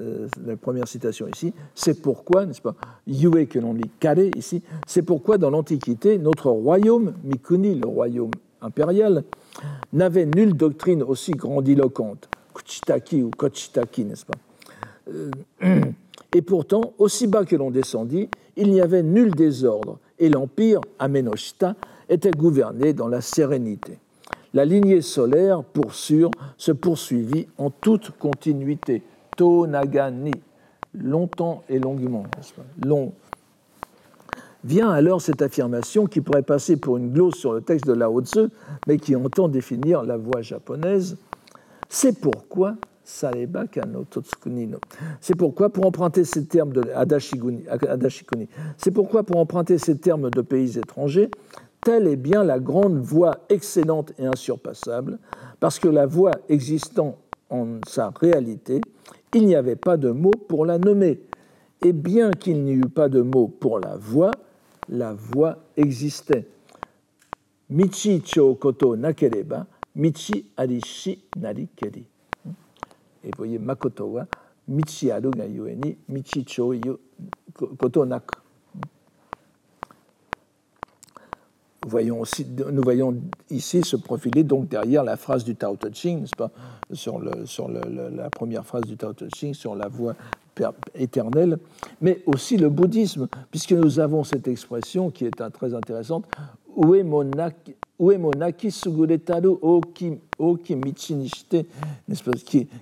euh, 0.00 0.28
la, 0.46 0.56
première 0.56 0.88
citation 0.88 1.26
ici. 1.28 1.52
C'est 1.74 2.00
pourquoi, 2.00 2.46
n'est-ce 2.46 2.60
pas, 2.60 2.74
Yue 3.06 3.46
que 3.46 3.58
l'on 3.58 3.74
lit 3.74 3.90
kare 4.00 4.18
ici, 4.36 4.62
c'est 4.86 5.02
pourquoi 5.02 5.38
dans 5.38 5.50
l'Antiquité, 5.50 6.18
notre 6.18 6.50
royaume, 6.50 7.14
Mikuni, 7.24 7.74
le 7.74 7.88
royaume 7.88 8.30
impérial, 8.64 9.24
n'avait 9.92 10.26
nulle 10.26 10.54
doctrine 10.54 11.02
aussi 11.02 11.32
grandiloquente, 11.32 12.28
Kuchitaki 12.54 13.22
ou 13.22 13.30
Kochitaki, 13.30 14.04
n'est-ce 14.04 14.26
pas? 14.26 14.38
Euh, 15.12 15.30
Et 16.34 16.42
pourtant, 16.42 16.94
aussi 16.98 17.28
bas 17.28 17.44
que 17.44 17.54
l'on 17.54 17.70
descendit, 17.70 18.28
il 18.56 18.70
n'y 18.72 18.80
avait 18.80 19.04
nul 19.04 19.30
désordre, 19.30 19.98
et 20.18 20.28
l'empire, 20.28 20.80
Amenoshita, 20.98 21.76
était 22.08 22.32
gouverné 22.32 22.92
dans 22.92 23.08
la 23.08 23.20
sérénité. 23.20 23.98
La 24.52 24.64
lignée 24.64 25.00
solaire, 25.00 25.62
pour 25.62 25.94
sûr, 25.94 26.30
se 26.56 26.72
poursuivit 26.72 27.48
en 27.58 27.70
toute 27.70 28.10
continuité. 28.18 29.02
Tonagani, 29.36 30.32
longtemps 30.94 31.64
et 31.68 31.78
longuement, 31.78 32.24
long, 32.84 33.12
Vient 34.64 34.90
alors 34.90 35.20
cette 35.20 35.42
affirmation 35.42 36.06
qui 36.06 36.22
pourrait 36.22 36.42
passer 36.42 36.78
pour 36.78 36.96
une 36.96 37.12
glose 37.12 37.34
sur 37.34 37.52
le 37.52 37.60
texte 37.60 37.86
de 37.86 37.92
Lao 37.92 38.22
Tzu, 38.22 38.48
mais 38.86 38.96
qui 38.96 39.14
entend 39.14 39.48
définir 39.48 40.02
la 40.04 40.16
voix 40.16 40.40
japonaise. 40.40 41.18
C'est 41.90 42.18
pourquoi 42.18 42.76
Saleba 43.04 43.66
Kano 43.66 44.04
Totsukunino. 44.04 44.78
C'est 45.20 45.36
pourquoi, 45.36 45.68
pour 45.68 45.84
emprunter 45.84 46.24
ces 46.24 46.46
termes 46.46 46.72
de 46.72 46.82
c'est 48.78 48.90
pourquoi, 48.90 49.22
pour 49.22 49.36
emprunter 49.36 49.76
ces 49.76 49.98
termes 49.98 50.30
de 50.30 50.40
pays 50.40 50.78
étrangers, 50.78 51.30
telle 51.82 52.08
est 52.08 52.16
bien 52.16 52.42
la 52.42 52.58
grande 52.58 52.96
voix 52.96 53.40
excellente 53.50 54.14
et 54.18 54.24
insurpassable, 54.24 55.18
parce 55.60 55.78
que 55.78 55.88
la 55.88 56.06
voix 56.06 56.32
existant 56.48 57.18
en 57.50 57.80
sa 57.86 58.14
réalité, 58.18 58.80
il 59.34 59.44
n'y 59.44 59.56
avait 59.56 59.76
pas 59.76 59.98
de 59.98 60.10
mot 60.10 60.32
pour 60.48 60.64
la 60.64 60.78
nommer. 60.78 61.20
Et 61.84 61.92
bien 61.92 62.30
qu'il 62.30 62.64
n'y 62.64 62.72
eût 62.72 62.88
pas 62.88 63.10
de 63.10 63.20
mot 63.20 63.46
pour 63.46 63.78
la 63.78 63.96
voix, 63.96 64.30
la 64.88 65.12
voix 65.14 65.58
existait. 65.76 66.46
Michi 67.70 68.20
cho 68.20 68.54
koto 68.54 68.96
nakereba, 68.96 69.66
michi 69.96 70.46
arishi 70.56 71.22
narikeri. 71.36 72.06
Et 73.24 73.30
vous 73.30 73.38
voyez, 73.38 73.58
makoto 73.58 74.06
wa 74.06 74.26
michi 74.68 75.10
aru 75.10 75.30
ga 75.30 75.46
yueni, 75.46 75.96
michi 76.08 76.44
cho 76.44 76.74
koto 77.78 78.04
naku. 78.04 78.40
Voyons 81.86 82.20
aussi, 82.20 82.46
nous 82.46 82.82
voyons 82.82 83.14
ici 83.50 83.82
se 83.82 83.96
profiler 83.96 84.42
donc 84.42 84.68
derrière 84.68 85.04
la 85.04 85.18
phrase 85.18 85.44
du 85.44 85.54
Tao 85.54 85.76
Te 85.76 85.92
Ching, 85.92 86.26
pas, 86.34 86.50
sur, 86.92 87.18
le, 87.18 87.44
sur 87.44 87.68
le, 87.68 88.08
la 88.08 88.30
première 88.30 88.64
phrase 88.64 88.84
du 88.84 88.96
Tao 88.96 89.12
Te 89.12 89.26
Ching, 89.34 89.52
sur 89.52 89.74
la 89.74 89.88
voix 89.88 90.14
éternel, 90.94 91.58
mais 92.00 92.22
aussi 92.26 92.56
le 92.56 92.68
bouddhisme, 92.68 93.28
puisque 93.50 93.72
nous 93.72 94.00
avons 94.00 94.24
cette 94.24 94.48
expression 94.48 95.10
qui 95.10 95.24
est 95.24 95.50
très 95.52 95.74
intéressante, 95.74 96.26
Uemonaki 97.98 98.70
suguretaru 98.70 99.56
oki, 99.62 100.18
oki 100.38 100.76
michi 100.76 101.14
nishite, 101.14 101.66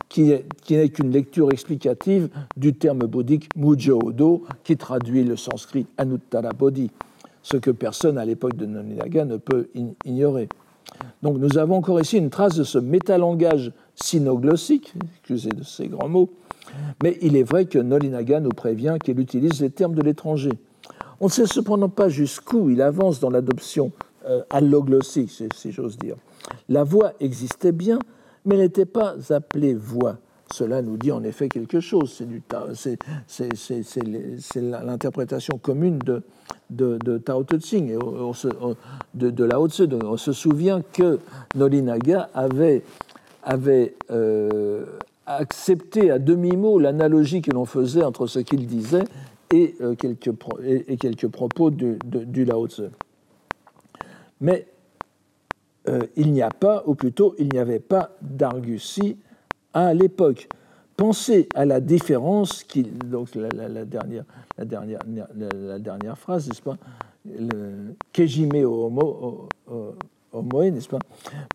qui, 0.08 0.24
n'est 0.70 0.88
qu'une 0.88 1.10
lecture 1.10 1.50
explicative 1.52 2.30
du 2.56 2.72
terme 2.72 3.00
bouddhique 3.00 3.48
Mujo 3.54 3.98
Odo, 4.02 4.44
qui 4.64 4.76
traduit 4.76 5.24
le 5.24 5.36
sanskrit 5.36 5.86
Anuttara 5.98 6.52
Bodhi, 6.52 6.90
ce 7.42 7.58
que 7.58 7.70
personne 7.70 8.16
à 8.16 8.24
l'époque 8.24 8.56
de 8.56 8.64
Noninaga 8.64 9.26
ne 9.26 9.36
peut 9.36 9.68
ignorer. 10.04 10.48
Donc 11.22 11.38
nous 11.38 11.58
avons 11.58 11.76
encore 11.76 12.00
ici 12.00 12.16
une 12.16 12.30
trace 12.30 12.54
de 12.54 12.64
ce 12.64 12.78
métalangage 12.78 13.72
sinoglossique, 13.94 14.94
excusez 15.18 15.50
de 15.50 15.62
ces 15.62 15.88
grands 15.88 16.08
mots, 16.08 16.30
mais 17.02 17.18
il 17.20 17.36
est 17.36 17.42
vrai 17.42 17.66
que 17.66 17.78
Nolinaga 17.78 18.40
nous 18.40 18.50
prévient 18.50 18.96
qu'il 19.02 19.18
utilise 19.20 19.60
les 19.60 19.70
termes 19.70 19.94
de 19.94 20.02
l'étranger. 20.02 20.52
On 21.20 21.26
ne 21.26 21.30
sait 21.30 21.46
cependant 21.46 21.88
pas 21.88 22.08
jusqu'où 22.08 22.70
il 22.70 22.82
avance 22.82 23.20
dans 23.20 23.30
l'adoption 23.30 23.92
euh, 24.26 24.42
alloglossique, 24.50 25.30
si, 25.54 25.72
j'ose 25.72 25.98
dire. 25.98 26.16
La 26.68 26.84
voix 26.84 27.12
existait 27.20 27.72
bien, 27.72 27.98
mais 28.44 28.56
n'était 28.56 28.86
pas 28.86 29.14
appelée 29.30 29.74
voix. 29.74 30.18
Cela 30.52 30.82
nous 30.82 30.96
dit 30.96 31.12
en 31.12 31.22
effet 31.24 31.48
quelque 31.48 31.80
chose. 31.80 32.22
C'est 33.26 34.60
l'interprétation 34.60 35.58
commune 35.58 35.98
de, 35.98 36.22
de, 36.70 37.18
Tao 37.18 37.42
Te 37.44 37.58
Ching 37.58 37.90
et 37.90 37.98
de, 39.14 39.30
de 39.30 39.44
Lao 39.44 39.68
Tzu. 39.68 39.88
On 40.04 40.16
se 40.16 40.32
souvient 40.32 40.82
que 40.92 41.18
Nolinaga 41.54 42.28
avait, 42.34 42.82
avait 43.42 43.94
euh, 44.10 44.84
accepter 45.26 46.10
à 46.10 46.18
demi-mot 46.18 46.78
l'analogie 46.78 47.42
que 47.42 47.50
l'on 47.50 47.64
faisait 47.64 48.02
entre 48.02 48.26
ce 48.26 48.38
qu'il 48.38 48.66
disait 48.66 49.04
et, 49.50 49.74
quelques, 49.98 50.30
et, 50.64 50.96
quelques, 50.96 51.28
propos 51.28 51.70
du, 51.70 51.98
du 52.04 52.44
Lao 52.44 52.66
Tzu. 52.66 52.84
Mais 54.40 54.66
il 56.16 56.32
n'y 56.32 56.42
a 56.42 56.50
pas, 56.50 56.82
ou 56.86 56.94
plutôt 56.94 57.34
il 57.38 57.48
n'y 57.52 57.58
avait 57.58 57.80
pas 57.80 58.10
d'argutie 58.20 59.16
à 59.74 59.94
l'époque. 59.94 60.48
Pensez 60.96 61.48
à 61.54 61.64
la 61.64 61.80
différence, 61.80 62.62
qui, 62.64 62.82
donc 62.82 63.34
la, 63.34 63.48
dernière, 63.84 64.24
la, 64.58 64.64
dernière, 64.64 65.00
la, 65.52 65.78
dernière 65.78 66.18
phrase, 66.18 66.48
n'est-ce 66.48 66.62
pas? 66.62 66.76
Kejime 68.12 68.64
homo, 68.64 69.48
homoe, 70.32 70.70
n'est-ce 70.70 70.88
pas? 70.88 70.98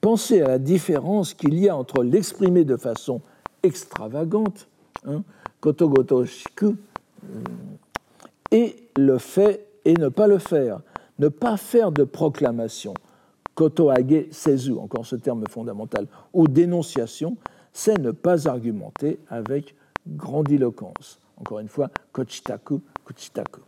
Pensez 0.02 0.42
à 0.42 0.48
la 0.48 0.60
différence 0.60 1.34
qu'il 1.34 1.58
y 1.60 1.70
a 1.70 1.76
entre 1.76 2.04
l'exprimer 2.04 2.64
de 2.66 2.78
façon 2.78 3.22
extravagante, 3.68 4.68
hein, 5.06 5.24
kotogoto 5.60 6.24
euh, 6.24 6.74
et 8.52 8.76
le 8.98 9.18
fait 9.18 9.68
et 9.86 9.94
ne 9.94 10.10
pas 10.10 10.28
le 10.28 10.40
faire. 10.40 10.82
Ne 11.20 11.30
pas 11.30 11.58
faire 11.58 11.92
de 11.92 12.04
proclamation, 12.04 12.94
kotoage 13.56 14.26
sezu, 14.32 14.74
encore 14.74 15.06
ce 15.06 15.16
terme 15.16 15.44
fondamental, 15.50 16.06
ou 16.34 16.48
dénonciation, 16.48 17.38
c'est 17.74 17.98
ne 17.98 18.12
pas 18.12 18.48
argumenter 18.48 19.20
avec 19.30 19.76
grandiloquence. 20.08 21.20
Encore 21.38 21.60
une 21.60 21.68
fois, 21.68 21.90
kochitaku, 22.12 22.82
kuchitaku. 23.06 23.62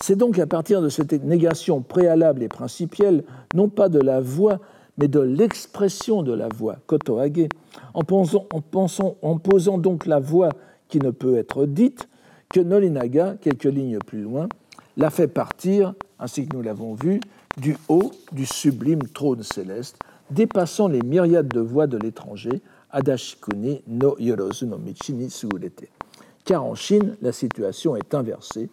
C'est 0.00 0.16
donc 0.16 0.38
à 0.38 0.46
partir 0.46 0.82
de 0.82 0.88
cette 0.88 1.12
négation 1.12 1.80
préalable 1.80 2.42
et 2.42 2.48
principielle, 2.48 3.22
non 3.54 3.68
pas 3.68 3.88
de 3.88 4.00
la 4.00 4.20
voix, 4.20 4.58
mais 4.98 5.08
de 5.08 5.20
l'expression 5.20 6.22
de 6.22 6.32
la 6.32 6.48
voix, 6.48 6.76
kotoage, 6.86 7.48
en, 7.94 8.04
posant 8.04 9.78
donc 9.78 10.06
la 10.06 10.20
voix 10.20 10.50
qui 10.88 10.98
ne 10.98 11.10
peut 11.10 11.36
être 11.36 11.66
dite, 11.66 12.08
que 12.50 12.60
Nolinaga, 12.60 13.36
quelques 13.40 13.64
lignes 13.64 13.98
plus 13.98 14.22
loin, 14.22 14.48
la 14.96 15.10
fait 15.10 15.28
partir, 15.28 15.94
ainsi 16.18 16.46
que 16.46 16.54
nous 16.56 16.62
l'avons 16.62 16.94
vu, 16.94 17.20
du 17.56 17.76
haut 17.88 18.12
du 18.32 18.46
sublime 18.46 19.02
trône 19.02 19.42
céleste, 19.42 19.96
dépassant 20.30 20.88
les 20.88 21.00
myriades 21.00 21.48
de 21.48 21.60
voix 21.60 21.86
de 21.86 21.96
l'étranger, 21.96 22.60
Adashikuni 22.90 23.82
no 23.86 24.16
Yorozu 24.18 24.66
no 24.66 24.76
Michi 24.76 25.14
ni. 25.14 25.28
Car 26.44 26.64
en 26.64 26.74
Chine, 26.74 27.16
la 27.22 27.32
situation 27.32 27.96
est 27.96 28.14
inversée. 28.14 28.68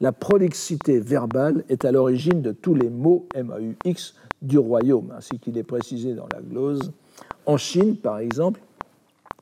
La 0.00 0.12
prolixité 0.12 0.98
verbale 1.00 1.64
est 1.68 1.84
à 1.84 1.92
l'origine 1.92 2.42
de 2.42 2.52
tous 2.52 2.74
les 2.74 2.90
mots 2.90 3.26
MAUX 3.34 4.14
du 4.42 4.58
royaume, 4.58 5.12
ainsi 5.16 5.38
qu'il 5.38 5.56
est 5.56 5.62
précisé 5.62 6.14
dans 6.14 6.26
la 6.32 6.40
glose. 6.40 6.92
En 7.46 7.56
Chine, 7.56 7.96
par 7.96 8.18
exemple, 8.18 8.60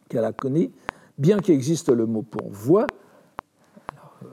Kalakuni, 0.08 0.70
bien 1.18 1.38
qu'existe 1.38 1.88
le 1.88 2.06
mot 2.06 2.22
pour 2.22 2.50
voix, 2.50 2.86
euh, 4.22 4.26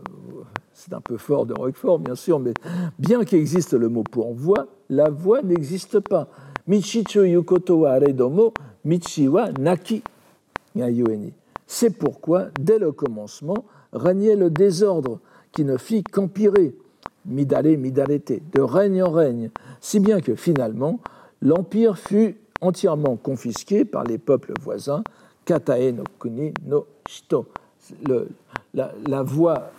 c'est 0.73 0.93
un 0.93 1.01
peu 1.01 1.17
fort 1.17 1.45
de 1.45 1.53
Roquefort, 1.53 1.99
bien 1.99 2.15
sûr, 2.15 2.39
mais 2.39 2.53
bien 2.99 3.23
qu'existe 3.23 3.73
le 3.73 3.89
mot 3.89 4.03
pour 4.03 4.33
voix, 4.33 4.67
la 4.89 5.09
voix 5.09 5.41
n'existe 5.41 5.99
pas. 5.99 6.27
Michicho 6.67 7.23
yukoto 7.23 7.79
wa 7.79 7.99
Michiwa 8.83 9.49
C'est 11.65 11.97
pourquoi, 11.97 12.47
dès 12.59 12.77
le 12.77 12.91
commencement, 12.91 13.65
régnait 13.93 14.35
le 14.35 14.49
désordre 14.49 15.19
qui 15.51 15.63
ne 15.63 15.77
fit 15.77 16.03
qu'empirer, 16.03 16.75
midale 17.27 17.77
midalete, 17.77 18.41
de 18.53 18.61
règne 18.61 19.03
en 19.03 19.11
règne, 19.11 19.49
si 19.81 19.99
bien 19.99 20.21
que 20.21 20.35
finalement, 20.35 20.99
l'empire 21.41 21.97
fut 21.97 22.37
entièrement 22.61 23.15
confisqué 23.15 23.85
par 23.85 24.03
les 24.03 24.17
peuples 24.17 24.53
voisins, 24.61 25.03
Katae 25.45 25.93
no 25.93 26.03
Kuni 26.19 26.53
no 26.65 26.87
Shito. 27.07 27.47
la, 28.73 29.23
voix 29.23 29.71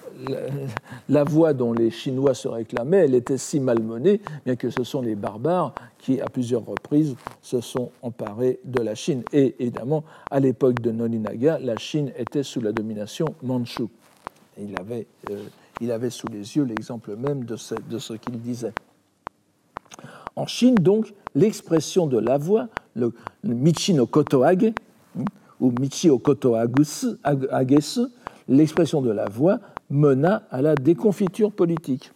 la, 1.08 1.24
voie 1.24 1.52
dont 1.52 1.72
les 1.72 1.90
Chinois 1.90 2.34
se 2.34 2.48
réclamaient, 2.48 3.04
elle 3.04 3.14
était 3.14 3.38
si 3.38 3.60
malmenée, 3.60 4.20
bien 4.44 4.56
que 4.56 4.70
ce 4.70 4.84
sont 4.84 5.02
les 5.02 5.14
barbares 5.14 5.74
qui, 5.98 6.20
à 6.20 6.26
plusieurs 6.26 6.64
reprises, 6.64 7.14
se 7.42 7.60
sont 7.60 7.90
emparés 8.02 8.60
de 8.64 8.82
la 8.82 8.94
Chine. 8.94 9.22
Et 9.32 9.56
évidemment, 9.58 10.04
à 10.30 10.40
l'époque 10.40 10.80
de 10.80 10.90
Nolinaga, 10.90 11.58
la 11.58 11.76
Chine 11.76 12.12
était 12.16 12.42
sous 12.42 12.60
la 12.60 12.72
domination 12.72 13.26
manchoue. 13.42 13.90
Il 14.60 14.74
avait, 14.78 15.06
euh, 15.30 15.44
il 15.80 15.92
avait 15.92 16.10
sous 16.10 16.26
les 16.28 16.56
yeux 16.56 16.64
l'exemple 16.64 17.16
même 17.16 17.44
de 17.44 17.56
ce, 17.56 18.14
qu'il 18.14 18.40
disait. 18.40 18.72
En 20.36 20.46
Chine, 20.46 20.74
donc, 20.76 21.12
l'expression 21.34 22.06
de 22.06 22.18
la 22.18 22.38
voix, 22.38 22.68
le, 22.94 23.12
Michi 23.44 23.94
no 23.94 24.06
Kotoage, 24.06 24.72
ou 25.60 25.72
Michi 25.80 26.10
o 26.10 26.18
Kotoagesu, 26.18 27.16
l'expression 28.48 29.02
de 29.02 29.10
la 29.10 29.28
voix 29.28 29.60
mena 29.90 30.42
à 30.50 30.62
la 30.62 30.74
déconfiture 30.74 31.52
politique. 31.52 32.12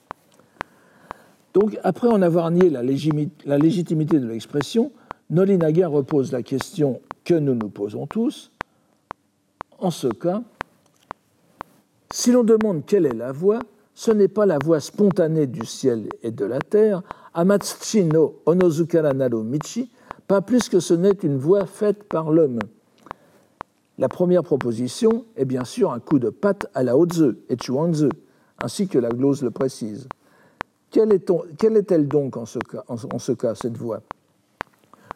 Donc, 1.54 1.78
après 1.82 2.08
en 2.08 2.22
avoir 2.22 2.50
nié 2.50 2.70
la, 2.70 2.82
légitimité 2.82 4.18
de 4.18 4.26
l'expression, 4.26 4.92
Nolinaga 5.30 5.88
repose 5.88 6.32
la 6.32 6.42
question 6.42 7.00
que 7.24 7.34
nous 7.34 7.54
nous 7.54 7.68
posons 7.68 8.06
tous. 8.06 8.50
En 9.78 9.90
ce 9.90 10.08
cas, 10.08 10.42
si 12.12 12.30
l'on 12.30 12.44
demande 12.44 12.84
quelle 12.84 13.06
est 13.06 13.14
la 13.14 13.32
voix, 13.32 13.60
ce 13.94 14.10
n'est 14.10 14.28
pas 14.28 14.46
la 14.46 14.58
voix 14.62 14.80
spontanée 14.80 15.46
du 15.46 15.64
ciel 15.64 16.08
et 16.22 16.30
de 16.30 16.44
la 16.44 16.60
terre, 16.60 17.02
Amatsuchi 17.34 18.04
no 18.04 18.40
Onozukara 18.46 19.14
Naro 19.14 19.42
Michi, 19.42 19.90
pas 20.28 20.42
plus 20.42 20.68
que 20.68 20.78
ce 20.78 20.94
n'est 20.94 21.18
une 21.22 21.38
voix 21.38 21.66
faite 21.66 22.04
par 22.04 22.30
l'homme. 22.30 22.58
La 23.98 24.08
première 24.08 24.42
proposition 24.42 25.24
est 25.36 25.44
bien 25.44 25.64
sûr 25.64 25.92
un 25.92 26.00
coup 26.00 26.18
de 26.18 26.28
patte 26.28 26.66
à 26.74 26.82
la 26.82 26.96
Haute-Ze 26.96 27.36
et 27.48 27.56
Chuangzi, 27.56 28.08
ainsi 28.62 28.88
que 28.88 28.98
la 28.98 29.10
glose 29.10 29.42
le 29.42 29.50
précise. 29.50 30.08
Quelle 30.90 31.12
est-elle 31.12 32.08
donc 32.08 32.36
en 32.36 32.44
ce, 32.44 32.58
cas, 33.32 33.54
cette 33.54 33.78
voie? 33.78 34.02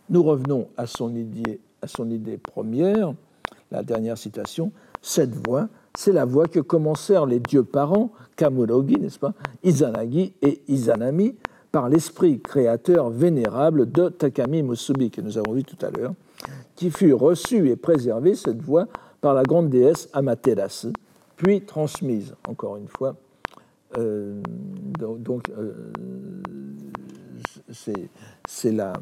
Nous 0.09 0.23
revenons 0.23 0.69
à 0.79 0.87
son, 0.87 1.15
idée, 1.15 1.61
à 1.83 1.89
son 1.89 2.11
idée 2.11 2.39
première, 2.39 3.13
la 3.71 3.83
dernière 3.83 4.17
citation. 4.17 4.73
Cette 5.03 5.35
voie, 5.47 5.69
c'est 5.97 6.13
la 6.13 6.25
voie 6.25 6.47
que 6.47 6.61
commencèrent 6.61 7.27
les 7.27 7.41
dieux 7.41 7.65
parents, 7.65 8.13
Kamurogi, 8.37 8.99
n'est-ce 8.99 9.19
pas, 9.19 9.33
Izanagi 9.65 10.35
et 10.43 10.61
Izanami, 10.69 11.35
par 11.73 11.89
l'esprit 11.89 12.41
créateur 12.41 13.11
vénérable 13.11 13.91
de 13.91 14.09
Takami 14.09 14.63
Musubi, 14.63 15.11
que 15.11 15.21
nous 15.21 15.39
avons 15.39 15.53
vu 15.53 15.65
tout 15.65 15.79
à 15.85 15.91
l'heure, 15.91 16.15
qui 16.75 16.91
fut 16.91 17.13
reçue 17.13 17.69
et 17.71 17.77
préservée, 17.77 18.35
cette 18.35 18.63
voix, 18.63 18.87
par 19.21 19.35
la 19.35 19.43
grande 19.43 19.71
déesse 19.71 20.09
Amaterasu, 20.13 20.89
puis 21.37 21.63
transmise, 21.63 22.35
encore 22.47 22.77
une 22.77 22.89
fois. 22.89 23.17
Euh, 23.99 24.41
donc, 24.99 25.49
euh, 25.51 25.73
c'est 27.71 28.73
la 28.73 28.93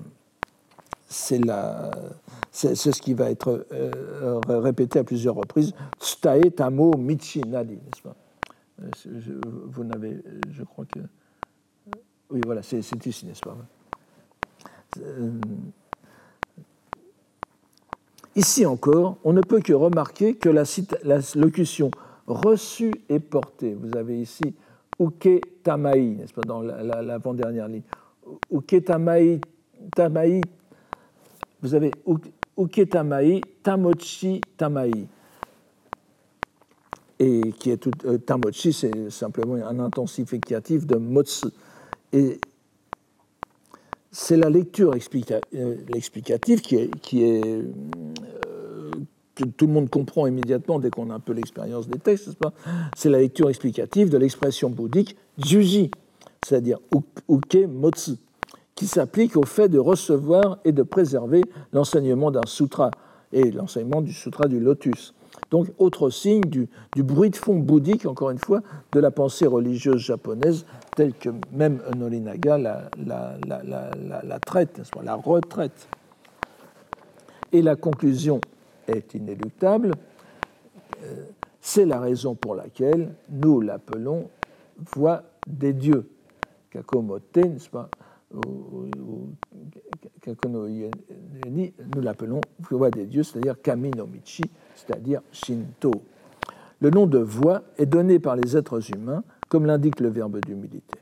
c'est 1.15 2.75
ce 2.75 3.01
qui 3.01 3.15
va 3.15 3.31
être 3.31 3.67
euh, 3.73 4.41
répété 4.49 4.99
à 4.99 5.05
plusieurs 5.05 5.37
reprises. 5.37 5.73
Tsutae 6.01 6.51
tamo 6.51 6.97
michinadi, 6.97 7.75
n'est-ce 7.75 8.03
pas? 8.03 8.17
Vous 9.67 9.85
n'avez, 9.85 10.23
je 10.51 10.65
crois 10.65 10.85
que, 10.85 10.99
oui, 12.31 12.41
voilà, 12.45 12.63
c'est 12.63 12.79
ici, 12.79 13.27
n'est-ce 13.27 13.41
pas? 13.41 13.57
Ici 18.35 18.67
encore, 18.67 19.19
on 19.23 19.33
ne 19.33 19.41
peut 19.41 19.61
que 19.61 19.73
remarquer 19.73 20.35
que 20.35 20.49
la, 20.49 20.65
locution 21.37 21.93
reçue 22.27 22.93
et 23.09 23.21
portée, 23.21 23.75
vous 23.75 23.97
avez 23.97 24.21
ici 24.21 24.55
uke 24.99 25.41
tamai, 25.63 26.17
n'est-ce 26.17 26.35
pas, 26.35 26.43
dans 26.43 26.61
l'avant-dernière 26.61 27.69
ligne, 27.69 27.83
uke 28.51 28.85
tamai, 28.85 29.41
tamai, 29.95 30.41
vous 31.65 31.75
avez 31.75 31.93
uke 32.59 32.89
tamai, 32.91 33.41
tamochi 33.63 34.43
tamai, 34.59 34.91
et 37.19 37.53
qui 37.59 37.71
est 37.71 37.79
tout, 37.79 37.91
euh, 38.05 38.19
tamochi, 38.19 38.75
c'est 38.75 39.11
simplement 39.11 39.55
un 39.55 39.81
intensificatif 39.81 40.87
de 40.87 40.97
motsu. 40.97 41.47
Et 42.13 42.39
c'est 44.11 44.37
la 44.37 44.51
lecture 44.51 44.93
euh, 44.93 45.77
explicative 45.95 46.61
qui 46.61 46.77
est, 46.77 46.91
euh, 47.15 48.91
que 49.35 49.45
tout 49.45 49.67
le 49.67 49.73
monde 49.73 49.89
comprend 49.89 50.27
immédiatement 50.27 50.79
dès 50.79 50.91
qu'on 50.91 51.09
a 51.09 51.15
un 51.15 51.21
peu 51.21 51.33
l'expérience 51.33 51.89
des 51.89 51.99
textes, 51.99 52.37
C'est 52.95 53.09
la 53.09 53.21
lecture 53.21 53.49
explicative 53.49 54.11
de 54.11 54.19
l'expression 54.19 54.69
bouddhique 54.69 55.17
juji, 55.39 55.91
c'est-à-dire 56.43 56.79
uke 57.27 57.67
motsu, 57.67 58.19
qui 58.75 58.87
s'applique 58.87 59.37
au 59.37 59.45
fait 59.45 59.69
de 59.69 59.79
recevoir 59.79 60.59
et 60.65 60.73
de 60.73 60.83
préserver 60.83 61.45
l'enseignement 61.73 62.31
d'un 62.31 62.47
sutra 62.47 62.91
et 63.33 63.51
l'enseignement 63.51 64.01
du 64.01 64.13
sutra 64.13 64.47
du 64.47 64.61
lotus. 64.61 65.15
Donc, 65.51 65.69
autre 65.79 66.11
signe 66.11 66.43
du, 66.43 66.69
bruit 66.97 67.31
de 67.31 67.37
fond 67.37 67.57
bouddhique, 67.57 68.07
encore 68.07 68.31
une 68.31 68.39
fois, 68.39 68.61
de 68.93 69.01
la 69.01 69.11
pensée 69.11 69.47
religieuse 69.47 69.99
japonaise, 69.99 70.65
telle 70.97 71.13
que 71.13 71.31
même 71.53 71.81
Nolinaga 71.97 72.59
la, 72.59 72.91
la, 72.97 74.39
traite, 74.41 74.81
la 75.03 75.15
retraite. 75.15 75.89
Et 77.53 77.63
la 77.63 77.77
conclusion 77.77 78.41
est 78.89 79.15
inéluctable. 79.15 79.93
Euh, 81.05 81.25
c'est 81.61 81.87
la 81.87 82.01
raison 82.01 82.35
pour 82.35 82.55
laquelle 82.55 83.15
nous 83.31 83.61
l'appelons 83.61 84.29
voix 84.95 85.23
des 85.47 85.73
dieux. 85.73 86.09
Kakomote, 86.71 87.37
n'est-ce 87.37 87.71
pas 87.71 87.89
nous 91.95 92.01
l'appelons 92.01 92.41
voix 92.71 92.91
des 92.91 93.07
dieux, 93.07 93.23
c'est-à-dire 93.23 93.61
Kaminomichi, 93.61 94.45
c'est-à-dire 94.75 95.21
Shinto. 95.33 95.93
Le 96.81 96.91
nom 96.91 97.07
de 97.07 97.19
voix 97.19 97.63
est 97.79 97.87
donné 97.87 98.19
par 98.19 98.37
les 98.37 98.57
êtres 98.57 98.91
humains, 98.95 99.23
comme 99.49 99.67
l'indique 99.67 100.01
le 100.01 100.09
verbe 100.09 100.41
d'humilité. 100.45 100.99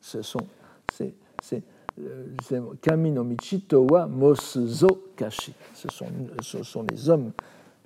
Ce 0.00 0.22
sont, 0.22 0.46
c'est, 0.92 1.14
euh, 2.00 2.26
Kaminomichi 2.80 3.60
Towa 3.62 4.08
Kashi. 5.16 5.52
Ce 5.74 5.88
sont, 5.88 6.06
ce 6.40 6.62
sont 6.62 6.84
les 6.90 7.10
hommes 7.10 7.32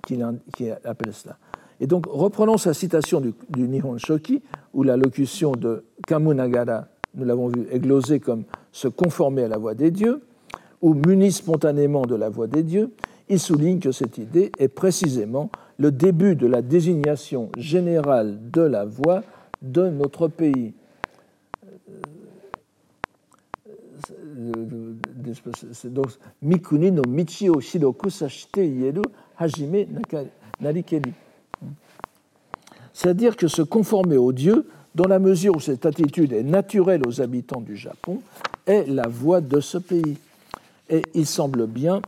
qui, 0.05 0.19
qui 0.55 0.69
appellent 0.69 1.13
cela. 1.13 1.37
Et 1.79 1.87
donc, 1.87 2.05
reprenons 2.07 2.57
sa 2.57 2.73
citation 2.73 3.19
du, 3.19 3.33
Nihon 3.57 3.97
Shoki, 3.97 4.41
où 4.73 4.83
la 4.83 4.95
locution 4.95 5.51
de 5.51 5.83
Kamunagara, 6.07 6.87
nous 7.15 7.25
l'avons 7.25 7.47
vu, 7.47 7.65
est 7.71 7.79
glosée 7.79 8.19
comme 8.19 8.43
se 8.71 8.87
conformer 8.87 9.43
à 9.43 9.47
la 9.47 9.57
voix 9.57 9.73
des 9.73 9.91
dieux, 9.91 10.21
ou 10.81 10.93
muni 10.93 11.31
spontanément 11.31 12.05
de 12.05 12.15
la 12.15 12.29
voix 12.29 12.47
des 12.47 12.63
dieux, 12.63 12.91
il 13.29 13.39
souligne 13.39 13.79
que 13.79 13.91
cette 13.91 14.17
idée 14.17 14.51
est 14.59 14.67
précisément 14.67 15.49
le 15.77 15.91
début 15.91 16.35
de 16.35 16.47
la 16.47 16.61
désignation 16.61 17.49
générale 17.57 18.39
de 18.51 18.61
la 18.61 18.85
voix 18.85 19.23
de 19.61 19.89
notre 19.89 20.27
pays. 20.27 20.73
C'est-à-dire 32.93 33.35
que 33.35 33.47
se 33.47 33.61
conformer 33.61 34.17
au 34.17 34.31
Dieu, 34.31 34.67
dans 34.95 35.07
la 35.07 35.19
mesure 35.19 35.57
où 35.57 35.59
cette 35.59 35.85
attitude 35.85 36.31
est 36.31 36.43
naturelle 36.43 37.01
aux 37.05 37.21
habitants 37.21 37.61
du 37.61 37.75
Japon, 37.75 38.21
est 38.65 38.87
la 38.87 39.07
voie 39.07 39.41
de 39.41 39.59
ce 39.59 39.77
pays. 39.77 40.17
Et 40.89 41.01
il 41.13 41.25
semble 41.25 41.67
bien 41.67 42.01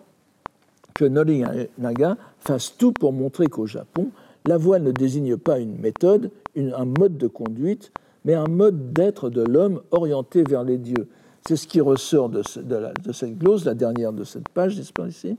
que 0.94 1.06
Norinaga 1.06 2.18
fasse 2.40 2.76
tout 2.78 2.94
pour 2.94 3.12
montrer 3.12 3.48
qu'au 3.48 3.68
Japon, 3.68 4.10
la 4.46 4.58
voie 4.58 4.80
ne 4.80 4.92
désigne 4.92 5.36
pas 5.36 5.60
une 5.60 5.78
méthode, 5.78 6.32
un 6.56 6.86
mode 6.86 7.18
de 7.18 7.28
conduite, 7.28 7.92
mais 8.24 8.34
un 8.34 8.48
mode 8.48 8.94
d'être 8.94 9.30
de 9.30 9.42
l'homme 9.42 9.82
orienté 9.92 10.44
vers 10.44 10.64
les 10.64 10.78
dieux. 10.78 11.08
C'est 11.48 11.56
ce 11.56 11.66
qui 11.66 11.80
ressort 11.80 12.28
de, 12.28 12.42
cette 12.44 13.38
glose, 13.38 13.64
la 13.64 13.74
dernière 13.74 14.12
de 14.12 14.26
cette 14.26 14.50
page, 14.50 14.78
ici 15.08 15.38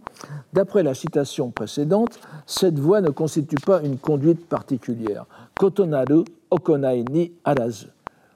D'après 0.55 0.83
la 0.83 0.95
citation 0.95 1.51
précédente, 1.51 2.19
cette 2.47 2.79
voie 2.79 3.03
ne 3.03 3.11
constitue 3.11 3.57
pas 3.57 3.83
une 3.83 3.99
conduite 3.99 4.47
particulière. 4.47 5.27
Kotonaru 5.59 6.25
okonai 6.51 7.05
ni 7.11 7.33
arazu. 7.45 7.89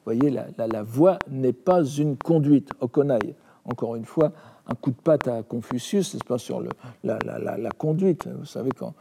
Vous 0.04 0.12
voyez, 0.12 0.28
la, 0.28 0.66
la, 0.66 0.82
voie 0.82 1.18
n'est 1.30 1.54
pas 1.54 1.82
une 1.82 2.18
conduite, 2.18 2.68
okonai. 2.80 3.34
Encore 3.64 3.96
une 3.96 4.04
fois, 4.04 4.32
un 4.68 4.74
coup 4.74 4.90
de 4.90 4.96
patte 4.96 5.26
à 5.26 5.42
Confucius, 5.42 6.14
n'est-ce 6.14 6.24
pas, 6.24 6.38
sur 6.38 6.62
la, 7.02 7.70
conduite. 7.76 8.28
Vous 8.38 8.44
savez, 8.44 8.70
quand, 8.70 8.94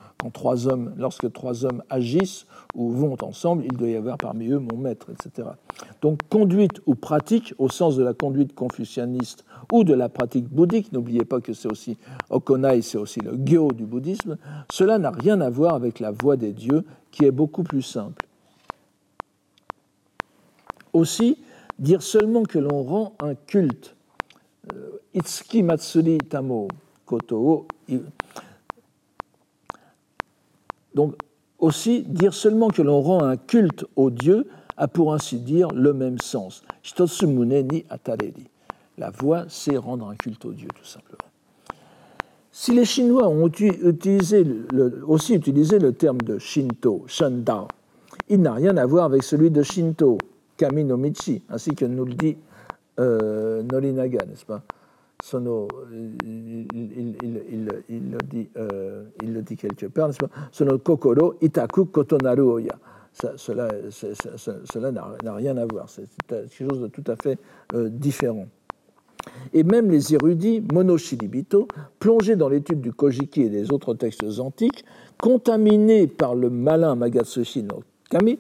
lorsque 0.98 1.32
trois 1.32 1.66
hommes 1.66 1.84
agissent 1.90 2.48
ou 2.74 2.90
vont 2.90 3.16
ensemble, 3.22 3.66
il 3.66 3.78
doit 3.78 3.90
y 3.90 3.96
avoir 3.96 4.18
parmi 4.18 4.48
eux 4.48 4.60
mon 4.60 4.78
maître, 4.78 5.08
etc. 5.12 5.50
Donc, 6.02 6.20
conduite 6.30 6.82
ou 6.88 6.96
pratique, 6.96 7.54
au 7.60 7.70
sens 7.70 7.96
de 7.96 8.04
la 8.04 8.14
conduite 8.14 8.56
confucianiste 8.56 9.46
ou 9.72 9.84
de 9.84 9.94
la 9.94 10.10
pratique 10.10 10.50
bouddhique, 10.50 10.92
n'oubliez 10.92 11.26
pas 11.26 11.42
que 11.42 11.54
c'est 11.54 11.72
aussi 11.72 11.98
Okonai, 12.30 12.82
c'est 12.82 12.98
aussi 12.98 13.20
le 13.20 13.38
Gyo 13.38 13.72
du 13.72 13.86
bouddhisme, 13.86 14.38
cela 14.72 14.98
n'a 14.98 15.12
rien 15.12 15.42
à 15.42 15.50
voir 15.50 15.76
avec 15.76 16.00
la 16.00 16.12
voie 16.12 16.38
des 16.38 16.54
dieux, 16.54 16.84
qui 17.12 17.26
est 17.26 17.32
beaucoup 17.32 17.64
plus 17.64 17.82
simple. 17.82 18.26
Aussi, 20.94 21.38
dire 21.78 22.02
seulement 22.02 22.44
que 22.44 22.58
l'on 22.58 22.84
rend 22.84 23.14
un 23.22 23.36
culte 23.36 23.96
Itsuki 25.14 25.64
Matsuri 25.64 26.18
Tamo 26.18 26.68
Koto 27.06 27.68
Donc, 30.94 31.16
aussi, 31.60 32.04
dire 32.04 32.34
seulement 32.34 32.70
que 32.70 32.82
l'on 32.82 33.02
rend 33.02 33.24
un 33.24 33.38
culte 33.38 33.86
au 33.96 34.10
Dieu 34.10 34.48
a 34.78 34.88
pour 34.88 35.14
ainsi 35.14 35.40
dire 35.40 35.68
le 35.70 35.94
même 35.94 36.18
sens. 36.20 36.64
Shitotsumune 36.82 37.68
ni 37.68 37.86
atareri. 37.90 38.48
La 38.98 39.10
voix, 39.10 39.46
c'est 39.48 39.78
rendre 39.78 40.10
un 40.10 40.16
culte 40.16 40.44
au 40.46 40.54
Dieu, 40.54 40.68
tout 40.76 40.86
simplement. 40.86 41.18
Si 42.52 42.74
les 42.74 42.84
Chinois 42.84 43.28
ont 43.28 43.48
utilisé 43.48 44.46
aussi 45.08 45.36
utilisé 45.36 45.80
le 45.80 45.94
terme 45.94 46.20
de 46.22 46.38
Shinto, 46.38 47.04
Shandao, 47.08 47.68
il 48.28 48.42
n'a 48.42 48.54
rien 48.54 48.76
à 48.76 48.86
voir 48.86 49.06
avec 49.06 49.24
celui 49.24 49.52
de 49.52 49.64
Shinto, 49.64 50.18
Kami 50.58 50.84
no 50.84 50.98
Michi, 50.98 51.42
ainsi 51.50 51.74
que 51.76 51.86
nous 51.86 52.06
le 52.06 52.14
dit 52.14 52.38
euh, 53.00 53.64
Norinaga, 53.64 54.26
n'est-ce 54.26 54.46
pas? 54.46 54.62
Sono, 55.24 55.68
il, 55.92 56.66
le 58.10 58.18
dit, 58.28 58.50
euh, 58.58 59.04
il 59.22 59.34
le 59.34 59.42
dit 59.44 59.56
quelque 59.56 59.88
part, 59.88 60.12
Sono 60.52 60.80
kokoro 60.80 61.36
itaku 61.42 61.86
kotonaru 61.86 62.42
oya. 62.42 62.80
Cela 63.14 63.70
n'a 65.24 65.36
rien 65.36 65.58
à 65.58 65.66
voir, 65.66 65.90
c'est 65.90 66.08
quelque 66.28 66.54
chose 66.54 66.82
de 66.82 66.88
tout 66.88 67.04
à 67.08 67.16
fait 67.16 67.38
euh, 67.74 67.90
différent. 67.90 68.48
Et 69.54 69.64
même 69.64 69.92
les 69.92 70.14
érudits 70.14 70.64
monoshilibito, 70.74 71.68
plongés 72.00 72.36
dans 72.36 72.50
l'étude 72.50 72.82
du 72.82 72.92
Kojiki 72.92 73.44
et 73.44 73.50
des 73.50 73.72
autres 73.72 73.94
textes 73.94 74.24
antiques, 74.40 74.84
contaminés 75.22 76.08
par 76.08 76.34
le 76.36 76.50
malin 76.50 76.96
Magatsushi 76.96 77.64
no 77.64 77.84
Kami, 78.10 78.40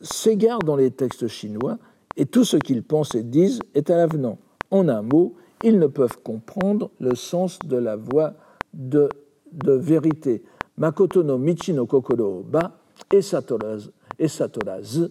s'égarent 0.00 0.58
dans 0.60 0.76
les 0.76 0.90
textes 0.90 1.28
chinois 1.28 1.78
et 2.16 2.26
tout 2.26 2.44
ce 2.44 2.56
qu'ils 2.56 2.82
pensent 2.82 3.14
et 3.14 3.22
disent 3.22 3.60
est 3.74 3.90
à 3.90 3.96
l'avenant. 3.96 4.38
En 4.70 4.88
un 4.88 5.02
mot, 5.02 5.34
ils 5.62 5.78
ne 5.78 5.86
peuvent 5.86 6.18
comprendre 6.22 6.90
le 7.00 7.14
sens 7.14 7.58
de 7.60 7.76
la 7.76 7.96
voix 7.96 8.34
de, 8.74 9.08
vérité. 9.52 10.42
Makoto 10.78 11.22
no 11.22 11.38
michi 11.38 11.72
no 11.72 11.86
kokoro 11.86 12.42
ba 12.42 12.78
esatoraz, 13.12 13.90
esatoraz 14.18 15.06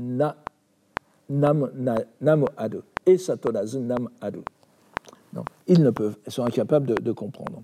na, 0.00 0.36
nam, 1.28 1.70
na, 1.74 1.96
adu. 2.56 2.78
Nam 3.06 4.08
adu. 4.20 4.40
Non, 5.32 5.44
ils 5.66 5.82
ne 5.82 5.90
peuvent, 5.90 6.16
ils 6.26 6.32
sont 6.32 6.44
incapables 6.44 6.86
de, 6.86 6.94
de 6.94 7.12
comprendre. 7.12 7.62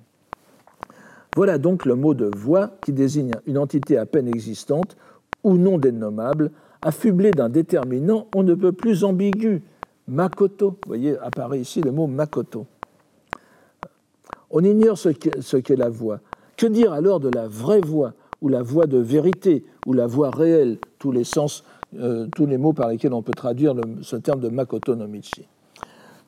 Voilà 1.37 1.59
donc 1.59 1.85
le 1.85 1.95
mot 1.95 2.14
de 2.14 2.30
voix 2.35 2.70
qui 2.82 2.93
désigne 2.93 3.32
une 3.47 3.59
entité 3.59 3.99
à 3.99 4.07
peine 4.07 4.28
existante 4.28 4.97
ou 5.43 5.57
non 5.59 5.78
dénommable 5.78 6.53
affublé 6.80 7.30
d'un 7.32 7.49
déterminant 7.49 8.28
on 8.35 8.43
ne 8.43 8.55
peut 8.55 8.72
plus 8.72 9.05
ambigu. 9.05 9.62
Makoto, 10.09 10.70
vous 10.70 10.76
voyez, 10.86 11.16
apparaît 11.18 11.61
ici 11.61 11.80
le 11.80 11.90
mot 11.90 12.07
Makoto. 12.07 12.66
On 14.50 14.62
ignore 14.62 14.98
ce 14.98 15.09
qu'est 15.09 15.76
la 15.76 15.88
voix. 15.88 16.20
Que 16.57 16.66
dire 16.66 16.92
alors 16.92 17.20
de 17.20 17.30
la 17.30 17.48
vraie 17.48 17.80
voix, 17.80 18.12
ou 18.40 18.48
la 18.48 18.62
voix 18.62 18.86
de 18.86 18.98
vérité, 18.98 19.64
ou 19.86 19.92
la 19.92 20.07
voix 20.07 20.30
réelle, 20.30 20.78
tous 20.98 21.11
les 21.11 21.24
sens, 21.24 21.64
euh, 21.98 22.26
tous 22.34 22.46
les 22.46 22.59
mots 22.59 22.72
par 22.72 22.88
lesquels 22.88 23.14
on 23.14 23.22
peut 23.22 23.32
traduire 23.32 23.74
ce 24.02 24.16
terme 24.16 24.40
de 24.40 24.48
Makoto 24.48 24.94
no 24.94 25.09
Michi 25.09 25.48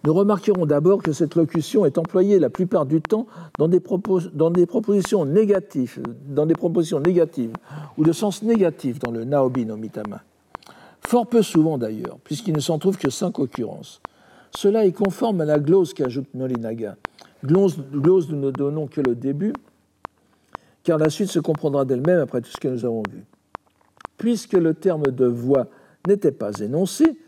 Nous 0.05 0.15
remarquerons 0.15 0.67
d'abord 0.67 1.03
que 1.03 1.13
cette 1.13 1.35
locution 1.35 1.85
est 1.85 1.99
employée 1.99 2.39
la 2.39 2.51
plupart 2.51 2.87
du 2.87 3.03
temps 3.03 3.27
dans 3.59 3.69
des, 3.69 3.81
propositions 3.81 5.27
négatives, 5.27 6.01
dans 6.27 6.47
des 6.47 6.55
propositions 6.55 7.01
négatives, 7.01 7.53
ou 7.99 8.05
de 8.05 8.13
sens 8.13 8.43
négatif 8.43 8.99
dans 8.99 9.13
le 9.13 9.25
Naobi 9.25 9.67
no 9.67 9.77
Mitama 9.77 10.23
fort 11.07 11.27
peu 11.27 11.43
souvent 11.43 11.79
d'ailleurs, 11.79 12.19
puisqu'il 12.25 12.55
ne 12.55 12.61
s'en 12.61 12.79
trouve 12.79 12.99
que 12.99 13.11
cinq 13.11 13.39
occurrences. 13.39 14.01
Cela 14.51 14.87
est 14.87 14.93
conforme 14.93 15.41
à 15.41 15.45
la 15.45 15.59
glose 15.59 15.95
qu'ajoute 15.95 16.33
Nolinaga. 16.35 16.97
Glose, 17.45 17.79
glose 17.93 18.31
nous 18.31 18.39
ne 18.39 18.51
donnons 18.51 18.87
que 18.87 19.01
le 19.01 19.15
début, 19.15 19.53
car 20.83 20.99
la 20.99 21.11
suite 21.11 21.29
se 21.29 21.39
comprendra 21.39 21.85
d'elle-même 21.85 22.21
après 22.21 22.41
tout 22.41 22.51
ce 22.51 22.57
que 22.57 22.69
nous 22.69 22.85
avons 22.85 23.03
vu. 23.11 23.25
Puisque 24.17 24.55
le 24.55 24.75
terme 24.75 25.05
de 25.05 25.27
voix 25.27 25.67
n'était 26.09 26.33
pas 26.33 26.53
énoncé, 26.61 27.19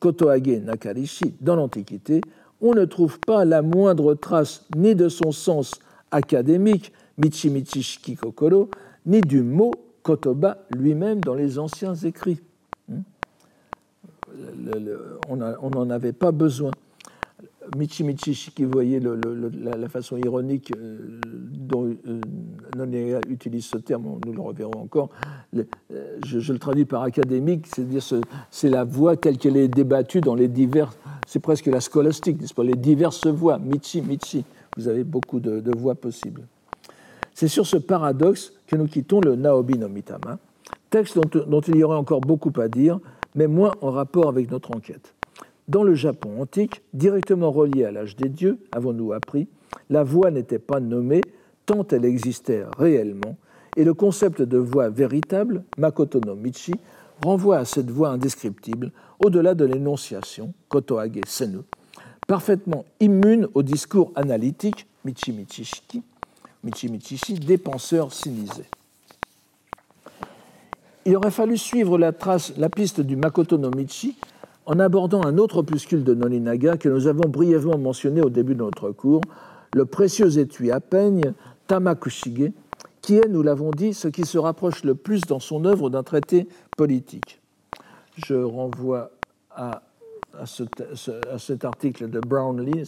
Kotoage 0.00 0.60
Nakarishi, 0.62 1.34
dans 1.40 1.56
l'Antiquité, 1.56 2.20
on 2.60 2.74
ne 2.74 2.84
trouve 2.84 3.20
pas 3.20 3.44
la 3.44 3.62
moindre 3.62 4.14
trace 4.14 4.66
ni 4.76 4.94
de 4.94 5.08
son 5.08 5.32
sens 5.32 5.72
académique, 6.10 6.92
Michi 7.16 7.82
Shiki 7.82 8.16
Kokoro, 8.16 8.68
ni 9.06 9.20
du 9.20 9.42
mot 9.42 9.70
Kotoba 10.02 10.58
lui-même 10.70 11.20
dans 11.20 11.34
les 11.34 11.58
anciens 11.58 11.94
écrits 11.94 12.40
on 15.28 15.36
n'en 15.70 15.90
avait 15.90 16.12
pas 16.12 16.32
besoin. 16.32 16.70
Michi 17.76 18.04
Michi, 18.04 18.50
qui 18.54 18.64
voyait 18.64 19.00
la, 19.00 19.88
façon 19.88 20.16
ironique 20.16 20.72
euh, 20.76 21.20
dont 21.24 21.94
euh, 22.06 23.20
utilise 23.28 23.66
ce 23.66 23.78
terme, 23.78 24.18
nous 24.24 24.32
le 24.32 24.40
reverrons 24.40 24.80
encore, 24.82 25.10
euh, 25.56 25.64
je, 26.26 26.52
le 26.52 26.58
traduis 26.58 26.84
par 26.84 27.02
académique, 27.02 27.66
c'est-à-dire 27.66 28.02
c'est 28.50 28.68
la 28.68 28.84
voix 28.84 29.16
telle 29.16 29.38
qu'elle 29.38 29.56
est 29.56 29.68
débattue 29.68 30.20
dans 30.20 30.34
les 30.34 30.48
divers, 30.48 30.92
c'est 31.26 31.40
presque 31.40 31.66
la 31.66 31.80
scolastique, 31.80 32.40
n'est-ce 32.40 32.54
pas, 32.54 32.64
les 32.64 32.76
diverses 32.76 33.26
voix, 33.26 33.58
Michi 33.58 34.02
Michi, 34.02 34.44
vous 34.76 34.88
avez 34.88 35.04
beaucoup 35.04 35.40
de, 35.40 35.70
voix 35.76 35.94
possibles. 35.94 36.42
C'est 37.32 37.48
sur 37.48 37.66
ce 37.66 37.76
paradoxe 37.76 38.52
que 38.66 38.76
nous 38.76 38.86
quittons 38.86 39.20
le 39.20 39.36
Naobi 39.36 39.78
no 39.78 39.88
Mitama, 39.88 40.38
texte 40.90 41.18
dont 41.34 41.60
il 41.60 41.76
y 41.76 41.84
aurait 41.84 41.96
encore 41.96 42.20
beaucoup 42.20 42.52
à 42.60 42.68
dire, 42.68 43.00
mais 43.34 43.46
moins 43.46 43.72
en 43.80 43.90
rapport 43.90 44.28
avec 44.28 44.50
notre 44.50 44.74
enquête. 44.76 45.14
Dans 45.68 45.82
le 45.82 45.94
Japon 45.94 46.42
antique, 46.42 46.82
directement 46.92 47.50
relié 47.50 47.84
à 47.84 47.90
l'âge 47.90 48.16
des 48.16 48.28
dieux, 48.28 48.58
avons-nous 48.72 49.12
appris, 49.12 49.48
la 49.90 50.04
voix 50.04 50.30
n'était 50.30 50.58
pas 50.58 50.80
nommée 50.80 51.22
tant 51.66 51.86
elle 51.90 52.04
existait 52.04 52.64
réellement, 52.78 53.36
et 53.76 53.84
le 53.84 53.94
concept 53.94 54.42
de 54.42 54.58
voix 54.58 54.88
véritable, 54.90 55.64
Makoto 55.78 56.20
no 56.20 56.34
Michi, 56.34 56.74
renvoie 57.24 57.58
à 57.58 57.64
cette 57.64 57.90
voix 57.90 58.10
indescriptible, 58.10 58.92
au-delà 59.24 59.54
de 59.54 59.64
l'énonciation, 59.64 60.52
Kotoage 60.68 61.20
Senu, 61.26 61.58
parfaitement 62.26 62.84
immune 63.00 63.48
au 63.54 63.62
discours 63.62 64.12
analytique, 64.14 64.86
Michi 65.04 65.32
Michishi, 65.32 66.02
Michi 66.62 66.88
Michishi, 66.88 67.34
des 67.34 67.58
penseurs. 67.58 68.10
Il 71.06 71.16
aurait 71.16 71.30
fallu 71.30 71.58
suivre 71.58 71.98
la, 71.98 72.12
trace, 72.12 72.54
la 72.56 72.70
piste 72.70 73.00
du 73.02 73.16
Makoto 73.16 73.58
no 73.58 73.70
Michi 73.70 74.16
en 74.64 74.78
abordant 74.78 75.22
un 75.24 75.36
autre 75.36 75.58
opuscule 75.58 76.02
de 76.02 76.14
Nolinaga 76.14 76.78
que 76.78 76.88
nous 76.88 77.06
avons 77.06 77.28
brièvement 77.28 77.76
mentionné 77.76 78.22
au 78.22 78.30
début 78.30 78.54
de 78.54 78.60
notre 78.60 78.90
cours, 78.90 79.20
le 79.74 79.84
précieux 79.84 80.38
étui 80.38 80.70
à 80.70 80.80
peigne 80.80 81.34
Tamakushige, 81.66 82.52
qui 83.02 83.16
est, 83.16 83.28
nous 83.28 83.42
l'avons 83.42 83.70
dit, 83.70 83.92
ce 83.92 84.08
qui 84.08 84.24
se 84.24 84.38
rapproche 84.38 84.82
le 84.82 84.94
plus 84.94 85.20
dans 85.22 85.40
son 85.40 85.66
œuvre 85.66 85.90
d'un 85.90 86.02
traité 86.02 86.48
politique. 86.76 87.42
Je 88.16 88.34
renvoie 88.34 89.10
à, 89.50 89.82
cet 90.46 91.64
article 91.66 92.08
de 92.08 92.20
Brownlee, 92.20 92.84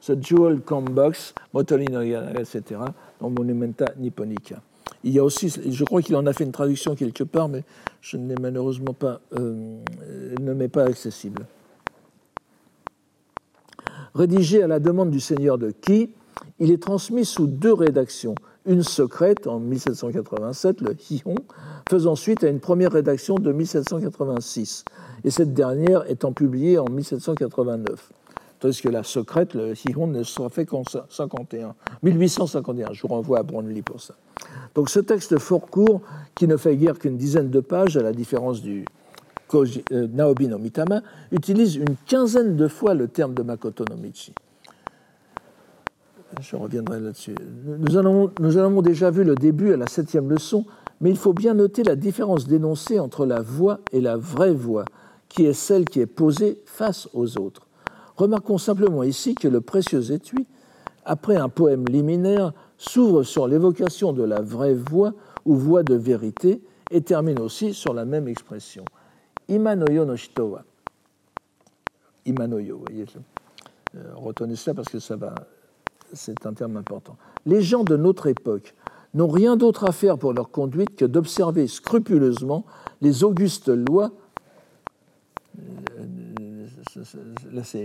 ce 0.00 0.12
Jewel 0.18 0.62
Combox, 0.62 1.34
Motolino, 1.52 2.00
etc., 2.00 2.80
dans 3.20 3.28
Monumenta 3.28 3.92
Nipponica. 3.98 4.62
Il 5.04 5.12
y 5.12 5.18
a 5.18 5.24
aussi, 5.24 5.48
je 5.48 5.84
crois 5.84 6.02
qu'il 6.02 6.16
en 6.16 6.26
a 6.26 6.32
fait 6.32 6.44
une 6.44 6.52
traduction 6.52 6.94
quelque 6.94 7.24
part, 7.24 7.48
mais 7.48 7.62
je 8.00 8.16
ne 8.16 8.28
l'ai 8.28 8.40
malheureusement 8.40 8.94
pas, 8.94 9.20
euh, 9.38 9.82
ne 10.40 10.52
m'est 10.52 10.68
pas 10.68 10.84
accessible. 10.84 11.46
Rédigé 14.14 14.62
à 14.62 14.66
la 14.66 14.80
demande 14.80 15.10
du 15.10 15.20
seigneur 15.20 15.58
de 15.58 15.70
Ki, 15.70 16.10
il 16.58 16.70
est 16.70 16.82
transmis 16.82 17.24
sous 17.24 17.46
deux 17.46 17.72
rédactions. 17.72 18.34
Une 18.66 18.82
secrète 18.82 19.46
en 19.46 19.60
1787, 19.60 20.80
le 20.80 20.96
Hihon, 21.10 21.36
faisant 21.88 22.16
suite 22.16 22.44
à 22.44 22.48
une 22.48 22.60
première 22.60 22.92
rédaction 22.92 23.36
de 23.36 23.52
1786, 23.52 24.84
et 25.24 25.30
cette 25.30 25.54
dernière 25.54 26.10
étant 26.10 26.32
publiée 26.32 26.78
en 26.78 26.88
1789 26.88 28.12
tandis 28.60 28.80
que 28.80 28.88
la 28.88 29.02
secrète, 29.02 29.54
le 29.54 29.74
Hihon, 29.74 30.06
ne 30.08 30.22
sera 30.22 30.48
fait 30.48 30.66
qu'en 30.66 30.82
1851. 32.02 32.92
Je 32.92 33.02
vous 33.02 33.08
renvoie 33.08 33.38
à 33.38 33.42
Brownlee 33.42 33.82
pour 33.82 34.00
ça. 34.00 34.14
Donc 34.74 34.90
ce 34.90 35.00
texte 35.00 35.38
fort 35.38 35.66
court, 35.66 36.00
qui 36.34 36.46
ne 36.46 36.56
fait 36.56 36.76
guère 36.76 36.98
qu'une 36.98 37.16
dizaine 37.16 37.50
de 37.50 37.60
pages, 37.60 37.96
à 37.96 38.02
la 38.02 38.12
différence 38.12 38.62
du 38.62 38.84
euh, 39.54 40.06
Naobi 40.08 40.48
no 40.48 40.58
Mitama, 40.58 41.02
utilise 41.32 41.76
une 41.76 41.96
quinzaine 42.06 42.56
de 42.56 42.68
fois 42.68 42.94
le 42.94 43.08
terme 43.08 43.34
de 43.34 43.42
Makoto 43.42 43.84
no 43.88 43.96
Michi. 43.96 44.32
Je 46.40 46.56
reviendrai 46.56 47.00
là-dessus. 47.00 47.34
Nous 47.64 47.96
en, 47.96 48.30
nous 48.38 48.56
avons 48.58 48.82
déjà 48.82 49.10
vu 49.10 49.24
le 49.24 49.34
début 49.34 49.72
à 49.72 49.76
la 49.76 49.86
septième 49.86 50.28
leçon, 50.28 50.66
mais 51.00 51.10
il 51.10 51.16
faut 51.16 51.32
bien 51.32 51.54
noter 51.54 51.82
la 51.82 51.96
différence 51.96 52.46
dénoncée 52.46 52.98
entre 52.98 53.24
la 53.24 53.40
voix 53.40 53.80
et 53.92 54.00
la 54.00 54.16
vraie 54.16 54.52
voix, 54.52 54.84
qui 55.28 55.46
est 55.46 55.54
celle 55.54 55.84
qui 55.84 56.00
est 56.00 56.06
posée 56.06 56.60
face 56.66 57.08
aux 57.14 57.38
autres. 57.38 57.67
Remarquons 58.18 58.58
simplement 58.58 59.04
ici 59.04 59.36
que 59.36 59.46
le 59.46 59.60
précieux 59.60 60.10
étui, 60.10 60.44
après 61.04 61.36
un 61.36 61.48
poème 61.48 61.84
liminaire, 61.86 62.52
s'ouvre 62.76 63.22
sur 63.22 63.46
l'évocation 63.46 64.12
de 64.12 64.24
la 64.24 64.40
vraie 64.40 64.74
voix 64.74 65.14
ou 65.44 65.54
voix 65.54 65.84
de 65.84 65.94
vérité 65.94 66.60
et 66.90 67.00
termine 67.00 67.38
aussi 67.38 67.72
sur 67.72 67.94
la 67.94 68.04
même 68.04 68.26
expression. 68.26 68.84
Imanoyo 69.48 70.04
no 70.04 70.16
shitowa. 70.16 70.64
Imanoyo. 72.26 72.84
Euh, 73.94 74.02
retenez 74.16 74.56
cela 74.56 74.74
parce 74.74 74.88
que 74.88 74.98
ça 74.98 75.14
va, 75.14 75.34
c'est 76.12 76.44
un 76.44 76.52
terme 76.54 76.76
important. 76.76 77.16
Les 77.46 77.62
gens 77.62 77.84
de 77.84 77.96
notre 77.96 78.26
époque 78.26 78.74
n'ont 79.14 79.28
rien 79.28 79.56
d'autre 79.56 79.84
à 79.88 79.92
faire 79.92 80.18
pour 80.18 80.32
leur 80.32 80.50
conduite 80.50 80.96
que 80.96 81.04
d'observer 81.04 81.68
scrupuleusement 81.68 82.66
les 83.00 83.22
augustes 83.22 83.68
lois. 83.68 84.10
C'est 87.04 87.84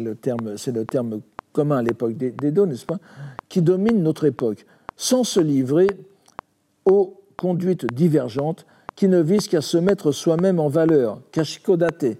le, 0.00 0.14
terme, 0.14 1.20
commun 1.52 1.78
à 1.78 1.82
l'époque 1.82 2.16
d'Edo, 2.16 2.66
n'est-ce 2.66 2.86
pas, 2.86 2.98
qui 3.48 3.62
domine 3.62 4.02
notre 4.02 4.24
époque, 4.24 4.66
sans 4.96 5.24
se 5.24 5.40
livrer 5.40 5.88
aux 6.84 7.20
conduites 7.36 7.92
divergentes 7.92 8.66
qui 8.96 9.08
ne 9.08 9.20
visent 9.20 9.48
qu'à 9.48 9.62
se 9.62 9.78
mettre 9.78 10.12
soi-même 10.12 10.60
en 10.60 10.68
valeur, 10.68 11.20
kashikodate, 11.32 12.18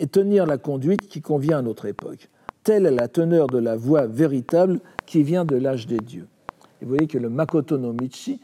et 0.00 0.06
tenir 0.06 0.46
la 0.46 0.58
conduite 0.58 1.08
qui 1.08 1.20
convient 1.20 1.58
à 1.58 1.62
notre 1.62 1.86
époque. 1.86 2.28
Telle 2.64 2.86
est 2.86 2.90
la 2.90 3.08
teneur 3.08 3.46
de 3.46 3.58
la 3.58 3.76
voie 3.76 4.06
véritable 4.06 4.80
qui 5.06 5.22
vient 5.22 5.44
de 5.44 5.56
l'âge 5.56 5.86
des 5.86 5.98
dieux. 5.98 6.26
Et 6.80 6.84
vous 6.84 6.90
voyez 6.90 7.06
que 7.06 7.18
le 7.18 7.28
Makoto 7.28 7.78
no 7.78 7.92
Michi, 7.92 8.40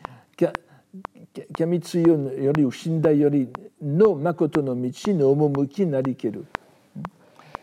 Kamitsu 1.55 1.99
yori 1.99 2.64
ou 2.64 2.70
Shinda 2.70 3.12
yori 3.12 3.49
no 3.82 4.14
Makoto 4.14 4.62
no 4.62 4.74
Michi 4.74 5.14
no 5.14 5.30
Omomuki 5.30 5.87
narikeru 5.87 6.45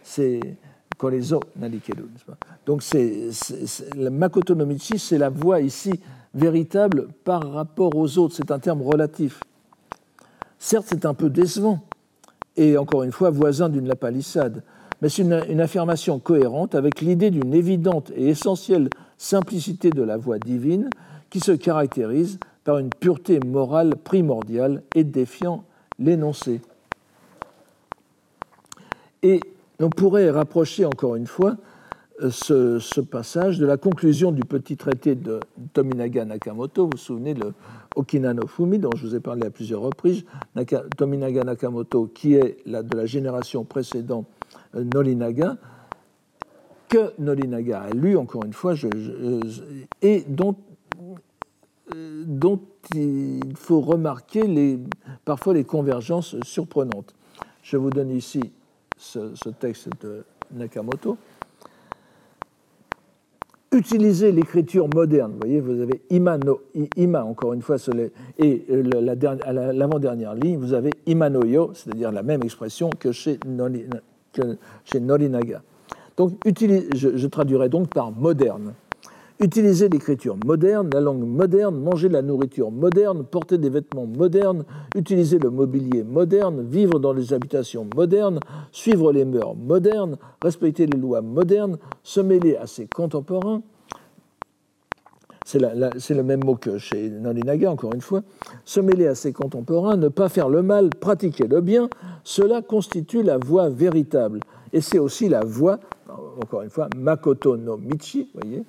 c'est 0.03 0.39
Korezo 0.97 1.39
Narikeru. 1.55 2.03
Donc 2.65 2.83
c'est, 2.83 3.29
le 3.95 4.09
Makoto 4.09 4.53
no 4.53 4.65
Michi, 4.65 4.99
c'est 4.99 5.17
la 5.17 5.29
voix 5.29 5.61
ici 5.61 5.99
véritable 6.33 7.07
par 7.23 7.51
rapport 7.51 7.95
aux 7.95 8.17
autres. 8.17 8.35
C'est 8.35 8.51
un 8.51 8.59
terme 8.59 8.81
relatif. 8.81 9.41
Certes, 10.59 10.85
c'est 10.89 11.05
un 11.05 11.13
peu 11.13 11.29
décevant, 11.29 11.81
et 12.55 12.77
encore 12.77 13.03
une 13.03 13.11
fois 13.11 13.31
voisin 13.31 13.67
d'une 13.67 13.87
lapalissade, 13.87 14.63
mais 15.01 15.09
c'est 15.09 15.23
une, 15.23 15.43
une, 15.49 15.59
affirmation 15.59 16.19
cohérente 16.19 16.75
avec 16.75 17.01
l'idée 17.01 17.31
d'une 17.31 17.53
évidente 17.53 18.11
et 18.15 18.29
essentielle 18.29 18.89
simplicité 19.17 19.89
de 19.89 20.01
la 20.01 20.15
voix 20.15 20.39
divine 20.39 20.89
qui 21.29 21.41
se 21.41 21.51
caractérise 21.51 22.39
par 22.63 22.77
une 22.77 22.89
pureté 22.89 23.39
morale 23.39 23.95
primordiale 23.95 24.83
et 24.95 25.03
défiant 25.03 25.63
l'énoncé. 25.99 26.61
Et 29.21 29.39
on 29.79 29.89
pourrait 29.89 30.29
rapprocher 30.29 30.85
encore 30.85 31.15
une 31.15 31.27
fois 31.27 31.57
euh, 32.21 32.29
ce, 32.79 33.01
passage 33.01 33.57
de 33.57 33.65
la 33.65 33.77
conclusion 33.77 34.31
du 34.31 34.43
petit 34.43 34.77
traité 34.77 35.15
de 35.15 35.39
Tominaga 35.73 36.25
Nakamoto. 36.25 36.83
Vous 36.83 36.91
vous 36.93 36.97
souvenez, 36.97 37.33
le 37.33 37.53
Okina 37.95 38.33
no 38.33 38.47
Fumi, 38.47 38.79
dont 38.79 38.91
je 38.95 39.07
vous 39.07 39.15
ai 39.15 39.19
parlé 39.19 39.45
à 39.47 39.49
plusieurs 39.49 39.81
reprises. 39.81 40.23
Tominaga 40.95 41.43
Nakamoto, 41.43 42.07
qui 42.07 42.35
est 42.35 42.57
la, 42.65 42.83
de 42.83 42.95
la 42.95 43.05
génération 43.05 43.63
précédente 43.65 44.27
euh, 44.75 44.85
que 46.87 47.13
Norinaga 47.17 47.81
a 47.81 47.89
lu, 47.89 48.15
encore 48.15 48.45
une 48.45 48.53
fois, 48.53 48.75
et 50.03 50.23
dont, 50.27 50.55
dont 51.91 52.59
il 52.95 53.53
faut 53.55 53.81
remarquer 53.81 54.47
les, 54.47 54.79
parfois 55.25 55.53
les 55.53 55.63
convergences 55.63 56.35
surprenantes. 56.43 57.13
Je 57.61 57.77
vous 57.77 57.89
donne 57.89 58.11
ici 58.11 58.41
ce, 58.97 59.49
texte 59.59 59.89
de 60.01 60.23
Nakamoto. 60.53 61.17
Utilisez 63.71 64.31
l'écriture 64.31 64.87
moderne. 64.93 65.31
Vous 65.31 65.39
voyez, 65.41 65.59
vous 65.59 65.81
avez 65.81 66.01
ima, 66.11 66.37
ima 66.95 67.23
encore 67.23 67.53
une 67.53 67.63
fois, 67.63 67.77
et 68.37 68.65
euh, 68.69 69.71
l'avant-dernière 69.73 70.35
ligne, 70.35 70.57
vous 70.57 70.73
avez 70.73 70.91
imanoyo, 71.07 71.71
c'est-à-dire 71.73 72.11
la 72.11 72.21
même 72.21 72.43
expression 72.43 72.91
que 72.91 73.11
chez, 73.11 73.39
Norinaga. 75.01 75.63
Donc, 76.15 76.33
je, 76.45 77.17
je 77.17 77.27
traduirai 77.27 77.69
donc 77.69 77.89
par 77.89 78.11
moderne. 78.11 78.73
Utiliser 79.43 79.89
l'écriture 79.89 80.37
moderne, 80.45 80.89
la 80.93 81.01
langue 81.01 81.27
moderne, 81.27 81.77
manger 81.77 82.07
la 82.07 82.21
nourriture 82.21 82.71
moderne, 82.71 83.25
porter 83.25 83.57
des 83.57 83.69
vêtements 83.69 84.05
modernes, 84.05 84.63
utiliser 84.95 85.37
le 85.37 85.49
mobilier 85.49 86.05
moderne, 86.05 86.65
vivre 86.65 86.97
dans 86.97 87.11
les 87.11 87.33
habitations 87.33 87.85
modernes, 87.93 88.39
suivre 88.71 89.11
les 89.11 89.25
mœurs 89.25 89.53
modernes, 89.53 90.15
respecter 90.41 90.85
les 90.85 90.97
lois 90.97 91.21
modernes, 91.21 91.77
se 92.03 92.21
mêler 92.21 92.55
à 92.55 92.67
ses 92.67 92.87
contemporains. 92.87 93.61
C'est 95.45 95.59
le 95.59 96.23
même 96.23 96.45
mot 96.45 96.55
que 96.55 96.77
chez 96.77 97.09
Nalinaga, 97.09 97.69
encore 97.69 97.93
une 97.93 97.99
fois. 97.99 98.21
Se 98.63 98.79
mêler 98.79 99.07
à 99.07 99.15
ses 99.15 99.33
contemporains, 99.33 99.97
ne 99.97 100.07
pas 100.07 100.29
faire 100.29 100.47
le 100.47 100.63
mal, 100.63 100.89
pratiquer 100.89 101.47
le 101.47 101.59
bien, 101.59 101.89
cela 102.23 102.61
constitue 102.61 103.23
la 103.23 103.39
voie 103.39 103.67
véritable. 103.67 104.39
Et 104.71 104.79
c'est 104.79 104.99
aussi 104.99 105.27
la 105.27 105.43
voie, 105.43 105.79
encore 106.41 106.61
une 106.61 106.69
fois, 106.69 106.87
Makoto 106.95 107.57
no 107.57 107.75
Michi, 107.75 108.29
voyez, 108.33 108.63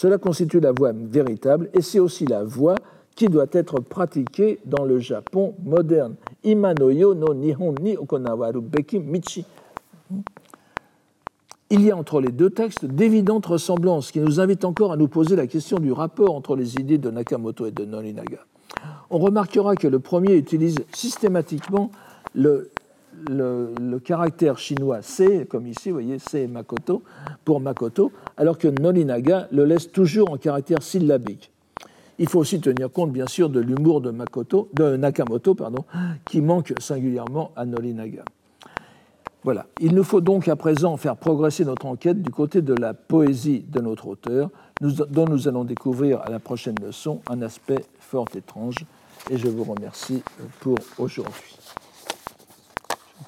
cela 0.00 0.16
constitue 0.16 0.60
la 0.60 0.70
voie 0.70 0.92
véritable 0.92 1.70
et 1.74 1.82
c'est 1.82 1.98
aussi 1.98 2.24
la 2.24 2.44
voie 2.44 2.76
qui 3.16 3.26
doit 3.26 3.48
être 3.50 3.80
pratiquée 3.80 4.60
dans 4.64 4.84
le 4.84 5.00
Japon 5.00 5.56
moderne. 5.64 6.14
Imanoyo 6.44 7.16
no 7.16 7.34
Nihon 7.34 7.74
ni 7.82 7.96
okonawaru 7.96 8.60
beki 8.60 9.00
michi. 9.00 9.44
il 11.70 11.80
y 11.80 11.90
a 11.90 11.96
entre 11.96 12.20
les 12.20 12.30
deux 12.30 12.50
textes 12.50 12.84
d'évidentes 12.84 13.46
ressemblances 13.46 14.12
qui 14.12 14.20
nous 14.20 14.38
invitent 14.38 14.64
encore 14.64 14.92
à 14.92 14.96
nous 14.96 15.08
poser 15.08 15.34
la 15.34 15.48
question 15.48 15.80
du 15.80 15.90
rapport 15.90 16.32
entre 16.32 16.54
les 16.54 16.76
idées 16.76 16.98
de 16.98 17.10
Nakamoto 17.10 17.66
et 17.66 17.72
de 17.72 17.84
Norinaga. 17.84 18.46
On 19.10 19.18
remarquera 19.18 19.74
que 19.74 19.88
le 19.88 19.98
premier 19.98 20.36
utilise 20.36 20.76
systématiquement 20.94 21.90
le, 22.36 22.70
le, 23.28 23.98
caractère 23.98 24.58
chinois 24.58 25.02
C, 25.02 25.46
comme 25.48 25.66
ici, 25.66 25.90
vous 25.90 25.94
voyez, 25.94 26.18
C 26.18 26.46
Makoto, 26.46 27.02
pour 27.44 27.60
Makoto, 27.60 28.12
alors 28.36 28.58
que 28.58 28.68
Norinaga 28.68 29.48
le 29.52 29.64
laisse 29.64 29.90
toujours 29.90 30.30
en 30.30 30.36
caractère 30.36 30.82
syllabique. 30.82 31.50
Il 32.18 32.28
faut 32.28 32.40
aussi 32.40 32.60
tenir 32.60 32.90
compte, 32.90 33.12
bien 33.12 33.26
sûr, 33.26 33.48
de 33.48 33.60
l'humour 33.60 34.00
de, 34.00 34.12
de 34.12 34.96
Nakamoto, 34.96 35.54
pardon, 35.54 35.84
qui 36.24 36.40
manque 36.40 36.74
singulièrement 36.80 37.52
à 37.54 37.64
Norinaga. 37.64 38.24
Voilà. 39.44 39.66
Il 39.80 39.94
nous 39.94 40.04
faut 40.04 40.20
donc 40.20 40.48
à 40.48 40.56
présent 40.56 40.96
faire 40.96 41.16
progresser 41.16 41.64
notre 41.64 41.86
enquête 41.86 42.22
du 42.22 42.30
côté 42.30 42.60
de 42.60 42.74
la 42.74 42.92
poésie 42.92 43.64
de 43.68 43.80
notre 43.80 44.08
auteur, 44.08 44.50
dont 44.80 45.26
nous 45.26 45.48
allons 45.48 45.64
découvrir 45.64 46.20
à 46.22 46.30
la 46.30 46.40
prochaine 46.40 46.76
leçon 46.82 47.20
un 47.30 47.40
aspect 47.42 47.84
fort 48.00 48.26
étrange. 48.34 48.84
Et 49.30 49.38
je 49.38 49.48
vous 49.48 49.64
remercie 49.64 50.22
pour 50.60 50.76
aujourd'hui. 50.98 51.57